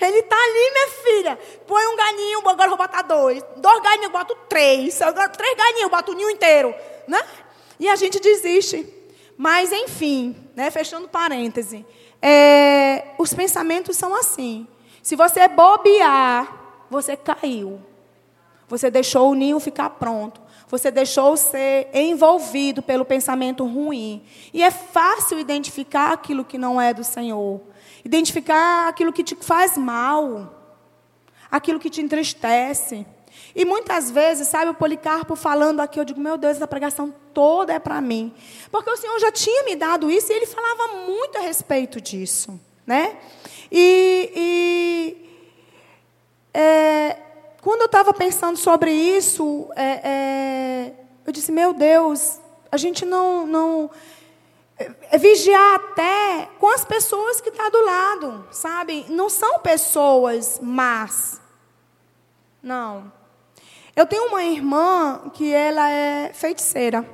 Ele 0.00 0.18
está 0.18 0.36
ali, 0.36 0.70
minha 0.72 0.88
filha. 0.88 1.38
Põe 1.64 1.86
um 1.86 1.96
galinho, 1.96 2.38
agora 2.40 2.64
eu 2.64 2.76
vou 2.76 2.78
botar 2.78 3.02
dois. 3.02 3.40
Dois 3.56 3.80
galinhos, 3.80 4.06
eu 4.06 4.10
boto 4.10 4.36
três. 4.48 5.00
Agora, 5.00 5.28
três 5.28 5.56
galinhos, 5.56 5.82
eu 5.82 5.90
boto 5.90 6.10
o 6.10 6.14
ninho 6.14 6.28
inteiro. 6.28 6.74
Né? 7.06 7.24
E 7.78 7.88
a 7.88 7.94
gente 7.94 8.18
desiste. 8.18 8.84
Mas, 9.36 9.70
enfim, 9.70 10.36
né, 10.56 10.72
fechando 10.72 11.08
parêntese. 11.08 11.86
É, 12.20 13.14
os 13.16 13.32
pensamentos 13.32 13.96
são 13.96 14.14
assim. 14.14 14.66
Se 15.02 15.14
você 15.14 15.46
bobear, 15.46 16.84
você 16.90 17.16
caiu. 17.16 17.80
Você 18.68 18.90
deixou 18.90 19.30
o 19.30 19.34
ninho 19.34 19.60
ficar 19.60 19.90
pronto. 19.90 20.40
Você 20.72 20.90
deixou 20.90 21.36
ser 21.36 21.90
envolvido 21.92 22.80
pelo 22.80 23.04
pensamento 23.04 23.62
ruim. 23.66 24.24
E 24.54 24.62
é 24.62 24.70
fácil 24.70 25.38
identificar 25.38 26.12
aquilo 26.12 26.46
que 26.46 26.56
não 26.56 26.80
é 26.80 26.94
do 26.94 27.04
Senhor. 27.04 27.60
Identificar 28.02 28.88
aquilo 28.88 29.12
que 29.12 29.22
te 29.22 29.36
faz 29.36 29.76
mal. 29.76 30.58
Aquilo 31.50 31.78
que 31.78 31.90
te 31.90 32.00
entristece. 32.00 33.06
E 33.54 33.66
muitas 33.66 34.10
vezes, 34.10 34.48
sabe, 34.48 34.70
o 34.70 34.74
Policarpo 34.74 35.36
falando 35.36 35.80
aqui, 35.80 36.00
eu 36.00 36.06
digo, 36.06 36.18
meu 36.18 36.38
Deus, 36.38 36.56
essa 36.56 36.66
pregação 36.66 37.14
toda 37.34 37.74
é 37.74 37.78
para 37.78 38.00
mim. 38.00 38.32
Porque 38.70 38.88
o 38.88 38.96
Senhor 38.96 39.20
já 39.20 39.30
tinha 39.30 39.64
me 39.64 39.76
dado 39.76 40.10
isso 40.10 40.32
e 40.32 40.34
ele 40.34 40.46
falava 40.46 41.06
muito 41.06 41.36
a 41.36 41.42
respeito 41.42 42.00
disso. 42.00 42.58
Né? 42.86 43.18
E, 43.70 44.32
e 44.34 45.28
é, 46.54 47.18
quando 47.62 47.82
eu 47.82 47.86
estava 47.86 48.12
pensando 48.12 48.56
sobre 48.58 48.90
isso, 48.92 49.70
é, 49.76 50.10
é, 50.10 50.92
eu 51.24 51.32
disse, 51.32 51.52
meu 51.52 51.72
Deus, 51.72 52.40
a 52.72 52.76
gente 52.76 53.06
não, 53.06 53.46
não 53.46 53.90
é 54.76 55.16
vigiar 55.16 55.76
até 55.76 56.48
com 56.58 56.68
as 56.68 56.84
pessoas 56.84 57.40
que 57.40 57.50
estão 57.50 57.70
tá 57.70 57.70
do 57.70 57.84
lado, 57.84 58.48
sabe? 58.50 59.06
Não 59.08 59.30
são 59.30 59.60
pessoas 59.60 60.58
más. 60.60 61.40
Não. 62.60 63.12
Eu 63.94 64.06
tenho 64.06 64.26
uma 64.26 64.42
irmã 64.42 65.30
que 65.32 65.52
ela 65.52 65.88
é 65.88 66.32
feiticeira, 66.32 67.08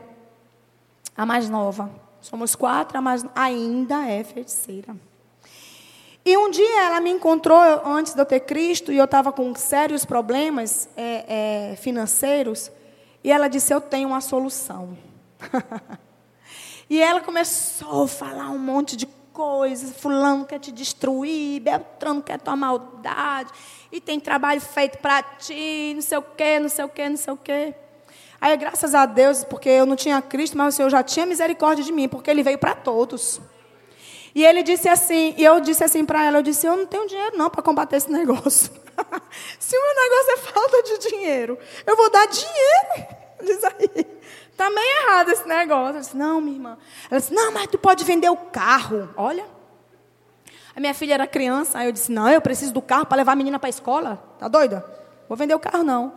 a 1.15 1.27
mais 1.27 1.51
nova. 1.51 1.91
Somos 2.23 2.55
quatro, 2.57 2.97
a 2.97 3.03
mais 3.03 3.23
ainda 3.35 4.09
é 4.09 4.25
feiticeira. 4.25 4.97
E 6.29 6.37
um 6.37 6.51
dia 6.51 6.83
ela 6.83 7.01
me 7.01 7.09
encontrou 7.09 7.59
antes 7.87 8.13
de 8.13 8.21
eu 8.21 8.27
ter 8.27 8.41
Cristo 8.41 8.93
e 8.93 8.99
eu 8.99 9.07
estava 9.07 9.33
com 9.33 9.55
sérios 9.55 10.05
problemas 10.05 10.87
é, 10.95 11.71
é, 11.73 11.77
financeiros. 11.77 12.71
E 13.25 13.33
ela 13.33 13.49
disse: 13.49 13.73
Eu 13.73 13.81
tenho 13.81 14.09
uma 14.09 14.21
solução. 14.21 14.95
e 16.91 17.01
ela 17.01 17.23
começou 17.23 18.05
a 18.05 18.09
falar 18.09 18.51
um 18.51 18.59
monte 18.59 18.95
de 18.95 19.07
coisas. 19.33 19.97
Fulano 19.99 20.45
quer 20.45 20.59
te 20.59 20.71
destruir, 20.71 21.63
Beltrano 21.63 22.21
quer 22.21 22.39
tua 22.39 22.55
maldade. 22.55 23.51
E 23.91 23.99
tem 23.99 24.21
trabalho 24.21 24.61
feito 24.61 24.99
para 24.99 25.23
ti, 25.23 25.93
não 25.95 26.03
sei 26.03 26.19
o 26.19 26.23
quê, 26.37 26.61
não 26.61 26.69
sei 26.69 26.85
o 26.85 26.91
quê, 26.91 27.09
não 27.09 27.17
sei 27.17 27.33
o 27.33 27.39
quê. 27.39 27.75
Aí, 28.39 28.55
graças 28.59 28.95
a 28.95 29.07
Deus, 29.07 29.45
porque 29.45 29.71
eu 29.71 29.87
não 29.87 29.97
tinha 29.97 30.21
Cristo, 30.21 30.59
mas 30.59 30.75
o 30.75 30.77
Senhor 30.77 30.91
já 30.91 31.03
tinha 31.03 31.25
misericórdia 31.25 31.83
de 31.83 31.91
mim, 31.91 32.07
porque 32.07 32.31
Ele 32.31 32.43
veio 32.43 32.59
para 32.59 32.75
todos. 32.75 33.41
E 34.39 34.47
ele 34.47 34.63
disse 34.63 34.89
assim, 34.89 35.35
e 35.37 35.45
eu 35.45 35.59
disse 35.59 35.83
assim 35.83 36.05
para 36.05 36.25
ela, 36.25 36.39
eu 36.39 36.43
disse, 36.43 36.65
eu 36.65 36.77
não 36.77 36.87
tenho 36.87 37.09
dinheiro 37.09 37.37
não 37.37 37.51
para 37.51 37.61
combater 37.61 37.97
esse 37.97 38.09
negócio. 38.09 38.71
Se 39.59 39.77
o 39.77 39.81
meu 39.81 40.05
negócio 40.05 40.33
é 40.33 40.37
falta 40.37 40.83
de 40.85 40.99
dinheiro, 41.09 41.59
eu 41.85 41.97
vou 41.97 42.09
dar 42.09 42.25
dinheiro. 42.29 43.17
Diz 43.43 43.65
aí. 43.65 44.07
Está 44.53 44.71
meio 44.71 44.97
errado 45.03 45.31
esse 45.31 45.45
negócio. 45.45 45.97
Eu 45.97 46.01
disse, 46.01 46.17
não, 46.17 46.41
minha 46.41 46.55
irmã. 46.55 46.79
Ela 47.11 47.19
disse, 47.19 47.35
não, 47.35 47.51
mas 47.51 47.67
tu 47.67 47.79
pode 47.79 48.05
vender 48.05 48.31
o 48.31 48.37
carro. 48.37 49.13
Olha. 49.17 49.45
A 50.77 50.79
minha 50.79 50.95
filha 50.95 51.15
era 51.15 51.27
criança, 51.27 51.77
aí 51.77 51.87
eu 51.87 51.93
disse, 51.93 52.13
não, 52.13 52.29
eu 52.29 52.41
preciso 52.41 52.73
do 52.73 52.81
carro 52.81 53.07
para 53.07 53.17
levar 53.17 53.33
a 53.33 53.37
menina 53.37 53.59
para 53.59 53.69
a 53.69 53.71
escola. 53.71 54.23
Tá 54.39 54.47
doida? 54.47 54.85
Vou 55.29 55.37
vender 55.37 55.57
o 55.57 55.59
carro, 55.59 55.83
não. 55.83 56.13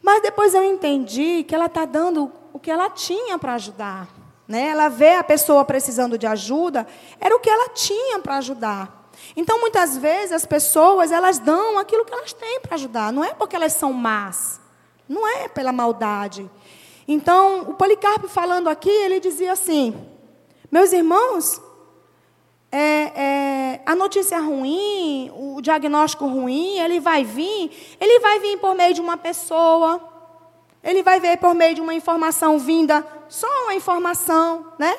Mas 0.00 0.22
depois 0.22 0.54
eu 0.54 0.64
entendi 0.64 1.44
que 1.44 1.54
ela 1.54 1.66
está 1.66 1.84
dando 1.84 2.32
o 2.54 2.58
que 2.58 2.70
ela 2.70 2.88
tinha 2.88 3.38
para 3.38 3.52
ajudar. 3.52 4.08
Né? 4.48 4.68
Ela 4.68 4.88
vê 4.88 5.12
a 5.12 5.22
pessoa 5.22 5.64
precisando 5.64 6.16
de 6.16 6.26
ajuda, 6.26 6.86
era 7.20 7.36
o 7.36 7.38
que 7.38 7.50
ela 7.50 7.68
tinha 7.68 8.18
para 8.18 8.38
ajudar. 8.38 9.10
Então, 9.36 9.60
muitas 9.60 9.98
vezes, 9.98 10.32
as 10.32 10.46
pessoas, 10.46 11.12
elas 11.12 11.38
dão 11.38 11.78
aquilo 11.78 12.04
que 12.04 12.12
elas 12.14 12.32
têm 12.32 12.60
para 12.60 12.74
ajudar. 12.74 13.12
Não 13.12 13.22
é 13.22 13.34
porque 13.34 13.54
elas 13.54 13.74
são 13.74 13.92
más. 13.92 14.58
Não 15.08 15.28
é 15.28 15.48
pela 15.48 15.72
maldade. 15.72 16.48
Então, 17.06 17.62
o 17.62 17.74
Policarpo 17.74 18.28
falando 18.28 18.68
aqui, 18.68 18.90
ele 18.90 19.20
dizia 19.20 19.52
assim, 19.52 19.94
meus 20.70 20.92
irmãos, 20.92 21.60
é, 22.70 22.78
é, 22.78 23.80
a 23.86 23.94
notícia 23.94 24.38
ruim, 24.38 25.30
o 25.34 25.60
diagnóstico 25.62 26.26
ruim, 26.26 26.78
ele 26.78 27.00
vai 27.00 27.24
vir, 27.24 27.96
ele 27.98 28.20
vai 28.20 28.38
vir 28.40 28.58
por 28.58 28.74
meio 28.74 28.92
de 28.92 29.00
uma 29.00 29.16
pessoa, 29.16 30.00
ele 30.84 31.02
vai 31.02 31.18
ver 31.18 31.38
por 31.38 31.54
meio 31.54 31.74
de 31.74 31.80
uma 31.80 31.94
informação 31.94 32.58
vinda, 32.58 33.06
só 33.28 33.46
uma 33.64 33.74
informação, 33.74 34.72
né? 34.78 34.96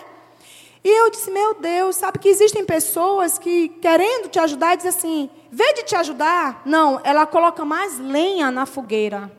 E 0.84 0.90
eu 0.90 1.10
disse, 1.10 1.30
meu 1.30 1.56
Deus, 1.56 1.98
sabe 1.98 2.20
que 2.20 2.30
existem 2.30 2.64
pessoas 2.64 3.38
que, 3.38 3.70
querendo 3.82 4.30
te 4.30 4.40
ajudar, 4.40 4.76
dizem 4.76 4.90
assim, 4.90 5.30
vê 5.52 5.74
de 5.74 5.84
te 5.84 5.96
ajudar. 5.96 6.62
Não, 6.66 7.02
ela 7.04 7.26
coloca 7.26 7.66
mais 7.66 8.00
lenha 8.00 8.50
na 8.50 8.66
fogueira. 8.66 9.30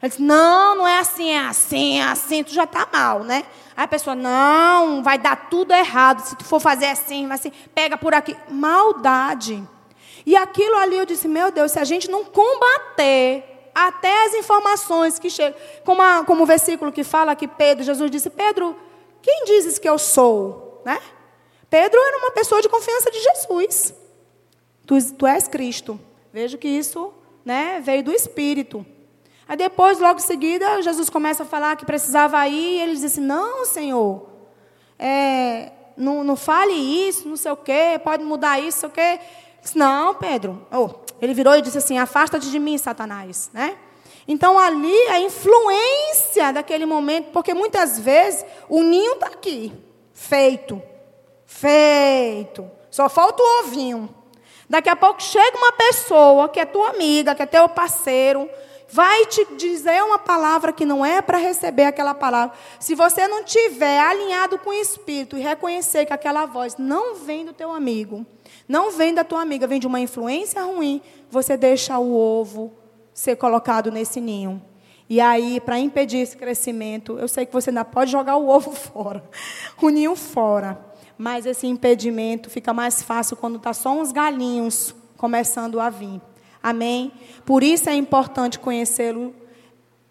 Ela 0.00 0.08
diz, 0.08 0.18
não, 0.18 0.74
não 0.74 0.88
é 0.88 0.98
assim, 0.98 1.30
é 1.30 1.46
assim, 1.46 2.00
é 2.00 2.04
assim, 2.04 2.42
tu 2.42 2.52
já 2.52 2.64
está 2.64 2.88
mal, 2.92 3.20
né? 3.22 3.44
Aí 3.76 3.84
a 3.84 3.88
pessoa, 3.88 4.16
não, 4.16 5.00
vai 5.00 5.16
dar 5.16 5.48
tudo 5.48 5.72
errado. 5.72 6.20
Se 6.20 6.34
tu 6.34 6.44
for 6.44 6.58
fazer 6.58 6.86
assim, 6.86 7.28
vai 7.28 7.36
assim, 7.36 7.52
pega 7.72 7.96
por 7.96 8.12
aqui. 8.12 8.36
Maldade. 8.50 9.62
E 10.26 10.34
aquilo 10.34 10.76
ali 10.76 10.96
eu 10.96 11.06
disse, 11.06 11.28
meu 11.28 11.52
Deus, 11.52 11.70
se 11.70 11.78
a 11.78 11.84
gente 11.84 12.10
não 12.10 12.24
combater 12.24 13.51
até 13.74 14.26
as 14.26 14.34
informações 14.34 15.18
que 15.18 15.30
chegam. 15.30 15.58
Como, 15.84 16.02
a, 16.02 16.24
como 16.24 16.42
o 16.42 16.46
versículo 16.46 16.92
que 16.92 17.04
fala 17.04 17.34
que 17.34 17.48
Pedro, 17.48 17.84
Jesus 17.84 18.10
disse, 18.10 18.30
Pedro, 18.30 18.76
quem 19.20 19.44
dizes 19.44 19.78
que 19.78 19.88
eu 19.88 19.98
sou? 19.98 20.82
Né? 20.84 21.00
Pedro 21.70 21.98
era 22.00 22.18
uma 22.18 22.30
pessoa 22.32 22.60
de 22.60 22.68
confiança 22.68 23.10
de 23.10 23.20
Jesus. 23.20 23.94
Tu, 24.86 25.12
tu 25.14 25.26
és 25.26 25.48
Cristo. 25.48 25.98
Vejo 26.32 26.58
que 26.58 26.68
isso 26.68 27.12
né, 27.44 27.80
veio 27.84 28.02
do 28.02 28.12
Espírito. 28.12 28.84
Aí 29.48 29.56
depois, 29.56 29.98
logo 29.98 30.18
em 30.18 30.22
seguida, 30.22 30.80
Jesus 30.82 31.10
começa 31.10 31.42
a 31.42 31.46
falar 31.46 31.76
que 31.76 31.84
precisava 31.84 32.46
ir, 32.48 32.78
e 32.78 32.80
ele 32.80 32.96
disse, 32.96 33.20
não, 33.20 33.64
Senhor, 33.64 34.28
é, 34.98 35.72
não, 35.96 36.24
não 36.24 36.36
fale 36.36 36.72
isso, 36.72 37.28
não 37.28 37.36
sei 37.36 37.52
o 37.52 37.56
quê, 37.56 38.00
pode 38.02 38.24
mudar 38.24 38.58
isso, 38.60 38.86
não 38.86 38.94
sei 38.94 39.14
o 39.14 39.18
quê. 39.18 39.20
Disse, 39.60 39.78
não, 39.78 40.14
Pedro. 40.14 40.66
Oh, 40.72 40.88
ele 41.22 41.34
virou 41.34 41.54
e 41.54 41.62
disse 41.62 41.78
assim: 41.78 41.98
Afasta-te 41.98 42.50
de 42.50 42.58
mim, 42.58 42.76
Satanás. 42.76 43.48
Né? 43.54 43.76
Então, 44.26 44.58
ali, 44.58 45.08
a 45.08 45.20
influência 45.20 46.52
daquele 46.52 46.84
momento, 46.84 47.30
porque 47.30 47.54
muitas 47.54 47.98
vezes 47.98 48.44
o 48.68 48.82
ninho 48.82 49.12
está 49.12 49.28
aqui, 49.28 49.72
feito, 50.12 50.82
feito. 51.46 52.68
Só 52.90 53.08
falta 53.08 53.40
o 53.40 53.60
ovinho. 53.60 54.12
Daqui 54.68 54.88
a 54.88 54.96
pouco 54.96 55.22
chega 55.22 55.56
uma 55.56 55.72
pessoa 55.72 56.48
que 56.48 56.58
é 56.58 56.64
tua 56.64 56.90
amiga, 56.90 57.34
que 57.34 57.42
é 57.42 57.46
teu 57.46 57.68
parceiro, 57.68 58.48
vai 58.88 59.26
te 59.26 59.44
dizer 59.56 60.02
uma 60.02 60.18
palavra 60.18 60.72
que 60.72 60.84
não 60.84 61.04
é 61.04 61.22
para 61.22 61.38
receber 61.38 61.84
aquela 61.84 62.14
palavra. 62.14 62.56
Se 62.80 62.94
você 62.94 63.28
não 63.28 63.44
tiver 63.44 64.00
alinhado 64.00 64.58
com 64.58 64.70
o 64.70 64.74
Espírito 64.74 65.36
e 65.36 65.40
reconhecer 65.40 66.04
que 66.04 66.12
aquela 66.12 66.46
voz 66.46 66.76
não 66.78 67.14
vem 67.14 67.44
do 67.44 67.52
teu 67.52 67.70
amigo, 67.70 68.26
não 68.68 68.90
vem 68.92 69.12
da 69.14 69.24
tua 69.24 69.42
amiga, 69.42 69.66
vem 69.66 69.80
de 69.80 69.86
uma 69.86 70.00
influência 70.00 70.62
ruim, 70.62 71.00
você 71.30 71.56
deixa 71.56 71.98
o 71.98 72.14
ovo 72.14 72.72
ser 73.12 73.36
colocado 73.36 73.90
nesse 73.90 74.20
ninho. 74.20 74.62
E 75.08 75.20
aí, 75.20 75.60
para 75.60 75.78
impedir 75.78 76.18
esse 76.18 76.36
crescimento, 76.36 77.18
eu 77.18 77.28
sei 77.28 77.44
que 77.44 77.52
você 77.52 77.70
ainda 77.70 77.84
pode 77.84 78.10
jogar 78.10 78.36
o 78.36 78.48
ovo 78.48 78.72
fora, 78.72 79.22
o 79.80 79.88
ninho 79.88 80.16
fora. 80.16 80.78
Mas 81.18 81.44
esse 81.44 81.66
impedimento 81.66 82.48
fica 82.48 82.72
mais 82.72 83.02
fácil 83.02 83.36
quando 83.36 83.56
está 83.56 83.72
só 83.72 83.92
uns 83.92 84.10
galinhos 84.10 84.94
começando 85.16 85.78
a 85.78 85.90
vir. 85.90 86.20
Amém? 86.62 87.12
Por 87.44 87.62
isso 87.62 87.90
é 87.90 87.94
importante 87.94 88.58
conhecê-lo, 88.58 89.34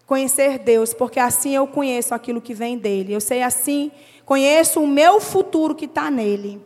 conhecer 0.06 0.58
Deus, 0.58 0.94
porque 0.94 1.18
assim 1.18 1.54
eu 1.54 1.66
conheço 1.66 2.14
aquilo 2.14 2.40
que 2.40 2.54
vem 2.54 2.78
dele. 2.78 3.12
Eu 3.12 3.20
sei 3.20 3.42
assim, 3.42 3.90
conheço 4.24 4.80
o 4.80 4.86
meu 4.86 5.20
futuro 5.20 5.74
que 5.74 5.86
está 5.86 6.10
nele. 6.10 6.60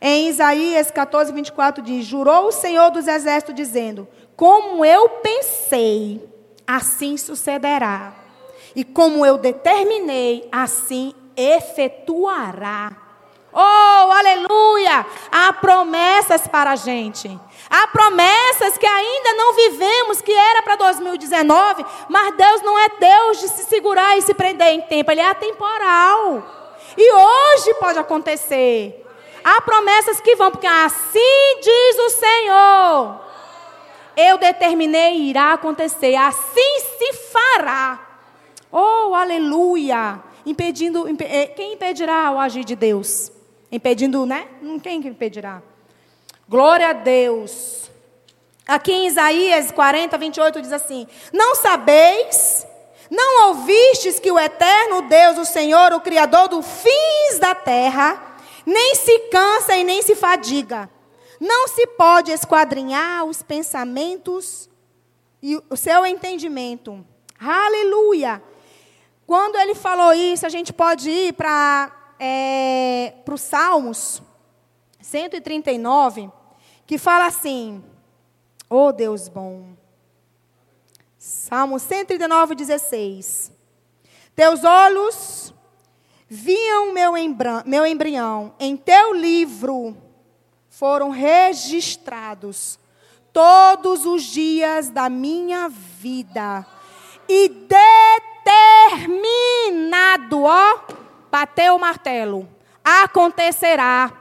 Em 0.00 0.28
Isaías 0.28 0.90
14, 0.90 1.32
24 1.32 1.82
diz: 1.82 2.04
Jurou 2.04 2.48
o 2.48 2.52
Senhor 2.52 2.90
dos 2.90 3.06
Exércitos, 3.06 3.54
dizendo: 3.54 4.08
Como 4.36 4.84
eu 4.84 5.08
pensei, 5.08 6.22
assim 6.66 7.16
sucederá. 7.16 8.14
E 8.74 8.84
como 8.84 9.24
eu 9.24 9.38
determinei, 9.38 10.48
assim 10.50 11.14
efetuará. 11.36 13.04
Oh, 13.52 14.10
aleluia! 14.10 15.06
Há 15.30 15.52
promessas 15.52 16.48
para 16.48 16.72
a 16.72 16.76
gente. 16.76 17.38
Há 17.70 17.86
promessas 17.86 18.76
que 18.76 18.86
ainda 18.86 19.32
não 19.34 19.54
vivemos, 19.54 20.20
que 20.20 20.32
era 20.32 20.62
para 20.62 20.74
2019, 20.74 21.86
mas 22.08 22.36
Deus 22.36 22.62
não 22.62 22.76
é 22.76 22.88
Deus 22.98 23.40
de 23.40 23.48
se 23.48 23.64
segurar 23.64 24.18
e 24.18 24.22
se 24.22 24.34
prender 24.34 24.68
em 24.68 24.80
tempo, 24.80 25.10
Ele 25.10 25.20
é 25.20 25.30
atemporal. 25.30 26.42
E 26.96 27.12
hoje 27.12 27.74
pode 27.74 27.98
acontecer. 27.98 29.03
Há 29.44 29.60
promessas 29.60 30.20
que 30.20 30.34
vão, 30.34 30.50
porque 30.50 30.66
assim 30.66 31.60
diz 31.60 31.98
o 31.98 32.10
Senhor. 32.10 33.20
Eu 34.16 34.38
determinei 34.38 35.16
irá 35.16 35.52
acontecer, 35.52 36.14
assim 36.14 36.80
se 36.98 37.12
fará. 37.30 38.00
Oh, 38.72 39.14
aleluia! 39.14 40.20
Impedindo, 40.46 41.06
eh, 41.20 41.46
quem 41.48 41.74
impedirá 41.74 42.30
o 42.30 42.38
agir 42.38 42.64
de 42.64 42.74
Deus? 42.74 43.30
Impedindo, 43.70 44.24
né? 44.24 44.46
Quem 44.82 45.02
que 45.02 45.08
impedirá? 45.08 45.62
Glória 46.48 46.90
a 46.90 46.92
Deus. 46.92 47.90
Aqui 48.66 48.92
em 48.92 49.06
Isaías 49.06 49.70
40, 49.70 50.16
28 50.16 50.62
diz 50.62 50.72
assim: 50.72 51.06
Não 51.32 51.54
sabeis, 51.54 52.66
não 53.10 53.48
ouvistes 53.48 54.18
que 54.18 54.30
o 54.30 54.38
eterno 54.38 55.02
Deus, 55.02 55.38
o 55.38 55.44
Senhor, 55.44 55.92
o 55.92 56.00
Criador 56.00 56.48
dos 56.48 56.64
fins 56.66 57.38
da 57.38 57.54
terra, 57.54 58.33
nem 58.64 58.94
se 58.94 59.18
cansa 59.30 59.76
e 59.76 59.84
nem 59.84 60.02
se 60.02 60.14
fadiga. 60.14 60.90
Não 61.40 61.68
se 61.68 61.86
pode 61.86 62.30
esquadrinhar 62.30 63.24
os 63.24 63.42
pensamentos 63.42 64.68
e 65.42 65.60
o 65.68 65.76
seu 65.76 66.06
entendimento. 66.06 67.04
Aleluia! 67.38 68.42
Quando 69.26 69.56
ele 69.56 69.74
falou 69.74 70.12
isso, 70.12 70.46
a 70.46 70.48
gente 70.48 70.72
pode 70.72 71.10
ir 71.10 71.32
para 71.32 71.90
é, 72.18 73.14
os 73.26 73.40
Salmos 73.40 74.22
139, 75.00 76.30
que 76.86 76.96
fala 76.98 77.26
assim: 77.26 77.82
Oh 78.70 78.92
Deus 78.92 79.28
bom. 79.28 79.74
Salmo 81.18 81.78
139, 81.78 82.54
16. 82.54 83.52
Teus 84.34 84.62
olhos 84.64 85.43
viam 86.34 86.92
meu, 86.92 87.12
meu 87.64 87.86
embrião, 87.86 88.52
em 88.58 88.76
teu 88.76 89.14
livro 89.14 89.96
foram 90.68 91.10
registrados 91.10 92.76
todos 93.32 94.04
os 94.04 94.24
dias 94.24 94.90
da 94.90 95.08
minha 95.08 95.68
vida 95.68 96.66
e 97.28 97.48
determinado, 98.98 100.42
ó, 100.42 100.80
bateu 101.30 101.76
o 101.76 101.80
martelo, 101.80 102.48
acontecerá. 102.82 104.12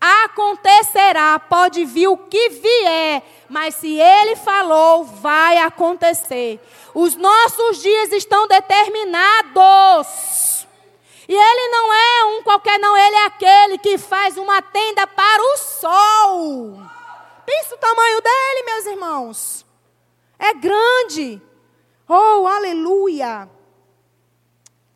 Acontecerá, 0.00 1.40
pode 1.40 1.84
vir 1.84 2.06
o 2.06 2.16
que 2.16 2.50
vier, 2.50 3.20
mas 3.48 3.74
se 3.74 3.98
ele 3.98 4.36
falou, 4.36 5.02
vai 5.04 5.58
acontecer. 5.58 6.60
Os 6.94 7.16
nossos 7.16 7.82
dias 7.82 8.12
estão 8.12 8.46
determinados. 8.46 10.57
E 11.28 11.34
ele 11.34 11.68
não 11.68 11.92
é 11.92 12.24
um 12.24 12.42
qualquer, 12.42 12.78
não, 12.78 12.96
ele 12.96 13.16
é 13.16 13.26
aquele 13.26 13.76
que 13.76 13.98
faz 13.98 14.38
uma 14.38 14.62
tenda 14.62 15.06
para 15.06 15.42
o 15.42 15.56
sol. 15.58 16.82
Pensa 17.44 17.74
o 17.74 17.78
tamanho 17.78 18.22
dele, 18.22 18.62
meus 18.64 18.86
irmãos. 18.86 19.66
É 20.38 20.54
grande. 20.54 21.42
Oh, 22.08 22.46
aleluia! 22.46 23.48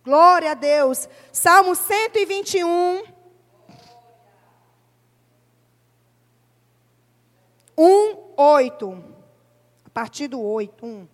Glória 0.03 0.53
a 0.53 0.55
Deus. 0.55 1.07
Salmo 1.31 1.75
121. 1.75 3.05
1, 7.77 8.17
8. 8.37 9.05
A 9.85 9.91
partir 9.91 10.29
do 10.29 10.41
8, 10.41 10.85
1. 10.85 11.12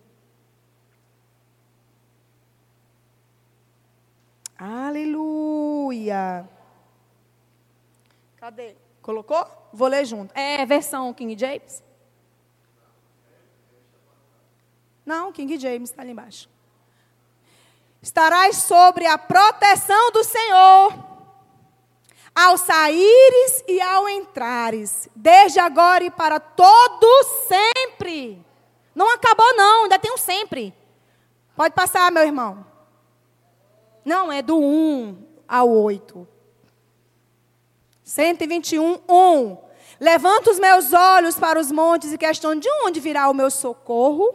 Aleluia. 4.58 6.48
Cadê? 8.36 8.74
Colocou? 9.00 9.46
Vou 9.72 9.86
ler 9.86 10.04
junto. 10.04 10.36
É 10.36 10.66
versão 10.66 11.14
King 11.14 11.38
James? 11.38 11.82
Não, 15.06 15.32
King 15.32 15.58
James 15.58 15.90
está 15.90 16.02
ali 16.02 16.10
embaixo. 16.10 16.50
Estarás 18.02 18.56
sobre 18.58 19.06
a 19.06 19.16
proteção 19.16 20.10
do 20.12 20.22
Senhor, 20.22 20.92
ao 22.34 22.58
saíres 22.58 23.64
e 23.66 23.80
ao 23.80 24.08
entrares, 24.08 25.08
desde 25.16 25.58
agora 25.58 26.04
e 26.04 26.10
para 26.10 26.38
todo 26.38 27.06
sempre. 27.48 28.44
Não 28.94 29.14
acabou, 29.14 29.56
não, 29.56 29.84
ainda 29.84 29.98
tem 29.98 30.12
um 30.12 30.18
sempre. 30.18 30.74
Pode 31.56 31.74
passar, 31.74 32.12
meu 32.12 32.22
irmão. 32.22 32.67
Não, 34.08 34.32
é 34.32 34.40
do 34.40 34.58
1 34.58 35.22
ao 35.46 35.68
8. 35.68 36.26
121, 38.02 39.00
1. 39.06 39.58
Levanto 40.00 40.48
os 40.48 40.58
meus 40.58 40.94
olhos 40.94 41.38
para 41.38 41.60
os 41.60 41.70
montes 41.70 42.10
e 42.10 42.16
questiono 42.16 42.58
de 42.58 42.70
onde 42.86 43.00
virá 43.00 43.28
o 43.28 43.34
meu 43.34 43.50
socorro. 43.50 44.34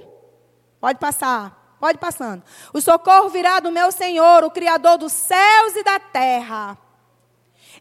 Pode 0.80 1.00
passar, 1.00 1.76
pode 1.80 1.98
passando. 1.98 2.44
O 2.72 2.80
socorro 2.80 3.30
virá 3.30 3.60
do 3.60 3.72
meu 3.72 3.92
Senhor, 3.92 4.44
o 4.44 4.52
Criador 4.52 5.00
dos 5.00 5.12
céus 5.12 5.76
e 5.76 5.84
da 5.84 6.00
terra. 6.00 6.78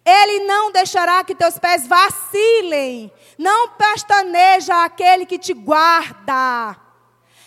Ele 0.03 0.47
não 0.47 0.72
deixará 0.72 1.22
que 1.22 1.34
teus 1.34 1.59
pés 1.59 1.86
vacilem. 1.86 3.12
Não 3.36 3.68
pestaneja 3.68 4.82
aquele 4.82 5.26
que 5.26 5.38
te 5.38 5.53
guarda. 5.53 6.74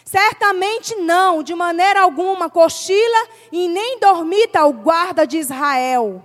Certamente 0.05 0.95
não, 0.97 1.41
de 1.41 1.55
maneira 1.55 2.01
alguma, 2.01 2.47
cochila 2.47 3.27
e 3.51 3.67
nem 3.67 3.99
dormita 3.99 4.63
o 4.63 4.71
guarda 4.71 5.25
de 5.25 5.39
Israel. 5.39 6.23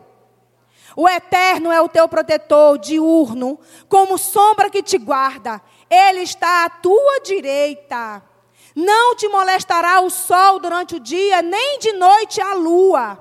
O 0.94 1.08
Eterno 1.08 1.72
é 1.72 1.80
o 1.80 1.88
teu 1.88 2.06
protetor 2.06 2.76
diurno, 2.76 3.58
como 3.88 4.18
sombra 4.18 4.68
que 4.68 4.82
te 4.82 4.98
guarda. 4.98 5.62
Ele 5.88 6.20
está 6.20 6.66
à 6.66 6.68
tua 6.68 7.20
direita. 7.24 8.22
Não 8.76 9.16
te 9.16 9.26
molestará 9.28 10.00
o 10.00 10.10
sol 10.10 10.58
durante 10.58 10.96
o 10.96 11.00
dia, 11.00 11.40
nem 11.40 11.78
de 11.78 11.92
noite 11.92 12.38
a 12.38 12.52
lua. 12.52 13.18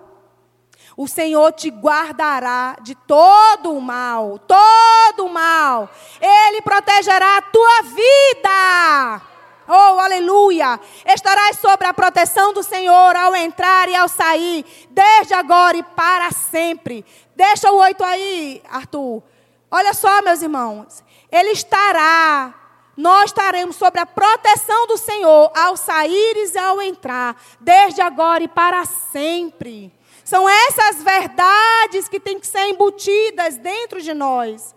O 0.97 1.07
Senhor 1.07 1.53
te 1.53 1.69
guardará 1.69 2.75
de 2.81 2.93
todo 2.93 3.71
o 3.71 3.79
mal, 3.79 4.37
todo 4.39 5.25
o 5.25 5.29
mal. 5.29 5.89
Ele 6.19 6.61
protegerá 6.61 7.37
a 7.37 7.41
tua 7.41 7.81
vida. 7.83 9.29
Oh, 9.69 9.99
aleluia! 9.99 10.79
Estarás 11.05 11.59
sobre 11.59 11.85
a 11.85 11.93
proteção 11.93 12.51
do 12.53 12.63
Senhor 12.63 13.15
ao 13.15 13.35
entrar 13.35 13.87
e 13.87 13.95
ao 13.95 14.09
sair, 14.09 14.65
desde 14.89 15.35
agora 15.35 15.77
e 15.77 15.83
para 15.83 16.31
sempre. 16.31 17.05
Deixa 17.35 17.71
o 17.71 17.77
oito 17.77 18.03
aí, 18.03 18.63
Arthur. 18.67 19.21
Olha 19.69 19.93
só, 19.93 20.23
meus 20.23 20.41
irmãos. 20.41 21.03
Ele 21.31 21.51
estará 21.51 22.55
nós 22.99 23.29
estaremos 23.29 23.77
sobre 23.77 24.01
a 24.01 24.05
proteção 24.05 24.85
do 24.85 24.97
Senhor 24.97 25.49
ao 25.55 25.77
saíres 25.77 26.53
e 26.53 26.57
ao 26.57 26.81
entrar, 26.81 27.41
desde 27.61 28.01
agora 28.01 28.43
e 28.43 28.47
para 28.49 28.83
sempre. 28.83 29.89
São 30.25 30.49
essas 30.49 31.01
verdades 31.01 32.09
que 32.09 32.19
têm 32.19 32.37
que 32.37 32.45
ser 32.45 32.65
embutidas 32.65 33.55
dentro 33.55 34.01
de 34.01 34.13
nós. 34.13 34.75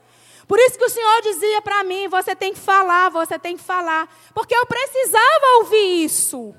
Por 0.53 0.61
isso 0.61 0.77
que 0.77 0.85
o 0.85 0.91
Senhor 0.91 1.23
dizia 1.23 1.63
para 1.63 1.83
mim: 1.83 2.09
você 2.09 2.37
tem 2.37 2.53
que 2.53 2.61
falar, 2.61 3.09
você 3.09 3.39
tem 3.39 3.57
que 3.57 3.63
falar. 3.63 4.07
Porque 4.35 4.55
eu 4.55 4.67
precisava 4.67 5.47
ouvir 5.61 6.05
isso. 6.05 6.55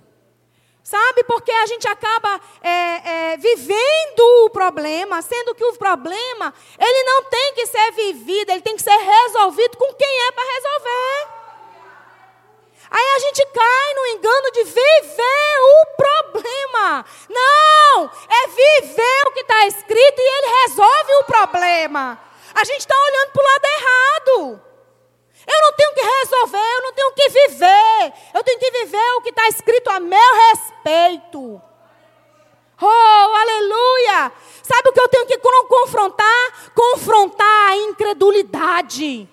Sabe? 0.84 1.24
Porque 1.26 1.52
a 1.52 1.68
gente 1.68 1.88
acaba 1.88 2.42
é, 2.64 3.34
é, 3.34 3.38
vivendo 3.38 4.46
o 4.46 4.50
problema, 4.50 5.22
sendo 5.22 5.54
que 5.54 5.64
o 5.64 5.74
problema, 5.74 6.52
ele 6.80 7.04
não 7.04 7.26
tem 7.26 7.54
que 7.54 7.68
ser 7.68 7.92
vivido, 7.92 8.50
ele 8.50 8.62
tem 8.62 8.76
que 8.76 8.82
ser 8.82 8.98
resolvido 8.98 9.78
com 9.78 9.94
quem 9.94 10.22
é 10.28 10.32
para 10.32 10.54
resolver. 10.56 11.28
Aí 12.90 13.08
a 13.16 13.20
gente 13.20 13.46
cai 13.46 13.94
no 13.94 14.06
engano 14.08 14.52
de 14.54 14.64
viver 14.64 15.60
o 15.62 15.86
problema. 15.98 17.06
Não, 17.30 18.06
é 18.28 18.48
viver 18.48 19.28
o 19.28 19.32
que 19.34 19.42
está 19.42 19.68
escrito 19.68 20.20
e 20.20 20.38
ele 20.38 20.64
resolve 20.64 21.14
o 21.14 21.24
problema. 21.26 22.33
A 22.54 22.64
gente 22.64 22.80
está 22.80 22.96
olhando 22.96 23.32
para 23.32 23.42
o 23.42 23.46
lado 23.46 23.66
errado. 23.66 24.62
Eu 25.46 25.62
não 25.62 25.74
tenho 25.74 25.94
que 25.94 26.02
resolver, 26.02 26.76
eu 26.76 26.82
não 26.84 26.94
tenho 26.94 27.12
que 27.14 27.30
viver. 27.30 28.14
Eu 28.34 28.44
tenho 28.44 28.60
que 28.60 28.72
viver 28.72 29.12
o 29.18 29.22
que 29.22 29.30
está 29.30 29.48
escrito 29.48 29.90
a 29.90 30.00
meu 30.00 30.36
respeito. 30.50 31.62
Oh, 32.82 32.86
aleluia! 32.86 34.32
Sabe 34.62 34.90
o 34.90 34.94
que 34.94 35.00
eu 35.00 35.10
tenho 35.10 35.26
que 35.26 35.38
confrontar? 35.38 36.72
Confrontar 36.74 37.72
a 37.72 37.78
incredulidade. 37.78 39.30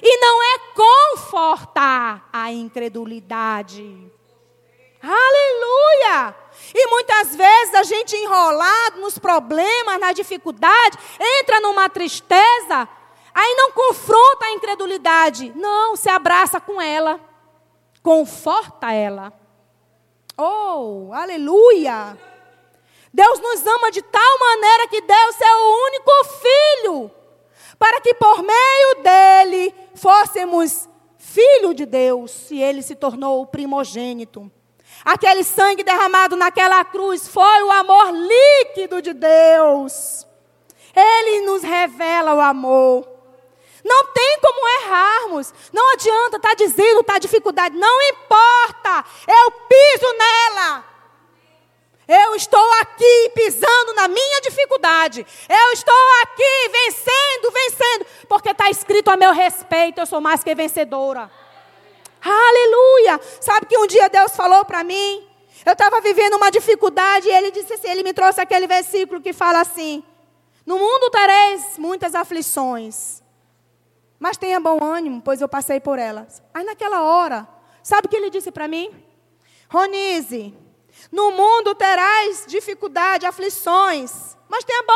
E 0.00 0.16
não 0.18 0.42
é 0.42 0.58
confortar 0.74 2.28
a 2.32 2.52
incredulidade. 2.52 4.12
Aleluia! 5.02 6.34
E 6.74 6.86
muitas 6.88 7.34
vezes 7.34 7.74
a 7.74 7.82
gente 7.82 8.16
enrolado 8.16 9.00
nos 9.00 9.18
problemas, 9.18 10.00
na 10.00 10.12
dificuldade, 10.12 10.98
entra 11.40 11.60
numa 11.60 11.88
tristeza, 11.88 12.88
aí 13.34 13.54
não 13.56 13.72
confronta 13.72 14.46
a 14.46 14.52
incredulidade. 14.52 15.52
Não, 15.54 15.96
se 15.96 16.08
abraça 16.08 16.60
com 16.60 16.80
ela. 16.80 17.20
Conforta 18.02 18.92
ela. 18.92 19.32
Oh, 20.36 21.10
aleluia! 21.12 22.16
Deus 23.12 23.40
nos 23.40 23.66
ama 23.66 23.90
de 23.90 24.02
tal 24.02 24.38
maneira 24.38 24.86
que 24.88 25.00
deu 25.00 25.32
seu 25.32 25.58
único 25.86 26.12
filho, 26.40 27.10
para 27.78 28.00
que 28.00 28.14
por 28.14 28.42
meio 28.42 29.02
dele 29.02 29.74
fôssemos 29.94 30.88
filho 31.16 31.74
de 31.74 31.84
Deus, 31.84 32.50
e 32.50 32.62
ele 32.62 32.82
se 32.82 32.94
tornou 32.94 33.42
o 33.42 33.46
primogênito. 33.46 34.50
Aquele 35.08 35.42
sangue 35.42 35.82
derramado 35.82 36.36
naquela 36.36 36.84
cruz 36.84 37.26
foi 37.26 37.62
o 37.62 37.72
amor 37.72 38.12
líquido 38.12 39.00
de 39.00 39.14
Deus. 39.14 40.26
Ele 40.94 41.46
nos 41.46 41.62
revela 41.62 42.34
o 42.34 42.40
amor. 42.40 43.08
Não 43.82 44.04
tem 44.12 44.38
como 44.38 44.68
errarmos. 44.82 45.54
Não 45.72 45.94
adianta 45.94 46.36
estar 46.36 46.50
tá 46.50 46.54
dizendo, 46.54 47.00
estar 47.00 47.14
tá 47.14 47.18
dificuldade. 47.20 47.74
Não 47.74 48.02
importa. 48.02 49.02
Eu 49.26 49.50
piso 49.50 50.12
nela. 50.18 50.84
Eu 52.06 52.34
estou 52.34 52.70
aqui 52.82 53.32
pisando 53.34 53.94
na 53.94 54.08
minha 54.08 54.42
dificuldade. 54.42 55.26
Eu 55.48 55.72
estou 55.72 56.22
aqui 56.22 56.68
vencendo, 56.70 57.50
vencendo. 57.50 58.06
Porque 58.28 58.50
está 58.50 58.68
escrito 58.68 59.10
a 59.10 59.16
meu 59.16 59.32
respeito. 59.32 60.02
Eu 60.02 60.06
sou 60.06 60.20
mais 60.20 60.44
que 60.44 60.54
vencedora. 60.54 61.30
Aleluia! 62.20 63.17
Sabe 63.48 63.64
que 63.64 63.78
um 63.78 63.86
dia 63.86 64.10
Deus 64.10 64.36
falou 64.36 64.62
para 64.66 64.84
mim? 64.84 65.26
Eu 65.64 65.72
estava 65.72 66.02
vivendo 66.02 66.34
uma 66.34 66.50
dificuldade 66.50 67.26
e 67.26 67.32
ele 67.32 67.50
disse 67.50 67.72
assim, 67.72 67.88
ele 67.88 68.02
me 68.02 68.12
trouxe 68.12 68.42
aquele 68.42 68.66
versículo 68.66 69.22
que 69.22 69.32
fala 69.32 69.62
assim: 69.62 70.04
No 70.66 70.78
mundo 70.78 71.08
tereis 71.08 71.78
muitas 71.78 72.14
aflições, 72.14 73.22
mas 74.18 74.36
tenha 74.36 74.60
bom 74.60 74.84
ânimo, 74.84 75.22
pois 75.22 75.40
eu 75.40 75.48
passei 75.48 75.80
por 75.80 75.98
elas. 75.98 76.42
Aí 76.52 76.62
naquela 76.62 77.00
hora, 77.00 77.48
sabe 77.82 78.06
o 78.06 78.10
que 78.10 78.16
ele 78.16 78.28
disse 78.28 78.52
para 78.52 78.68
mim? 78.68 78.94
Ronise, 79.70 80.54
no 81.10 81.30
mundo 81.32 81.74
terás 81.74 82.44
dificuldade, 82.46 83.26
aflições, 83.26 84.36
mas 84.48 84.64
tenha 84.64 84.82
bom 84.82 84.92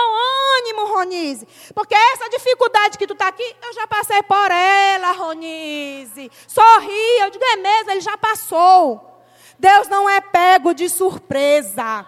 ânimo, 0.59 0.95
Ronise. 0.95 1.47
Porque 1.75 1.95
essa 1.95 2.29
dificuldade 2.31 2.97
que 2.97 3.07
tu 3.07 3.13
está 3.13 3.29
aqui, 3.29 3.57
eu 3.63 3.73
já 3.75 3.87
passei 3.87 4.23
por 4.23 4.51
ela, 4.51 5.13
Ronise. 5.13 6.31
Sorri, 6.49 7.19
eu 7.21 7.31
digo, 7.31 7.45
é 7.45 7.57
mesmo, 7.57 7.91
ele 7.91 8.01
já 8.01 8.17
passou. 8.17 9.23
Deus 9.59 9.89
não 9.89 10.09
é 10.09 10.21
pego 10.21 10.73
de 10.73 10.89
surpresa. 10.89 12.07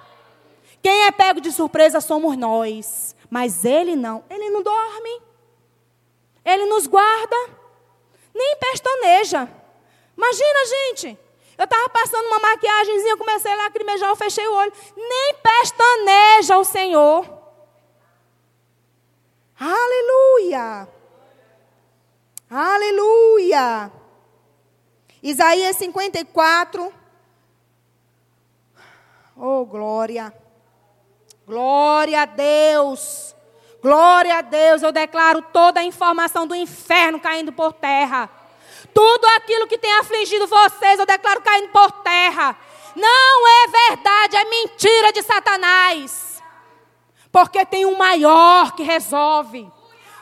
Quem 0.83 1.05
é 1.05 1.11
pego 1.11 1.41
de 1.41 1.53
surpresa 1.53 2.01
somos 2.01 2.37
nós. 2.37 3.15
Mas 3.31 3.65
ele 3.65 3.95
não. 3.95 4.25
Ele 4.31 4.51
não 4.51 4.63
dorme. 4.63 5.23
Ele 6.45 6.67
nos 6.67 6.87
guarda. 6.87 7.37
Nem 8.35 8.57
pestaneja. 8.57 9.49
Imagina, 10.17 10.67
gente. 10.67 11.19
Eu 11.57 11.65
estava 11.65 11.89
passando 11.89 12.27
uma 12.27 12.41
maquiagemzinha, 12.41 13.17
comecei 13.17 13.53
a 13.53 13.57
lacrimejar, 13.57 14.09
eu 14.09 14.17
fechei 14.17 14.47
o 14.47 14.55
olho. 14.55 14.73
Nem 14.97 15.35
pestaneja 15.35 16.59
o 16.59 16.65
Senhor. 16.65 17.27
Aleluia! 19.59 20.89
Aleluia! 22.51 23.93
Isaías 25.23 25.77
54. 25.77 26.93
Oh, 29.37 29.65
glória! 29.65 30.35
Glória 31.47 32.23
a 32.23 32.25
Deus! 32.25 33.35
Glória 33.81 34.39
a 34.39 34.41
Deus! 34.41 34.83
Eu 34.83 34.93
declaro 34.93 35.41
toda 35.41 35.81
a 35.81 35.85
informação 35.85 36.47
do 36.47 36.55
inferno 36.55 37.21
caindo 37.21 37.53
por 37.53 37.73
terra. 37.73 38.29
Tudo 38.95 39.27
aquilo 39.37 39.67
que 39.67 39.77
tem 39.77 39.93
afligido 39.99 40.47
vocês, 40.47 40.99
eu 40.99 41.05
declaro 41.05 41.43
caindo 41.43 41.69
por 41.69 41.91
terra. 42.03 42.57
Não 42.95 43.49
é 43.49 43.89
verdade, 43.89 44.37
é 44.37 44.45
mentira 44.45 45.13
de 45.13 45.21
Satanás. 45.23 46.41
Porque 47.33 47.67
tem 47.67 47.85
um 47.85 47.97
maior 47.97 48.73
que 48.77 48.85
resolve. 48.85 49.69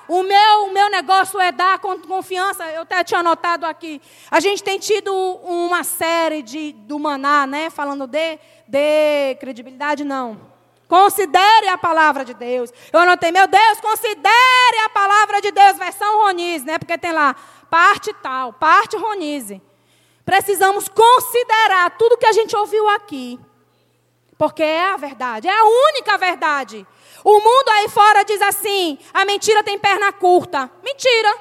O 0.09 0.23
meu, 0.23 0.65
o 0.65 0.73
meu 0.73 0.91
negócio 0.91 1.39
é 1.39 1.53
dar 1.53 1.79
confiança. 1.79 2.65
Eu 2.71 2.83
até 2.83 3.05
tinha 3.05 3.21
anotado 3.21 3.67
aqui. 3.67 4.01
A 4.31 4.41
gente 4.41 4.63
tem 4.63 4.79
tido 4.79 5.15
uma 5.15 5.85
série 5.85 6.43
de, 6.43 6.73
do 6.73 6.99
Maná, 6.99 7.47
né? 7.47 7.69
Falando 7.69 8.07
de, 8.07 8.39
de 8.67 9.35
credibilidade, 9.39 10.05
não. 10.05 10.51
Considere 10.89 11.69
a 11.69 11.79
palavra 11.79 12.25
de 12.25 12.35
Deus. 12.35 12.71
Eu 12.93 13.01
anotei, 13.01 13.33
meu 13.33 13.47
Deus, 13.47 13.81
considere 13.81 14.79
a 14.85 14.91
palavra 14.91 15.41
de 15.41 15.51
Deus, 15.51 15.79
versão 15.79 16.25
Roniz, 16.25 16.65
né? 16.65 16.79
Porque 16.79 16.99
tem 16.99 17.13
lá 17.13 17.35
parte 17.73 18.13
tal, 18.13 18.53
parte 18.53 18.99
Ronise. 18.99 19.63
Precisamos 20.27 20.89
considerar 20.89 21.97
tudo 21.97 22.19
que 22.19 22.27
a 22.27 22.33
gente 22.33 22.55
ouviu 22.55 22.87
aqui. 22.91 23.41
Porque 24.37 24.63
é 24.63 24.91
a 24.91 24.97
verdade, 24.99 25.49
é 25.49 25.59
a 25.59 25.65
única 25.65 26.19
verdade. 26.19 26.87
O 27.25 27.33
mundo 27.33 27.69
aí 27.71 27.89
fora 27.89 28.25
diz 28.25 28.43
assim: 28.43 28.99
a 29.15 29.25
mentira 29.25 29.65
tem 29.65 29.79
perna 29.79 30.13
curta. 30.13 30.71
Mentira. 30.85 31.35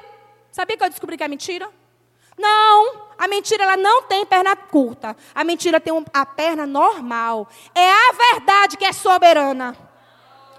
Sabia 0.50 0.74
que 0.74 0.82
eu 0.82 0.88
descobri 0.88 1.18
que 1.18 1.22
é 1.22 1.28
mentira? 1.28 1.68
Não, 2.38 3.08
a 3.18 3.28
mentira 3.28 3.64
ela 3.64 3.76
não 3.76 4.04
tem 4.04 4.24
perna 4.24 4.56
curta. 4.56 5.14
A 5.34 5.44
mentira 5.44 5.78
tem 5.80 5.92
um, 5.92 6.02
a 6.14 6.24
perna 6.24 6.66
normal. 6.66 7.46
É 7.74 7.90
a 7.90 8.12
verdade 8.32 8.78
que 8.78 8.86
é 8.86 8.92
soberana. 8.92 9.76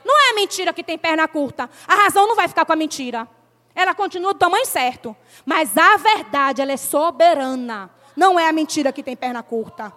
Não 0.05 0.27
é 0.27 0.31
a 0.31 0.35
mentira 0.35 0.71
que 0.71 0.83
tem 0.83 0.99
perna 0.99 1.27
curta. 1.27 1.67
A 1.87 1.95
razão 1.95 2.27
não 2.27 2.35
vai 2.35 2.47
ficar 2.47 2.63
com 2.63 2.73
a 2.73 2.75
mentira. 2.75 3.27
Ela 3.75 3.95
continua 3.95 4.33
do 4.33 4.39
tamanho 4.39 4.65
certo. 4.65 5.15
Mas 5.45 5.75
a 5.77 5.97
verdade, 5.97 6.61
ela 6.61 6.71
é 6.71 6.77
soberana. 6.77 7.89
Não 8.15 8.39
é 8.39 8.47
a 8.47 8.53
mentira 8.53 8.93
que 8.93 9.01
tem 9.01 9.15
perna 9.15 9.41
curta. 9.41 9.91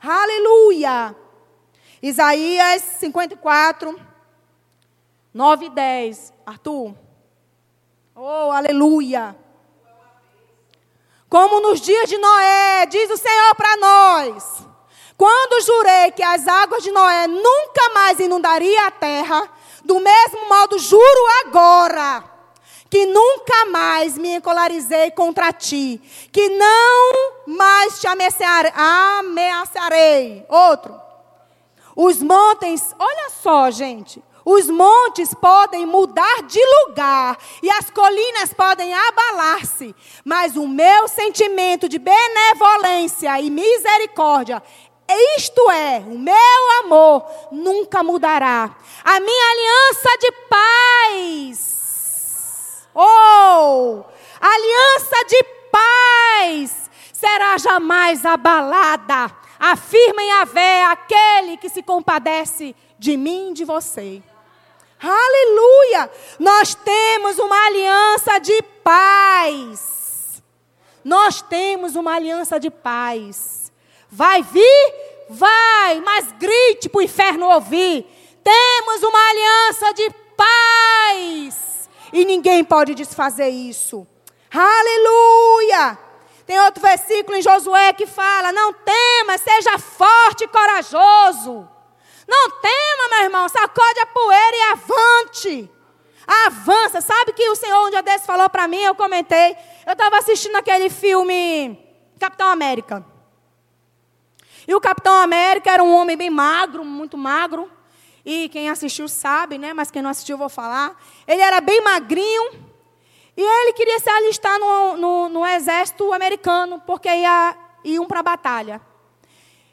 Aleluia. 0.00 1.14
Isaías 2.00 2.82
54, 3.00 3.98
9 5.34 5.66
e 5.66 5.70
10. 5.70 6.32
Arthur. 6.46 6.94
Oh, 8.14 8.52
aleluia. 8.52 9.36
Como 11.28 11.60
nos 11.60 11.80
dias 11.80 12.08
de 12.08 12.16
Noé, 12.16 12.86
diz 12.86 13.10
o 13.10 13.16
Senhor 13.16 13.54
para 13.56 13.76
nós. 13.76 14.66
Quando 15.16 15.64
jurei 15.64 16.12
que 16.12 16.22
as 16.22 16.46
águas 16.46 16.82
de 16.82 16.92
Noé 16.92 17.26
nunca 17.26 17.92
mais 17.92 18.20
inundaria 18.20 18.86
a 18.86 18.90
terra, 18.90 19.50
do 19.84 19.98
mesmo 19.98 20.48
modo 20.48 20.78
juro 20.78 21.26
agora 21.44 22.37
que 22.90 23.06
nunca 23.06 23.66
mais 23.66 24.16
me 24.16 24.36
encolarizei 24.36 25.10
contra 25.10 25.52
ti, 25.52 26.00
que 26.32 26.48
não 26.48 27.32
mais 27.46 28.00
te 28.00 28.06
ameaçarei. 28.74 30.44
Outro. 30.48 30.98
Os 31.94 32.22
montes, 32.22 32.94
olha 32.98 33.30
só, 33.30 33.70
gente. 33.70 34.22
Os 34.44 34.70
montes 34.70 35.34
podem 35.34 35.84
mudar 35.84 36.42
de 36.44 36.60
lugar 36.86 37.36
e 37.62 37.68
as 37.70 37.90
colinas 37.90 38.54
podem 38.54 38.94
abalar-se, 38.94 39.94
mas 40.24 40.56
o 40.56 40.66
meu 40.66 41.06
sentimento 41.06 41.86
de 41.86 41.98
benevolência 41.98 43.38
e 43.42 43.50
misericórdia, 43.50 44.62
isto 45.36 45.70
é, 45.70 46.02
o 46.06 46.18
meu 46.18 46.70
amor, 46.82 47.26
nunca 47.52 48.02
mudará. 48.02 48.74
A 49.04 49.20
minha 49.20 49.50
aliança 49.50 50.08
de 50.18 50.32
paz 50.48 51.77
Oh, 53.00 54.02
aliança 54.40 55.24
de 55.28 55.44
paz 55.70 56.90
será 57.12 57.56
jamais 57.56 58.26
abalada. 58.26 59.30
Afirma 59.56 60.20
em 60.20 60.32
Avé 60.32 60.84
aquele 60.84 61.56
que 61.58 61.68
se 61.68 61.80
compadece 61.80 62.74
de 62.98 63.16
mim 63.16 63.50
e 63.50 63.54
de 63.54 63.64
você. 63.64 64.20
Aleluia! 65.00 66.10
Nós 66.40 66.74
temos 66.74 67.38
uma 67.38 67.66
aliança 67.66 68.40
de 68.40 68.60
paz. 68.82 70.42
Nós 71.04 71.40
temos 71.40 71.94
uma 71.94 72.16
aliança 72.16 72.58
de 72.58 72.68
paz. 72.68 73.70
Vai 74.10 74.42
vir? 74.42 74.94
Vai, 75.30 76.00
mas 76.00 76.32
grite 76.32 76.88
para 76.88 76.98
o 76.98 77.02
inferno 77.02 77.46
ouvir. 77.46 78.04
Temos 78.42 79.04
uma 79.04 79.28
aliança 79.30 79.92
de 79.92 80.10
paz. 80.36 81.77
E 82.12 82.24
ninguém 82.24 82.64
pode 82.64 82.94
desfazer 82.94 83.48
isso. 83.48 84.06
Aleluia! 84.52 85.98
Tem 86.46 86.58
outro 86.60 86.80
versículo 86.80 87.36
em 87.36 87.42
Josué 87.42 87.92
que 87.92 88.06
fala: 88.06 88.52
Não 88.52 88.72
tema, 88.72 89.36
seja 89.36 89.78
forte 89.78 90.44
e 90.44 90.48
corajoso. 90.48 91.68
Não 92.26 92.50
tema, 92.50 93.08
meu 93.10 93.22
irmão, 93.24 93.48
sacode 93.48 94.00
a 94.00 94.06
poeira 94.06 94.56
e 94.56 94.62
avante. 94.72 95.70
Avança. 96.46 97.00
Sabe 97.00 97.32
que 97.32 97.48
o 97.48 97.56
Senhor 97.56 97.86
um 97.86 97.90
dia 97.90 98.02
desse 98.02 98.26
falou 98.26 98.48
para 98.50 98.68
mim, 98.68 98.80
eu 98.82 98.94
comentei. 98.94 99.56
Eu 99.86 99.92
estava 99.92 100.18
assistindo 100.18 100.56
aquele 100.56 100.90
filme 100.90 101.78
Capitão 102.18 102.48
América. 102.48 103.04
E 104.66 104.74
o 104.74 104.80
Capitão 104.80 105.14
América 105.14 105.70
era 105.70 105.82
um 105.82 105.94
homem 105.94 106.16
bem 106.16 106.28
magro, 106.28 106.84
muito 106.84 107.16
magro. 107.16 107.70
E 108.30 108.46
quem 108.50 108.68
assistiu 108.68 109.08
sabe, 109.08 109.56
né? 109.56 109.72
Mas 109.72 109.90
quem 109.90 110.02
não 110.02 110.10
assistiu 110.10 110.36
vou 110.36 110.50
falar. 110.50 110.94
Ele 111.26 111.40
era 111.40 111.62
bem 111.62 111.80
magrinho. 111.80 112.62
E 113.34 113.40
ele 113.40 113.72
queria 113.72 113.98
se 113.98 114.10
alistar 114.10 114.58
no, 114.58 114.98
no, 114.98 115.28
no 115.30 115.46
exército 115.46 116.12
americano, 116.12 116.78
porque 116.86 117.08
ia, 117.08 117.56
iam 117.82 118.04
para 118.04 118.20
a 118.20 118.22
batalha. 118.22 118.82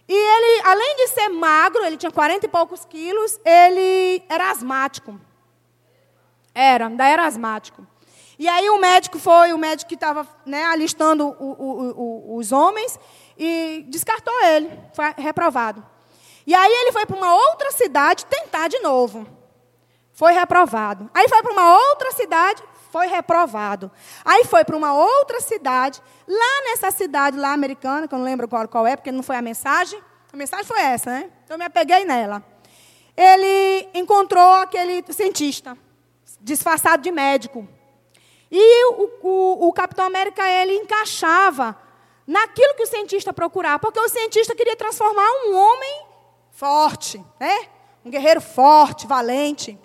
E 0.07 0.13
ele, 0.13 0.61
além 0.63 0.95
de 0.95 1.07
ser 1.09 1.27
magro, 1.27 1.83
ele 1.83 1.97
tinha 1.97 2.13
40 2.13 2.45
e 2.45 2.47
poucos 2.47 2.85
quilos, 2.85 3.37
ele 3.43 4.23
era 4.29 4.49
asmático. 4.51 5.19
Era, 6.53 6.87
ainda 6.87 7.05
era 7.05 7.25
asmático. 7.25 7.85
E 8.39 8.47
aí 8.47 8.69
o 8.69 8.79
médico 8.79 9.19
foi, 9.19 9.51
o 9.51 9.57
médico 9.57 9.89
que 9.89 9.95
estava 9.95 10.25
né, 10.45 10.63
alistando 10.63 11.27
o, 11.27 11.51
o, 11.51 12.35
o, 12.35 12.37
os 12.37 12.53
homens, 12.53 12.97
e 13.37 13.83
descartou 13.89 14.33
ele, 14.45 14.71
foi 14.93 15.13
reprovado. 15.17 15.94
E 16.45 16.53
aí 16.53 16.71
ele 16.71 16.91
foi 16.91 17.05
para 17.05 17.15
uma 17.15 17.33
outra 17.33 17.71
cidade 17.71 18.25
tentar 18.25 18.67
de 18.67 18.79
novo. 18.79 19.25
Foi 20.13 20.31
reprovado. 20.33 21.09
Aí 21.13 21.27
foi 21.27 21.41
para 21.41 21.51
uma 21.51 21.75
outra 21.75 22.11
cidade, 22.11 22.63
foi 22.91 23.07
reprovado. 23.07 23.91
Aí 24.23 24.45
foi 24.45 24.63
para 24.63 24.75
uma 24.75 24.93
outra 24.93 25.41
cidade, 25.41 26.01
lá 26.27 26.61
nessa 26.65 26.91
cidade 26.91 27.37
lá 27.37 27.51
americana, 27.51 28.07
que 28.07 28.13
eu 28.13 28.19
não 28.19 28.25
lembro 28.25 28.47
qual, 28.47 28.67
qual 28.67 28.87
é, 28.87 28.95
porque 28.95 29.11
não 29.11 29.23
foi 29.23 29.35
a 29.35 29.41
mensagem. 29.41 30.01
A 30.31 30.37
mensagem 30.37 30.65
foi 30.65 30.79
essa, 30.79 31.09
né? 31.09 31.31
Então 31.43 31.55
eu 31.55 31.59
me 31.59 31.65
apeguei 31.65 32.05
nela. 32.05 32.43
Ele 33.17 33.89
encontrou 33.93 34.53
aquele 34.53 35.03
cientista, 35.11 35.77
disfarçado 36.39 37.01
de 37.01 37.11
médico. 37.11 37.67
E 38.51 38.85
o, 38.93 39.09
o, 39.23 39.67
o 39.67 39.73
Capitão 39.73 40.05
América, 40.05 40.47
ele 40.47 40.75
encaixava 40.75 41.77
naquilo 42.27 42.75
que 42.75 42.83
o 42.83 42.87
cientista 42.87 43.33
procurava, 43.33 43.79
porque 43.79 43.99
o 43.99 44.09
cientista 44.09 44.55
queria 44.55 44.75
transformar 44.75 45.27
um 45.45 45.55
homem 45.55 46.05
forte, 46.55 47.23
né? 47.39 47.67
Um 48.03 48.09
guerreiro 48.09 48.41
forte, 48.41 49.05
valente. 49.05 49.77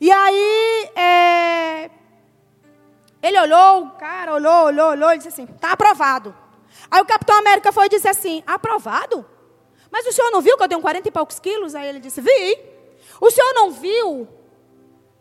E 0.00 0.10
aí, 0.10 0.90
é, 0.94 1.90
ele 3.20 3.38
olhou, 3.40 3.84
o 3.84 3.90
cara 3.90 4.32
olhou, 4.32 4.66
olhou, 4.66 4.90
olhou, 4.90 5.12
e 5.12 5.16
disse 5.18 5.28
assim: 5.28 5.44
está 5.44 5.72
aprovado. 5.72 6.34
Aí 6.90 7.00
o 7.02 7.04
Capitão 7.04 7.36
América 7.36 7.72
foi 7.72 7.86
e 7.86 7.88
disse 7.88 8.08
assim: 8.08 8.42
aprovado? 8.46 9.26
Mas 9.90 10.06
o 10.06 10.12
senhor 10.12 10.30
não 10.30 10.40
viu 10.40 10.56
que 10.56 10.62
eu 10.62 10.68
tenho 10.68 10.80
40 10.80 11.08
e 11.08 11.10
poucos 11.10 11.40
quilos? 11.40 11.74
Aí 11.74 11.88
ele 11.88 12.00
disse: 12.00 12.20
vi. 12.20 12.58
O 13.20 13.30
senhor 13.30 13.52
não 13.54 13.72
viu 13.72 14.28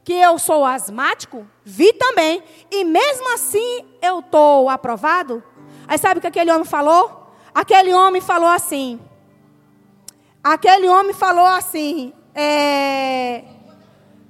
que 0.03 0.13
eu 0.13 0.37
sou 0.37 0.63
asmático? 0.63 1.47
Vi 1.63 1.91
também. 1.93 2.43
E 2.69 2.83
mesmo 2.83 3.33
assim 3.33 3.83
eu 3.99 4.19
estou 4.19 4.69
aprovado? 4.69 5.43
Aí 5.87 5.97
sabe 5.97 6.19
o 6.19 6.21
que 6.21 6.27
aquele 6.27 6.51
homem 6.51 6.65
falou? 6.65 7.33
Aquele 7.53 7.93
homem 7.93 8.21
falou 8.21 8.49
assim. 8.49 8.99
Aquele 10.47 10.87
homem 10.87 11.13
falou 11.13 11.45
assim. 11.45 12.13
É, 12.33 13.43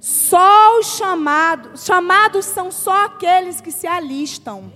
só 0.00 0.76
os 0.80 0.96
chamados, 0.96 1.84
chamados 1.84 2.44
são 2.44 2.72
só 2.72 3.04
aqueles 3.04 3.60
que 3.60 3.70
se 3.70 3.86
alistam. 3.86 4.72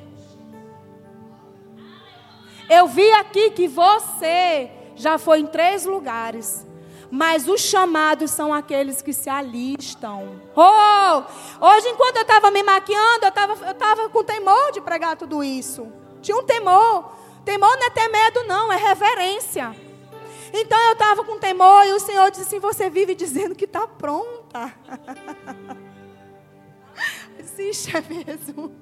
Eu 2.70 2.86
vi 2.86 3.10
aqui 3.14 3.50
que 3.50 3.66
você 3.66 4.70
já 4.94 5.18
foi 5.18 5.40
em 5.40 5.46
três 5.46 5.84
lugares. 5.84 6.64
Mas 7.10 7.48
os 7.48 7.60
chamados 7.60 8.30
são 8.30 8.54
aqueles 8.54 9.02
que 9.02 9.12
se 9.12 9.28
alistam. 9.28 10.40
Oh! 10.54 11.22
Hoje, 11.66 11.88
enquanto 11.88 12.18
eu 12.18 12.22
estava 12.22 12.52
me 12.52 12.62
maquiando, 12.62 13.24
eu 13.24 13.28
estava 13.30 13.66
eu 13.66 13.74
tava 13.74 14.08
com 14.08 14.22
temor 14.22 14.70
de 14.70 14.80
pregar 14.80 15.16
tudo 15.16 15.42
isso. 15.42 15.92
Tinha 16.20 16.36
um 16.36 16.44
temor. 16.44 17.12
Temor 17.44 17.76
não 17.78 17.86
é 17.86 17.90
ter 17.90 18.08
medo, 18.08 18.44
não, 18.44 18.72
é 18.72 18.76
reverência. 18.76 19.81
Então 20.52 20.78
eu 20.86 20.92
estava 20.92 21.24
com 21.24 21.38
temor 21.38 21.86
e 21.86 21.92
o 21.92 22.00
Senhor 22.00 22.30
disse 22.30 22.42
assim: 22.42 22.58
Você 22.58 22.90
vive 22.90 23.14
dizendo 23.14 23.54
que 23.54 23.64
está 23.64 23.86
pronta. 23.86 24.72
Existe, 27.38 27.96
é 27.96 28.00
mesmo. 28.02 28.72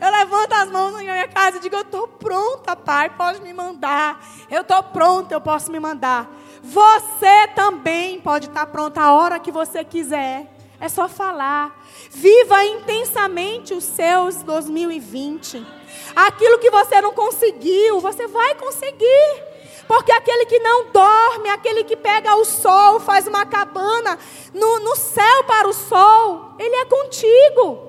Eu 0.00 0.10
levanto 0.10 0.52
as 0.52 0.70
mãos 0.70 0.92
na 0.92 0.98
minha 1.00 1.28
casa 1.28 1.56
e 1.56 1.60
digo: 1.60 1.74
Eu 1.74 1.82
estou 1.82 2.06
pronta, 2.06 2.76
Pai, 2.76 3.10
pode 3.10 3.42
me 3.42 3.52
mandar. 3.52 4.24
Eu 4.50 4.62
estou 4.62 4.82
pronta, 4.82 5.34
eu 5.34 5.40
posso 5.40 5.72
me 5.72 5.80
mandar. 5.80 6.30
Você 6.62 7.48
também 7.54 8.20
pode 8.20 8.46
estar 8.46 8.66
pronta 8.66 9.00
a 9.00 9.12
hora 9.12 9.40
que 9.40 9.50
você 9.50 9.84
quiser. 9.84 10.54
É 10.80 10.88
só 10.88 11.08
falar. 11.08 11.84
Viva 12.10 12.64
intensamente 12.64 13.74
os 13.74 13.82
seus 13.82 14.42
2020. 14.44 15.66
Aquilo 16.14 16.58
que 16.58 16.70
você 16.70 17.00
não 17.00 17.12
conseguiu, 17.12 18.00
você 18.00 18.28
vai 18.28 18.54
conseguir. 18.54 19.47
Porque 19.88 20.12
aquele 20.12 20.44
que 20.44 20.58
não 20.58 20.90
dorme, 20.92 21.48
aquele 21.48 21.82
que 21.82 21.96
pega 21.96 22.36
o 22.36 22.44
sol, 22.44 23.00
faz 23.00 23.26
uma 23.26 23.46
cabana 23.46 24.18
no, 24.52 24.80
no 24.80 24.94
céu 24.94 25.44
para 25.44 25.66
o 25.66 25.72
sol, 25.72 26.52
ele 26.58 26.76
é 26.76 26.84
contigo. 26.84 27.88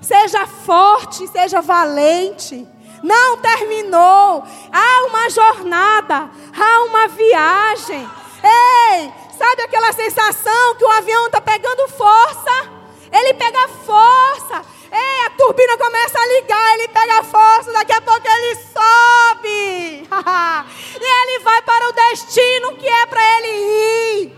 Seja 0.00 0.46
forte, 0.46 1.28
seja 1.28 1.60
valente. 1.60 2.66
Não 3.02 3.36
terminou. 3.36 4.42
Há 4.72 5.06
uma 5.06 5.28
jornada, 5.28 6.30
há 6.58 6.84
uma 6.84 7.08
viagem. 7.08 8.08
Ei, 8.42 9.12
sabe 9.36 9.62
aquela 9.62 9.92
sensação 9.92 10.74
que 10.76 10.84
o 10.84 10.90
avião 10.90 11.26
está 11.26 11.42
pegando 11.42 11.88
força? 11.88 12.70
Ele 13.12 13.34
pega 13.34 13.68
força. 13.68 14.64
Ei, 14.90 15.26
a 15.26 15.30
turbina 15.30 15.76
começa 15.76 16.18
a 16.18 16.26
ligar, 16.26 16.74
ele 16.74 16.88
pega 16.88 17.22
força, 17.24 17.72
daqui 17.72 17.92
a 17.92 18.00
pouco 18.00 18.26
ele 18.26 18.54
sobe. 18.56 20.08
e 21.00 21.22
ele 21.22 21.38
vai 21.44 21.62
para 21.62 21.88
o 21.88 21.92
destino 21.92 22.76
que 22.76 22.88
é 22.88 23.06
para 23.06 23.38
ele 23.38 23.48
ir. 23.48 24.37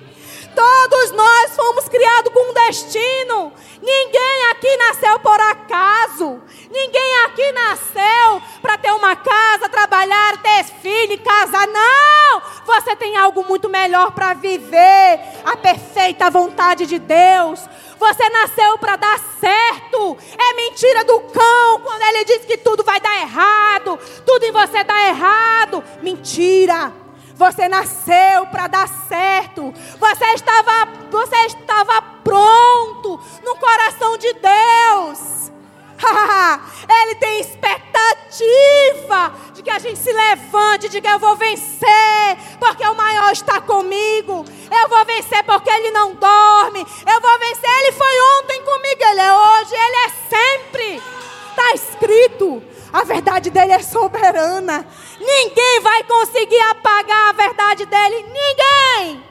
Todos 0.54 1.10
nós 1.12 1.56
fomos 1.56 1.88
criados 1.88 2.32
com 2.32 2.50
um 2.50 2.54
destino. 2.54 3.52
Ninguém 3.82 4.50
aqui 4.50 4.76
nasceu 4.76 5.18
por 5.20 5.40
acaso. 5.40 6.40
Ninguém 6.70 7.24
aqui 7.24 7.52
nasceu 7.52 8.42
para 8.60 8.78
ter 8.78 8.92
uma 8.92 9.16
casa, 9.16 9.68
trabalhar, 9.68 10.40
ter 10.42 10.64
filho 10.64 11.18
casar. 11.22 11.66
Não! 11.66 12.42
Você 12.66 12.94
tem 12.96 13.16
algo 13.16 13.44
muito 13.44 13.68
melhor 13.68 14.12
para 14.12 14.34
viver. 14.34 15.20
A 15.44 15.56
perfeita 15.56 16.30
vontade 16.30 16.86
de 16.86 16.98
Deus. 16.98 17.60
Você 17.98 18.28
nasceu 18.30 18.78
para 18.78 18.96
dar 18.96 19.18
certo. 19.40 20.16
É 20.38 20.54
mentira 20.54 21.04
do 21.04 21.20
cão 21.20 21.80
quando 21.82 22.02
ele 22.02 22.24
diz 22.24 22.44
que 22.44 22.56
tudo 22.56 22.82
vai 22.82 23.00
dar 23.00 23.20
errado. 23.20 23.98
Tudo 24.24 24.44
em 24.44 24.52
você 24.52 24.84
dá 24.84 25.08
errado. 25.08 25.82
Mentira. 26.02 26.92
Você 27.40 27.70
nasceu 27.70 28.46
para 28.50 28.66
dar 28.66 28.86
certo. 29.08 29.72
Você 29.98 30.24
estava, 30.34 30.86
você 31.10 31.36
estava 31.46 32.02
pronto 32.22 33.18
no 33.42 33.56
coração 33.56 34.18
de 34.18 34.30
Deus. 34.34 35.50
Ele 36.86 37.14
tem 37.14 37.40
expectativa 37.40 39.32
de 39.54 39.62
que 39.62 39.70
a 39.70 39.78
gente 39.78 39.98
se 39.98 40.12
levante, 40.12 40.90
que 41.00 41.08
eu 41.08 41.18
vou 41.18 41.34
vencer, 41.36 42.36
porque 42.58 42.86
o 42.86 42.94
maior 42.94 43.32
está 43.32 43.58
comigo. 43.58 44.44
Eu 44.70 44.88
vou 44.90 45.02
vencer 45.06 45.42
porque 45.44 45.70
ele 45.70 45.90
não 45.92 46.14
dorme. 46.14 46.80
Eu 46.80 47.20
vou 47.22 47.38
vencer. 47.38 47.70
Ele 47.70 47.92
foi 47.92 48.20
ontem 48.38 48.62
comigo, 48.62 49.02
ele 49.02 49.20
é 49.20 49.34
hoje, 49.34 49.74
ele 49.74 49.96
é 49.96 50.10
sempre. 50.28 51.02
Está 51.52 51.72
escrito. 51.72 52.62
A 52.92 53.04
verdade 53.04 53.50
dele 53.50 53.72
é 53.72 53.82
soberana. 53.82 54.86
Ninguém 55.18 55.80
vai 55.80 56.04
conseguir 56.04 56.60
apagar 56.70 57.30
a 57.30 57.32
verdade 57.32 57.86
dele. 57.86 58.24
Ninguém. 58.24 59.24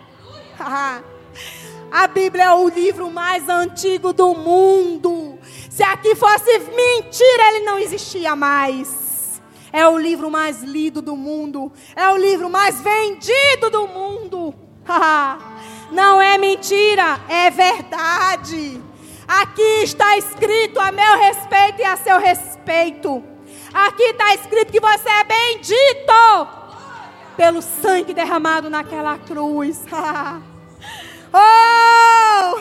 a 1.91 2.07
Bíblia 2.07 2.45
é 2.45 2.51
o 2.53 2.69
livro 2.69 3.11
mais 3.11 3.49
antigo 3.49 4.13
do 4.13 4.33
mundo. 4.33 5.37
Se 5.69 5.83
aqui 5.83 6.15
fosse 6.15 6.59
mentira, 6.59 7.49
ele 7.49 7.65
não 7.65 7.77
existia 7.77 8.35
mais. 8.35 9.41
É 9.71 9.87
o 9.87 9.97
livro 9.97 10.31
mais 10.31 10.63
lido 10.63 11.01
do 11.01 11.15
mundo. 11.15 11.71
É 11.95 12.09
o 12.09 12.17
livro 12.17 12.49
mais 12.49 12.81
vendido 12.81 13.69
do 13.69 13.87
mundo. 13.87 14.53
não 15.91 16.21
é 16.21 16.37
mentira, 16.37 17.19
é 17.27 17.49
verdade. 17.49 18.81
Aqui 19.27 19.83
está 19.83 20.17
escrito 20.17 20.79
a 20.79 20.91
meu 20.91 21.17
respeito 21.17 21.81
e 21.81 21.85
a 21.85 21.95
seu 21.97 22.19
respeito. 22.19 23.23
Aqui 23.73 24.03
está 24.03 24.33
escrito 24.33 24.71
que 24.71 24.79
você 24.79 25.09
é 25.09 25.23
bendito 25.23 26.47
pelo 27.37 27.61
sangue 27.61 28.13
derramado 28.13 28.69
naquela 28.69 29.17
cruz. 29.17 29.83
oh! 31.33 32.59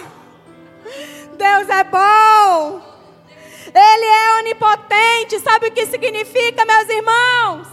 Deus 1.37 1.69
é 1.69 1.85
bom. 1.85 2.81
Ele 3.75 4.05
é 4.05 4.39
onipotente. 4.41 5.41
Sabe 5.41 5.69
o 5.69 5.73
que 5.73 5.87
significa, 5.87 6.65
meus 6.65 6.89
irmãos? 6.89 7.69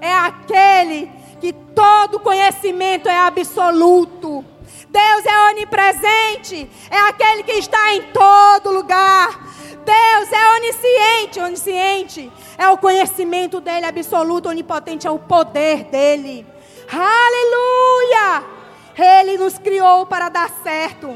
É 0.00 0.12
aquele 0.14 1.10
que 1.40 1.52
todo 1.52 2.20
conhecimento 2.20 3.08
é 3.08 3.18
absoluto. 3.18 4.44
Deus 4.88 5.26
é 5.26 5.50
onipresente. 5.50 6.70
É 6.90 6.98
aquele 7.08 7.42
que 7.42 7.52
está 7.52 7.94
em 7.94 8.02
todo 8.12 8.72
lugar. 8.72 9.49
Deus 9.84 10.32
é 10.32 10.56
onisciente, 10.56 11.40
onisciente. 11.40 12.32
É 12.58 12.68
o 12.68 12.78
conhecimento 12.78 13.60
dele 13.60 13.86
absoluto, 13.86 14.48
onipotente, 14.48 15.06
é 15.06 15.10
o 15.10 15.18
poder 15.18 15.84
dele. 15.84 16.46
Aleluia! 16.92 18.44
Ele 18.96 19.38
nos 19.38 19.58
criou 19.58 20.06
para 20.06 20.28
dar 20.28 20.50
certo. 20.62 21.08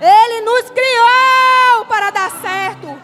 Ele 0.00 0.40
nos 0.42 0.70
criou 0.70 1.86
para 1.88 2.10
dar 2.10 2.30
certo. 2.40 2.98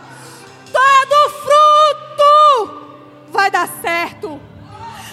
Todo 0.72 1.30
fruto 1.30 2.80
vai 3.28 3.50
dar 3.50 3.68
certo. 3.80 4.40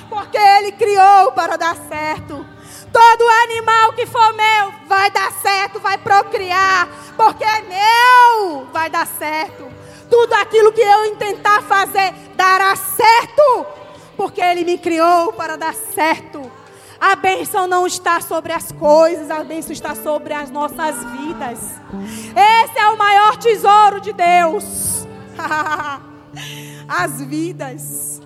Porque 0.10 0.38
Ele 0.38 0.72
criou 0.74 1.32
para 1.32 1.58
dar 1.58 1.76
certo. 1.88 2.46
Todo 2.92 3.30
animal 3.44 3.94
que 3.94 4.06
for 4.06 4.34
meu 4.34 4.74
vai 4.88 5.12
dar 5.12 5.32
certo, 5.34 5.80
vai 5.80 5.98
procriar. 5.98 6.88
Porque 7.16 7.44
é 7.44 7.62
meu, 7.62 8.68
vai 8.72 8.90
dar 8.90 9.06
certo. 9.06 9.77
Tudo 10.10 10.34
aquilo 10.34 10.72
que 10.72 10.82
eu 10.82 11.06
intentar 11.06 11.62
fazer 11.64 12.14
dará 12.36 12.76
certo. 12.76 13.66
Porque 14.16 14.42
Ele 14.42 14.64
me 14.64 14.78
criou 14.78 15.34
para 15.34 15.56
dar 15.56 15.74
certo. 15.74 16.52
A 17.00 17.16
bênção 17.16 17.68
não 17.68 17.86
está 17.86 18.20
sobre 18.20 18.52
as 18.52 18.72
coisas, 18.72 19.30
a 19.30 19.44
bênção 19.44 19.72
está 19.72 19.94
sobre 19.94 20.34
as 20.34 20.50
nossas 20.50 20.96
vidas. 21.12 21.60
Esse 22.36 22.80
é 22.80 22.90
o 22.90 22.98
maior 22.98 23.38
tesouro 23.38 24.02
de 24.02 24.14
Deus. 24.14 25.06
as 26.88 27.22
vidas. 27.22 28.22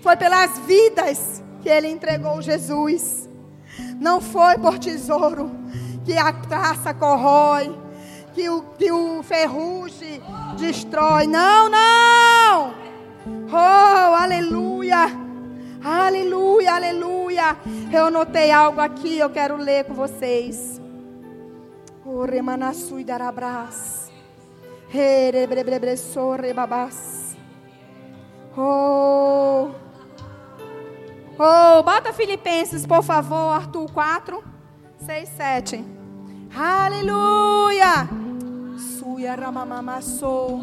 Foi 0.00 0.16
pelas 0.16 0.58
vidas 0.60 1.42
que 1.62 1.68
ele 1.68 1.88
entregou 1.88 2.42
Jesus. 2.42 3.28
Não 4.00 4.20
foi 4.20 4.58
por 4.58 4.78
tesouro 4.78 5.50
que 6.04 6.16
a 6.16 6.32
traça 6.32 6.94
corrói, 6.94 7.76
que 8.36 8.50
o, 8.50 8.62
que 8.78 8.92
o 8.92 9.22
ferrugem 9.22 10.20
destrói. 10.58 11.26
Não, 11.26 11.70
não. 11.70 12.74
Oh, 13.50 14.14
aleluia. 14.14 15.06
Aleluia, 15.82 16.74
aleluia. 16.74 17.56
Eu 17.90 18.10
notei 18.10 18.50
algo 18.52 18.78
aqui, 18.78 19.18
eu 19.18 19.30
quero 19.30 19.56
ler 19.56 19.84
com 19.84 19.94
vocês. 19.94 20.78
O 22.04 22.24
remanasui 22.26 23.04
darabras. 23.04 24.12
rebabás. 26.38 27.34
Oh. 28.54 29.70
Oh, 31.38 31.82
bota 31.82 32.12
Filipenses, 32.12 32.86
por 32.86 33.02
favor, 33.02 33.54
Arthur 33.54 33.90
4, 33.90 34.44
6, 35.06 35.28
7. 35.28 35.84
Aleluia. 36.54 38.25
Suia 39.06 39.36
ramamamassou. 39.36 40.60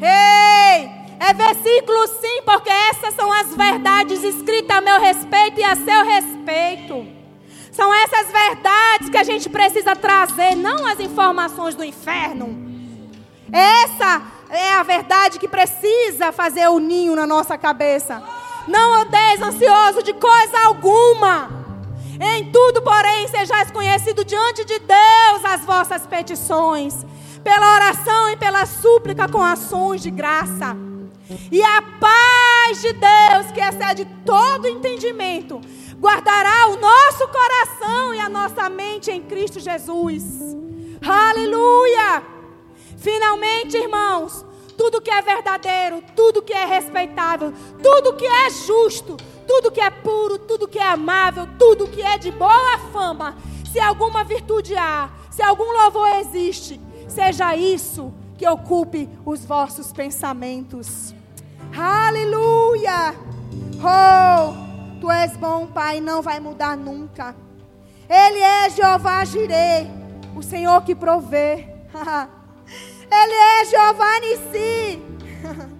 Ei! 0.00 0.88
É 1.18 1.34
versículo 1.34 2.06
sim, 2.06 2.40
porque 2.44 2.70
essas 2.70 3.12
são 3.14 3.32
as 3.32 3.52
verdades 3.52 4.22
escritas 4.22 4.76
a 4.76 4.80
meu 4.80 5.00
respeito 5.00 5.58
e 5.58 5.64
a 5.64 5.74
seu 5.74 6.04
respeito. 6.04 7.04
São 7.72 7.92
essas 7.92 8.30
verdades 8.30 9.10
que 9.10 9.16
a 9.16 9.24
gente 9.24 9.48
precisa 9.48 9.96
trazer, 9.96 10.54
não 10.54 10.86
as 10.86 11.00
informações 11.00 11.74
do 11.74 11.82
inferno. 11.82 12.46
Essa 13.52 14.22
é 14.50 14.74
a 14.74 14.84
verdade 14.84 15.40
que 15.40 15.48
precisa 15.48 16.30
fazer 16.30 16.68
o 16.68 16.78
ninho 16.78 17.16
na 17.16 17.26
nossa 17.26 17.58
cabeça. 17.58 18.22
Não 18.68 19.00
odeis 19.00 19.42
ansioso 19.42 20.04
de 20.04 20.12
coisa 20.12 20.60
alguma. 20.64 21.50
Em 22.20 22.52
tudo, 22.52 22.82
porém, 22.82 23.26
sejais 23.26 23.68
conhecido 23.72 24.24
diante 24.24 24.64
de 24.64 24.78
Deus 24.78 25.44
as 25.44 25.64
vossas 25.64 26.06
petições, 26.06 27.04
pela 27.42 27.74
oração 27.74 28.30
e 28.30 28.36
pela 28.36 28.66
súplica 28.66 29.28
com 29.28 29.42
ações 29.42 30.02
de 30.02 30.10
graça. 30.10 30.76
E 31.52 31.62
a 31.62 31.82
paz 31.82 32.80
de 32.80 32.92
Deus, 32.92 33.52
que 33.52 33.60
excede 33.60 34.06
todo 34.24 34.66
entendimento, 34.66 35.60
guardará 36.00 36.68
o 36.68 36.76
nosso 36.76 37.28
coração 37.28 38.14
e 38.14 38.20
a 38.20 38.28
nossa 38.28 38.68
mente 38.68 39.10
em 39.10 39.22
Cristo 39.22 39.60
Jesus. 39.60 40.24
Aleluia! 41.06 42.22
Finalmente, 42.96 43.76
irmãos, 43.76 44.44
tudo 44.76 45.00
que 45.00 45.10
é 45.10 45.20
verdadeiro, 45.20 46.02
tudo 46.14 46.40
que 46.40 46.52
é 46.52 46.64
respeitável, 46.64 47.52
tudo 47.82 48.14
que 48.14 48.24
é 48.26 48.50
justo, 48.50 49.16
tudo 49.46 49.70
que 49.70 49.80
é 49.80 49.90
puro, 49.90 50.38
tudo 50.38 50.68
que 50.68 50.78
é 50.78 50.88
amável, 50.88 51.48
tudo 51.58 51.88
que 51.88 52.00
é 52.00 52.16
de 52.16 52.30
boa 52.30 52.78
fama, 52.92 53.36
se 53.72 53.78
alguma 53.80 54.24
virtude 54.24 54.76
há, 54.76 55.10
se 55.30 55.42
algum 55.42 55.70
louvor 55.72 56.08
existe, 56.16 56.80
seja 57.08 57.56
isso 57.56 58.12
que 58.36 58.46
ocupe 58.48 59.08
os 59.24 59.44
vossos 59.44 59.92
pensamentos. 59.92 61.14
Aleluia! 61.76 63.14
Oh, 63.80 65.00
tu 65.00 65.10
és 65.10 65.36
bom, 65.36 65.66
Pai, 65.66 66.00
não 66.00 66.22
vai 66.22 66.40
mudar 66.40 66.76
nunca. 66.76 67.34
Ele 68.08 68.38
é 68.38 68.70
Jeová 68.70 69.24
Jireh, 69.24 69.86
o 70.34 70.42
Senhor 70.42 70.82
que 70.82 70.94
provê. 70.94 71.68
Ele 73.10 73.34
é 73.34 73.64
Jeová 73.64 74.20
Nissi, 74.20 75.02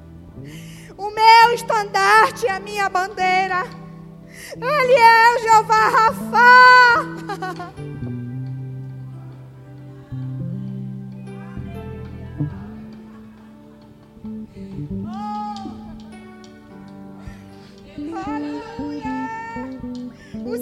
o 0.96 1.10
meu 1.10 1.54
estandarte, 1.54 2.48
a 2.48 2.58
minha 2.58 2.88
bandeira. 2.88 3.64
Ele 4.56 4.94
é 4.94 5.34
o 5.34 5.38
Jeová 5.40 5.88
Rafa. 5.88 6.48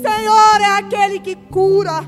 Senhor 0.06 0.60
é 0.60 0.78
aquele 0.78 1.18
que 1.18 1.34
cura. 1.34 2.00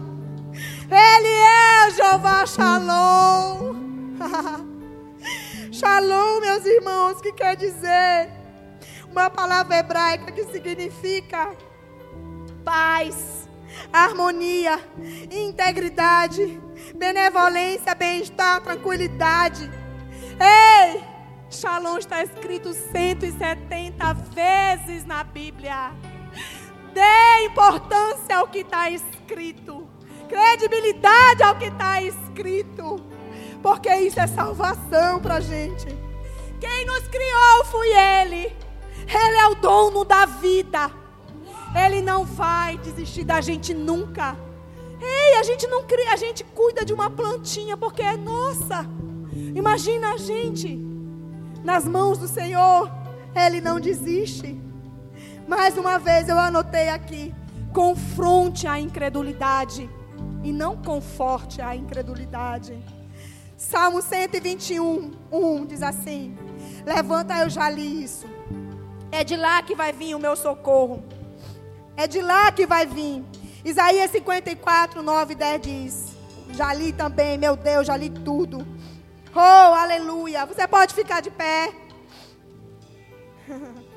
Ele 0.88 1.28
é 1.28 1.90
Jeová 1.90 2.46
Shalom. 2.46 3.74
Shalom, 5.72 6.40
meus 6.40 6.64
irmãos, 6.64 7.20
que 7.20 7.32
quer 7.32 7.56
dizer 7.56 8.30
uma 9.10 9.28
palavra 9.28 9.78
hebraica 9.78 10.30
que 10.30 10.44
significa 10.44 11.50
paz, 12.64 13.48
harmonia, 13.92 14.78
integridade, 15.28 16.60
benevolência, 16.94 17.96
bem-estar, 17.96 18.60
tranquilidade. 18.60 19.68
Ei, 20.38 21.02
Shalom 21.50 21.98
está 21.98 22.22
escrito 22.22 22.72
170 22.72 24.14
vezes 24.14 25.04
na 25.04 25.24
Bíblia. 25.24 25.92
Dê 26.92 27.46
importância 27.46 28.36
ao 28.36 28.48
que 28.48 28.58
está 28.58 28.90
escrito. 28.90 29.88
Credibilidade 30.28 31.42
ao 31.42 31.56
que 31.56 31.66
está 31.66 32.02
escrito. 32.02 33.00
Porque 33.62 33.94
isso 33.96 34.20
é 34.20 34.26
salvação 34.26 35.20
para 35.20 35.36
a 35.36 35.40
gente. 35.40 35.86
Quem 36.60 36.86
nos 36.86 37.06
criou 37.08 37.64
foi 37.66 37.88
Ele. 37.88 38.56
Ele 39.06 39.36
é 39.40 39.46
o 39.48 39.54
dono 39.54 40.04
da 40.04 40.26
vida. 40.26 40.90
Ele 41.74 42.00
não 42.00 42.24
vai 42.24 42.76
desistir 42.78 43.24
da 43.24 43.40
gente 43.40 43.72
nunca. 43.72 44.36
Ei, 45.00 45.36
a 45.36 45.42
gente 45.42 45.66
não 45.66 45.84
cria, 45.84 46.12
a 46.12 46.16
gente 46.16 46.42
cuida 46.44 46.84
de 46.84 46.92
uma 46.92 47.08
plantinha 47.08 47.76
porque 47.76 48.02
é 48.02 48.16
nossa. 48.16 48.86
Imagina 49.54 50.12
a 50.12 50.16
gente 50.16 50.76
nas 51.62 51.86
mãos 51.86 52.18
do 52.18 52.26
Senhor, 52.26 52.90
Ele 53.34 53.60
não 53.60 53.78
desiste. 53.78 54.60
Mais 55.48 55.78
uma 55.78 55.98
vez 55.98 56.28
eu 56.28 56.38
anotei 56.38 56.90
aqui: 56.90 57.34
confronte 57.72 58.66
a 58.66 58.78
incredulidade 58.78 59.88
e 60.44 60.52
não 60.52 60.76
conforte 60.76 61.62
a 61.62 61.74
incredulidade. 61.74 62.78
Salmo 63.56 64.02
121, 64.02 65.10
1 65.32 65.64
diz 65.64 65.82
assim: 65.82 66.36
Levanta, 66.84 67.34
eu 67.38 67.48
já 67.48 67.70
li 67.70 68.04
isso. 68.04 68.26
É 69.10 69.24
de 69.24 69.36
lá 69.36 69.62
que 69.62 69.74
vai 69.74 69.90
vir 69.90 70.14
o 70.14 70.18
meu 70.18 70.36
socorro. 70.36 71.02
É 71.96 72.06
de 72.06 72.20
lá 72.20 72.52
que 72.52 72.66
vai 72.66 72.84
vir. 72.86 73.24
Isaías 73.64 74.10
54, 74.10 75.02
9 75.02 75.32
e 75.32 75.36
10 75.36 75.60
diz: 75.62 76.16
Já 76.50 76.74
li 76.74 76.92
também, 76.92 77.38
meu 77.38 77.56
Deus, 77.56 77.86
já 77.86 77.96
li 77.96 78.10
tudo. 78.10 78.66
Oh, 79.34 79.38
aleluia. 79.74 80.44
Você 80.44 80.68
pode 80.68 80.92
ficar 80.94 81.22
de 81.22 81.30
pé. 81.30 81.72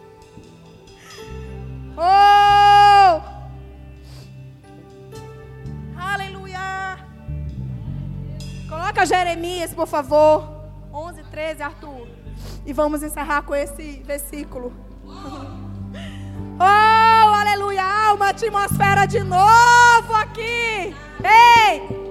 oh! 2.02 3.22
Aleluia. 5.98 6.98
Coloca 8.68 9.06
Jeremias, 9.06 9.74
por 9.74 9.88
favor. 9.88 10.62
11, 10.92 11.24
13, 11.24 11.64
Arthur. 11.64 12.08
E 12.66 12.74
vamos 12.74 13.04
encerrar 13.04 13.44
com 13.44 13.56
esse 13.56 14.02
versículo. 14.06 14.74
Oh, 16.60 17.34
aleluia. 17.34 17.84
Há 17.84 18.14
uma 18.14 18.30
atmosfera 18.30 19.06
de 19.06 19.24
novo 19.24 20.14
aqui. 20.14 20.96
Ei! 21.24 22.02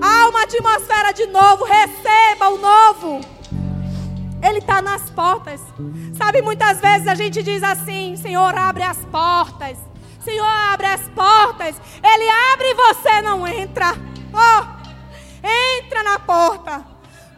Há 0.00 0.28
uma 0.28 0.42
atmosfera 0.42 1.12
de 1.12 1.26
novo. 1.26 1.64
Receba 1.64 2.48
o 2.48 2.58
novo. 2.58 3.35
Ele 4.42 4.58
está 4.58 4.82
nas 4.82 5.08
portas. 5.10 5.60
Sabe, 6.16 6.42
muitas 6.42 6.80
vezes 6.80 7.08
a 7.08 7.14
gente 7.14 7.42
diz 7.42 7.62
assim: 7.62 8.16
Senhor, 8.16 8.56
abre 8.56 8.82
as 8.82 8.98
portas. 9.06 9.78
Senhor 10.20 10.46
abre 10.46 10.86
as 10.86 11.02
portas. 11.08 11.76
Ele 12.02 12.28
abre 12.52 12.66
e 12.66 12.74
você 12.74 13.22
não 13.22 13.46
entra. 13.46 13.94
Oh, 14.32 15.46
entra 15.78 16.02
na 16.02 16.18
porta. 16.18 16.84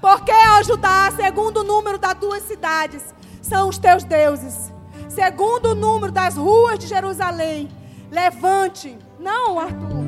Porque 0.01 0.33
ao 0.33 0.63
Judá, 0.63 1.11
segundo 1.15 1.59
o 1.59 1.65
número 1.65 1.99
das 1.99 2.15
duas 2.15 2.43
cidades, 2.45 3.03
são 3.43 3.69
os 3.69 3.79
teus 3.79 4.05
deuses. 4.05 4.73
Segundo 5.09 5.71
o 5.71 5.75
número 5.75 6.13
das 6.13 6.37
ruas 6.37 6.79
de 6.79 6.87
Jerusalém, 6.87 7.69
levante. 8.11 8.97
Não, 9.19 9.59
Arthur. 9.59 10.05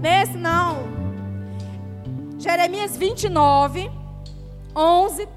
Nesse 0.00 0.36
não. 0.36 0.84
Jeremias 2.38 2.96
29, 2.96 3.90
11 4.76 5.28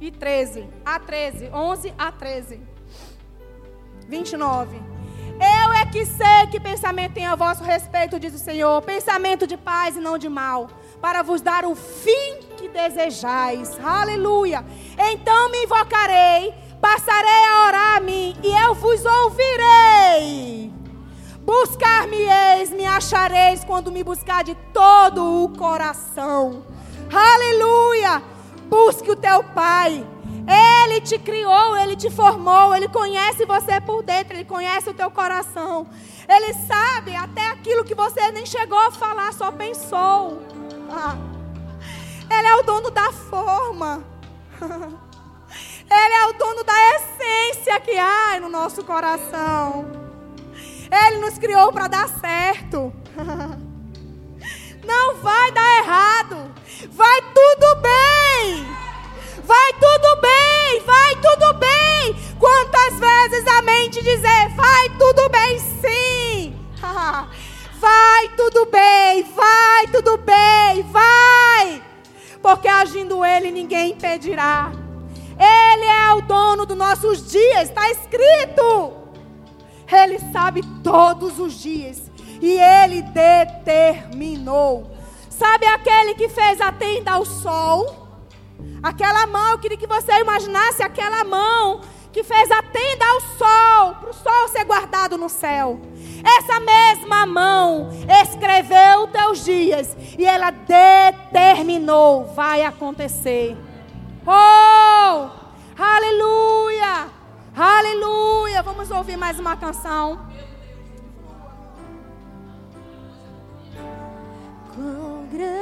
e 0.00 0.10
13. 0.10 0.68
A 0.84 0.98
13. 0.98 1.50
11 1.52 1.94
a 1.96 2.12
13. 2.12 2.60
29. 4.08 4.94
Eu 5.34 5.72
é 5.72 5.86
que 5.86 6.06
sei 6.06 6.46
que 6.50 6.60
pensamento 6.60 7.14
tem 7.14 7.26
a 7.26 7.34
vosso 7.34 7.64
respeito, 7.64 8.20
diz 8.20 8.34
o 8.34 8.38
Senhor. 8.38 8.80
Pensamento 8.82 9.46
de 9.46 9.56
paz 9.56 9.96
e 9.96 10.00
não 10.00 10.16
de 10.16 10.28
mal. 10.28 10.68
Para 11.00 11.22
vos 11.22 11.40
dar 11.40 11.64
o 11.64 11.74
fim 11.74 12.38
que 12.56 12.68
desejais. 12.68 13.78
Aleluia. 13.84 14.64
Então 15.10 15.50
me 15.50 15.64
invocarei, 15.64 16.54
passarei 16.80 17.44
a 17.46 17.66
orar 17.66 17.96
a 17.96 18.00
mim, 18.00 18.36
e 18.42 18.52
eu 18.64 18.74
vos 18.74 19.04
ouvirei. 19.04 20.72
Buscar-me-eis, 21.40 22.70
me 22.70 22.86
achareis 22.86 23.64
quando 23.64 23.92
me 23.92 24.02
buscar 24.02 24.44
de 24.44 24.54
todo 24.72 25.44
o 25.44 25.48
coração. 25.50 26.64
Aleluia! 27.12 28.33
Busque 28.68 29.10
o 29.10 29.16
teu 29.16 29.42
Pai. 29.44 30.04
Ele 30.46 31.00
te 31.00 31.18
criou, 31.18 31.76
ele 31.76 31.96
te 31.96 32.10
formou, 32.10 32.74
ele 32.74 32.88
conhece 32.88 33.46
você 33.46 33.80
por 33.80 34.02
dentro, 34.02 34.34
ele 34.34 34.44
conhece 34.44 34.90
o 34.90 34.94
teu 34.94 35.10
coração. 35.10 35.86
Ele 36.28 36.52
sabe 36.66 37.16
até 37.16 37.46
aquilo 37.48 37.84
que 37.84 37.94
você 37.94 38.30
nem 38.30 38.44
chegou 38.44 38.78
a 38.78 38.90
falar, 38.90 39.32
só 39.32 39.50
pensou. 39.50 40.42
Ah. 40.90 41.16
Ele 42.30 42.46
é 42.46 42.56
o 42.56 42.62
dono 42.62 42.90
da 42.90 43.10
forma. 43.12 44.04
Ele 45.90 46.14
é 46.14 46.26
o 46.26 46.32
dono 46.32 46.64
da 46.64 46.74
essência 46.96 47.78
que 47.80 47.96
há 47.96 48.40
no 48.40 48.48
nosso 48.48 48.82
coração. 48.84 49.86
Ele 50.90 51.18
nos 51.18 51.38
criou 51.38 51.70
para 51.72 51.88
dar 51.88 52.08
certo. 52.08 52.92
Não 54.86 55.16
vai 55.16 55.52
dar 55.52 55.78
errado. 55.78 56.54
Vai 56.90 57.20
tudo 57.32 57.76
bem. 57.80 58.66
Vai 59.42 59.72
tudo 59.74 60.20
bem. 60.20 60.80
Vai 60.84 61.16
tudo 61.16 61.58
bem. 61.58 62.16
Quantas 62.38 62.98
vezes 62.98 63.46
a 63.46 63.62
mente 63.62 64.02
dizer, 64.02 64.48
vai 64.54 64.88
tudo 64.98 65.28
bem 65.30 65.58
sim. 65.58 66.58
Vai 67.80 68.28
tudo 68.36 68.66
bem. 68.66 69.22
Vai 69.34 69.86
tudo 69.88 70.16
bem. 70.16 70.82
Vai. 70.84 71.82
Porque 72.40 72.66
agindo 72.66 73.24
Ele, 73.24 73.50
ninguém 73.50 73.92
impedirá. 73.92 74.72
Ele 75.38 75.84
é 75.84 76.14
o 76.14 76.22
dono 76.22 76.64
dos 76.64 76.76
nossos 76.76 77.30
dias. 77.30 77.68
Está 77.68 77.90
escrito. 77.90 78.92
Ele 79.92 80.18
sabe 80.32 80.62
todos 80.82 81.38
os 81.38 81.60
dias. 81.60 82.10
E 82.40 82.58
Ele 82.58 83.02
determinou. 83.02 84.90
Sabe 85.28 85.66
aquele 85.66 86.14
que 86.14 86.28
fez 86.28 86.60
a 86.60 86.70
tenda 86.70 87.12
ao 87.12 87.24
sol? 87.24 88.04
Aquela 88.82 89.26
mão, 89.26 89.52
eu 89.52 89.58
queria 89.58 89.76
que 89.76 89.86
você 89.86 90.12
imaginasse 90.20 90.82
aquela 90.82 91.24
mão 91.24 91.80
que 92.12 92.22
fez 92.22 92.48
a 92.50 92.62
tenda 92.62 93.04
ao 93.04 93.20
sol, 93.20 93.94
para 93.96 94.10
o 94.10 94.14
sol 94.14 94.48
ser 94.48 94.64
guardado 94.64 95.18
no 95.18 95.28
céu. 95.28 95.80
Essa 96.38 96.60
mesma 96.60 97.26
mão 97.26 97.88
escreveu 98.22 99.08
teus 99.08 99.44
dias 99.44 99.96
e 100.16 100.24
ela 100.24 100.50
determinou, 100.52 102.26
vai 102.26 102.62
acontecer. 102.62 103.56
Oh! 104.24 105.28
Aleluia! 105.76 107.08
Aleluia! 107.56 108.62
Vamos 108.62 108.92
ouvir 108.92 109.16
mais 109.16 109.40
uma 109.40 109.56
canção. 109.56 110.26
Grande 115.34 115.58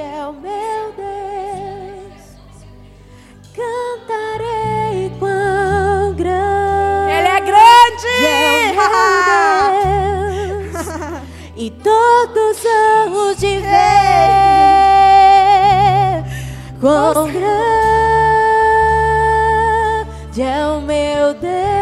é 0.00 0.26
o 0.26 0.32
meu 0.32 0.92
Deus, 0.96 2.14
cantarei 3.54 5.12
quão 5.18 6.14
grande. 6.14 7.12
Ele 7.12 7.28
é 7.28 7.40
grande! 7.40 8.06
É 8.24 8.66
o 8.72 8.78
meu 9.26 10.72
Deus, 10.72 10.86
e 11.56 11.70
todos 11.70 12.64
os 13.14 13.36
de 13.36 13.58
ver 13.58 13.68
quão 16.80 17.30
grande 17.30 17.52
é 20.42 20.66
o 20.66 20.80
meu 20.80 21.34
Deus. 21.34 21.75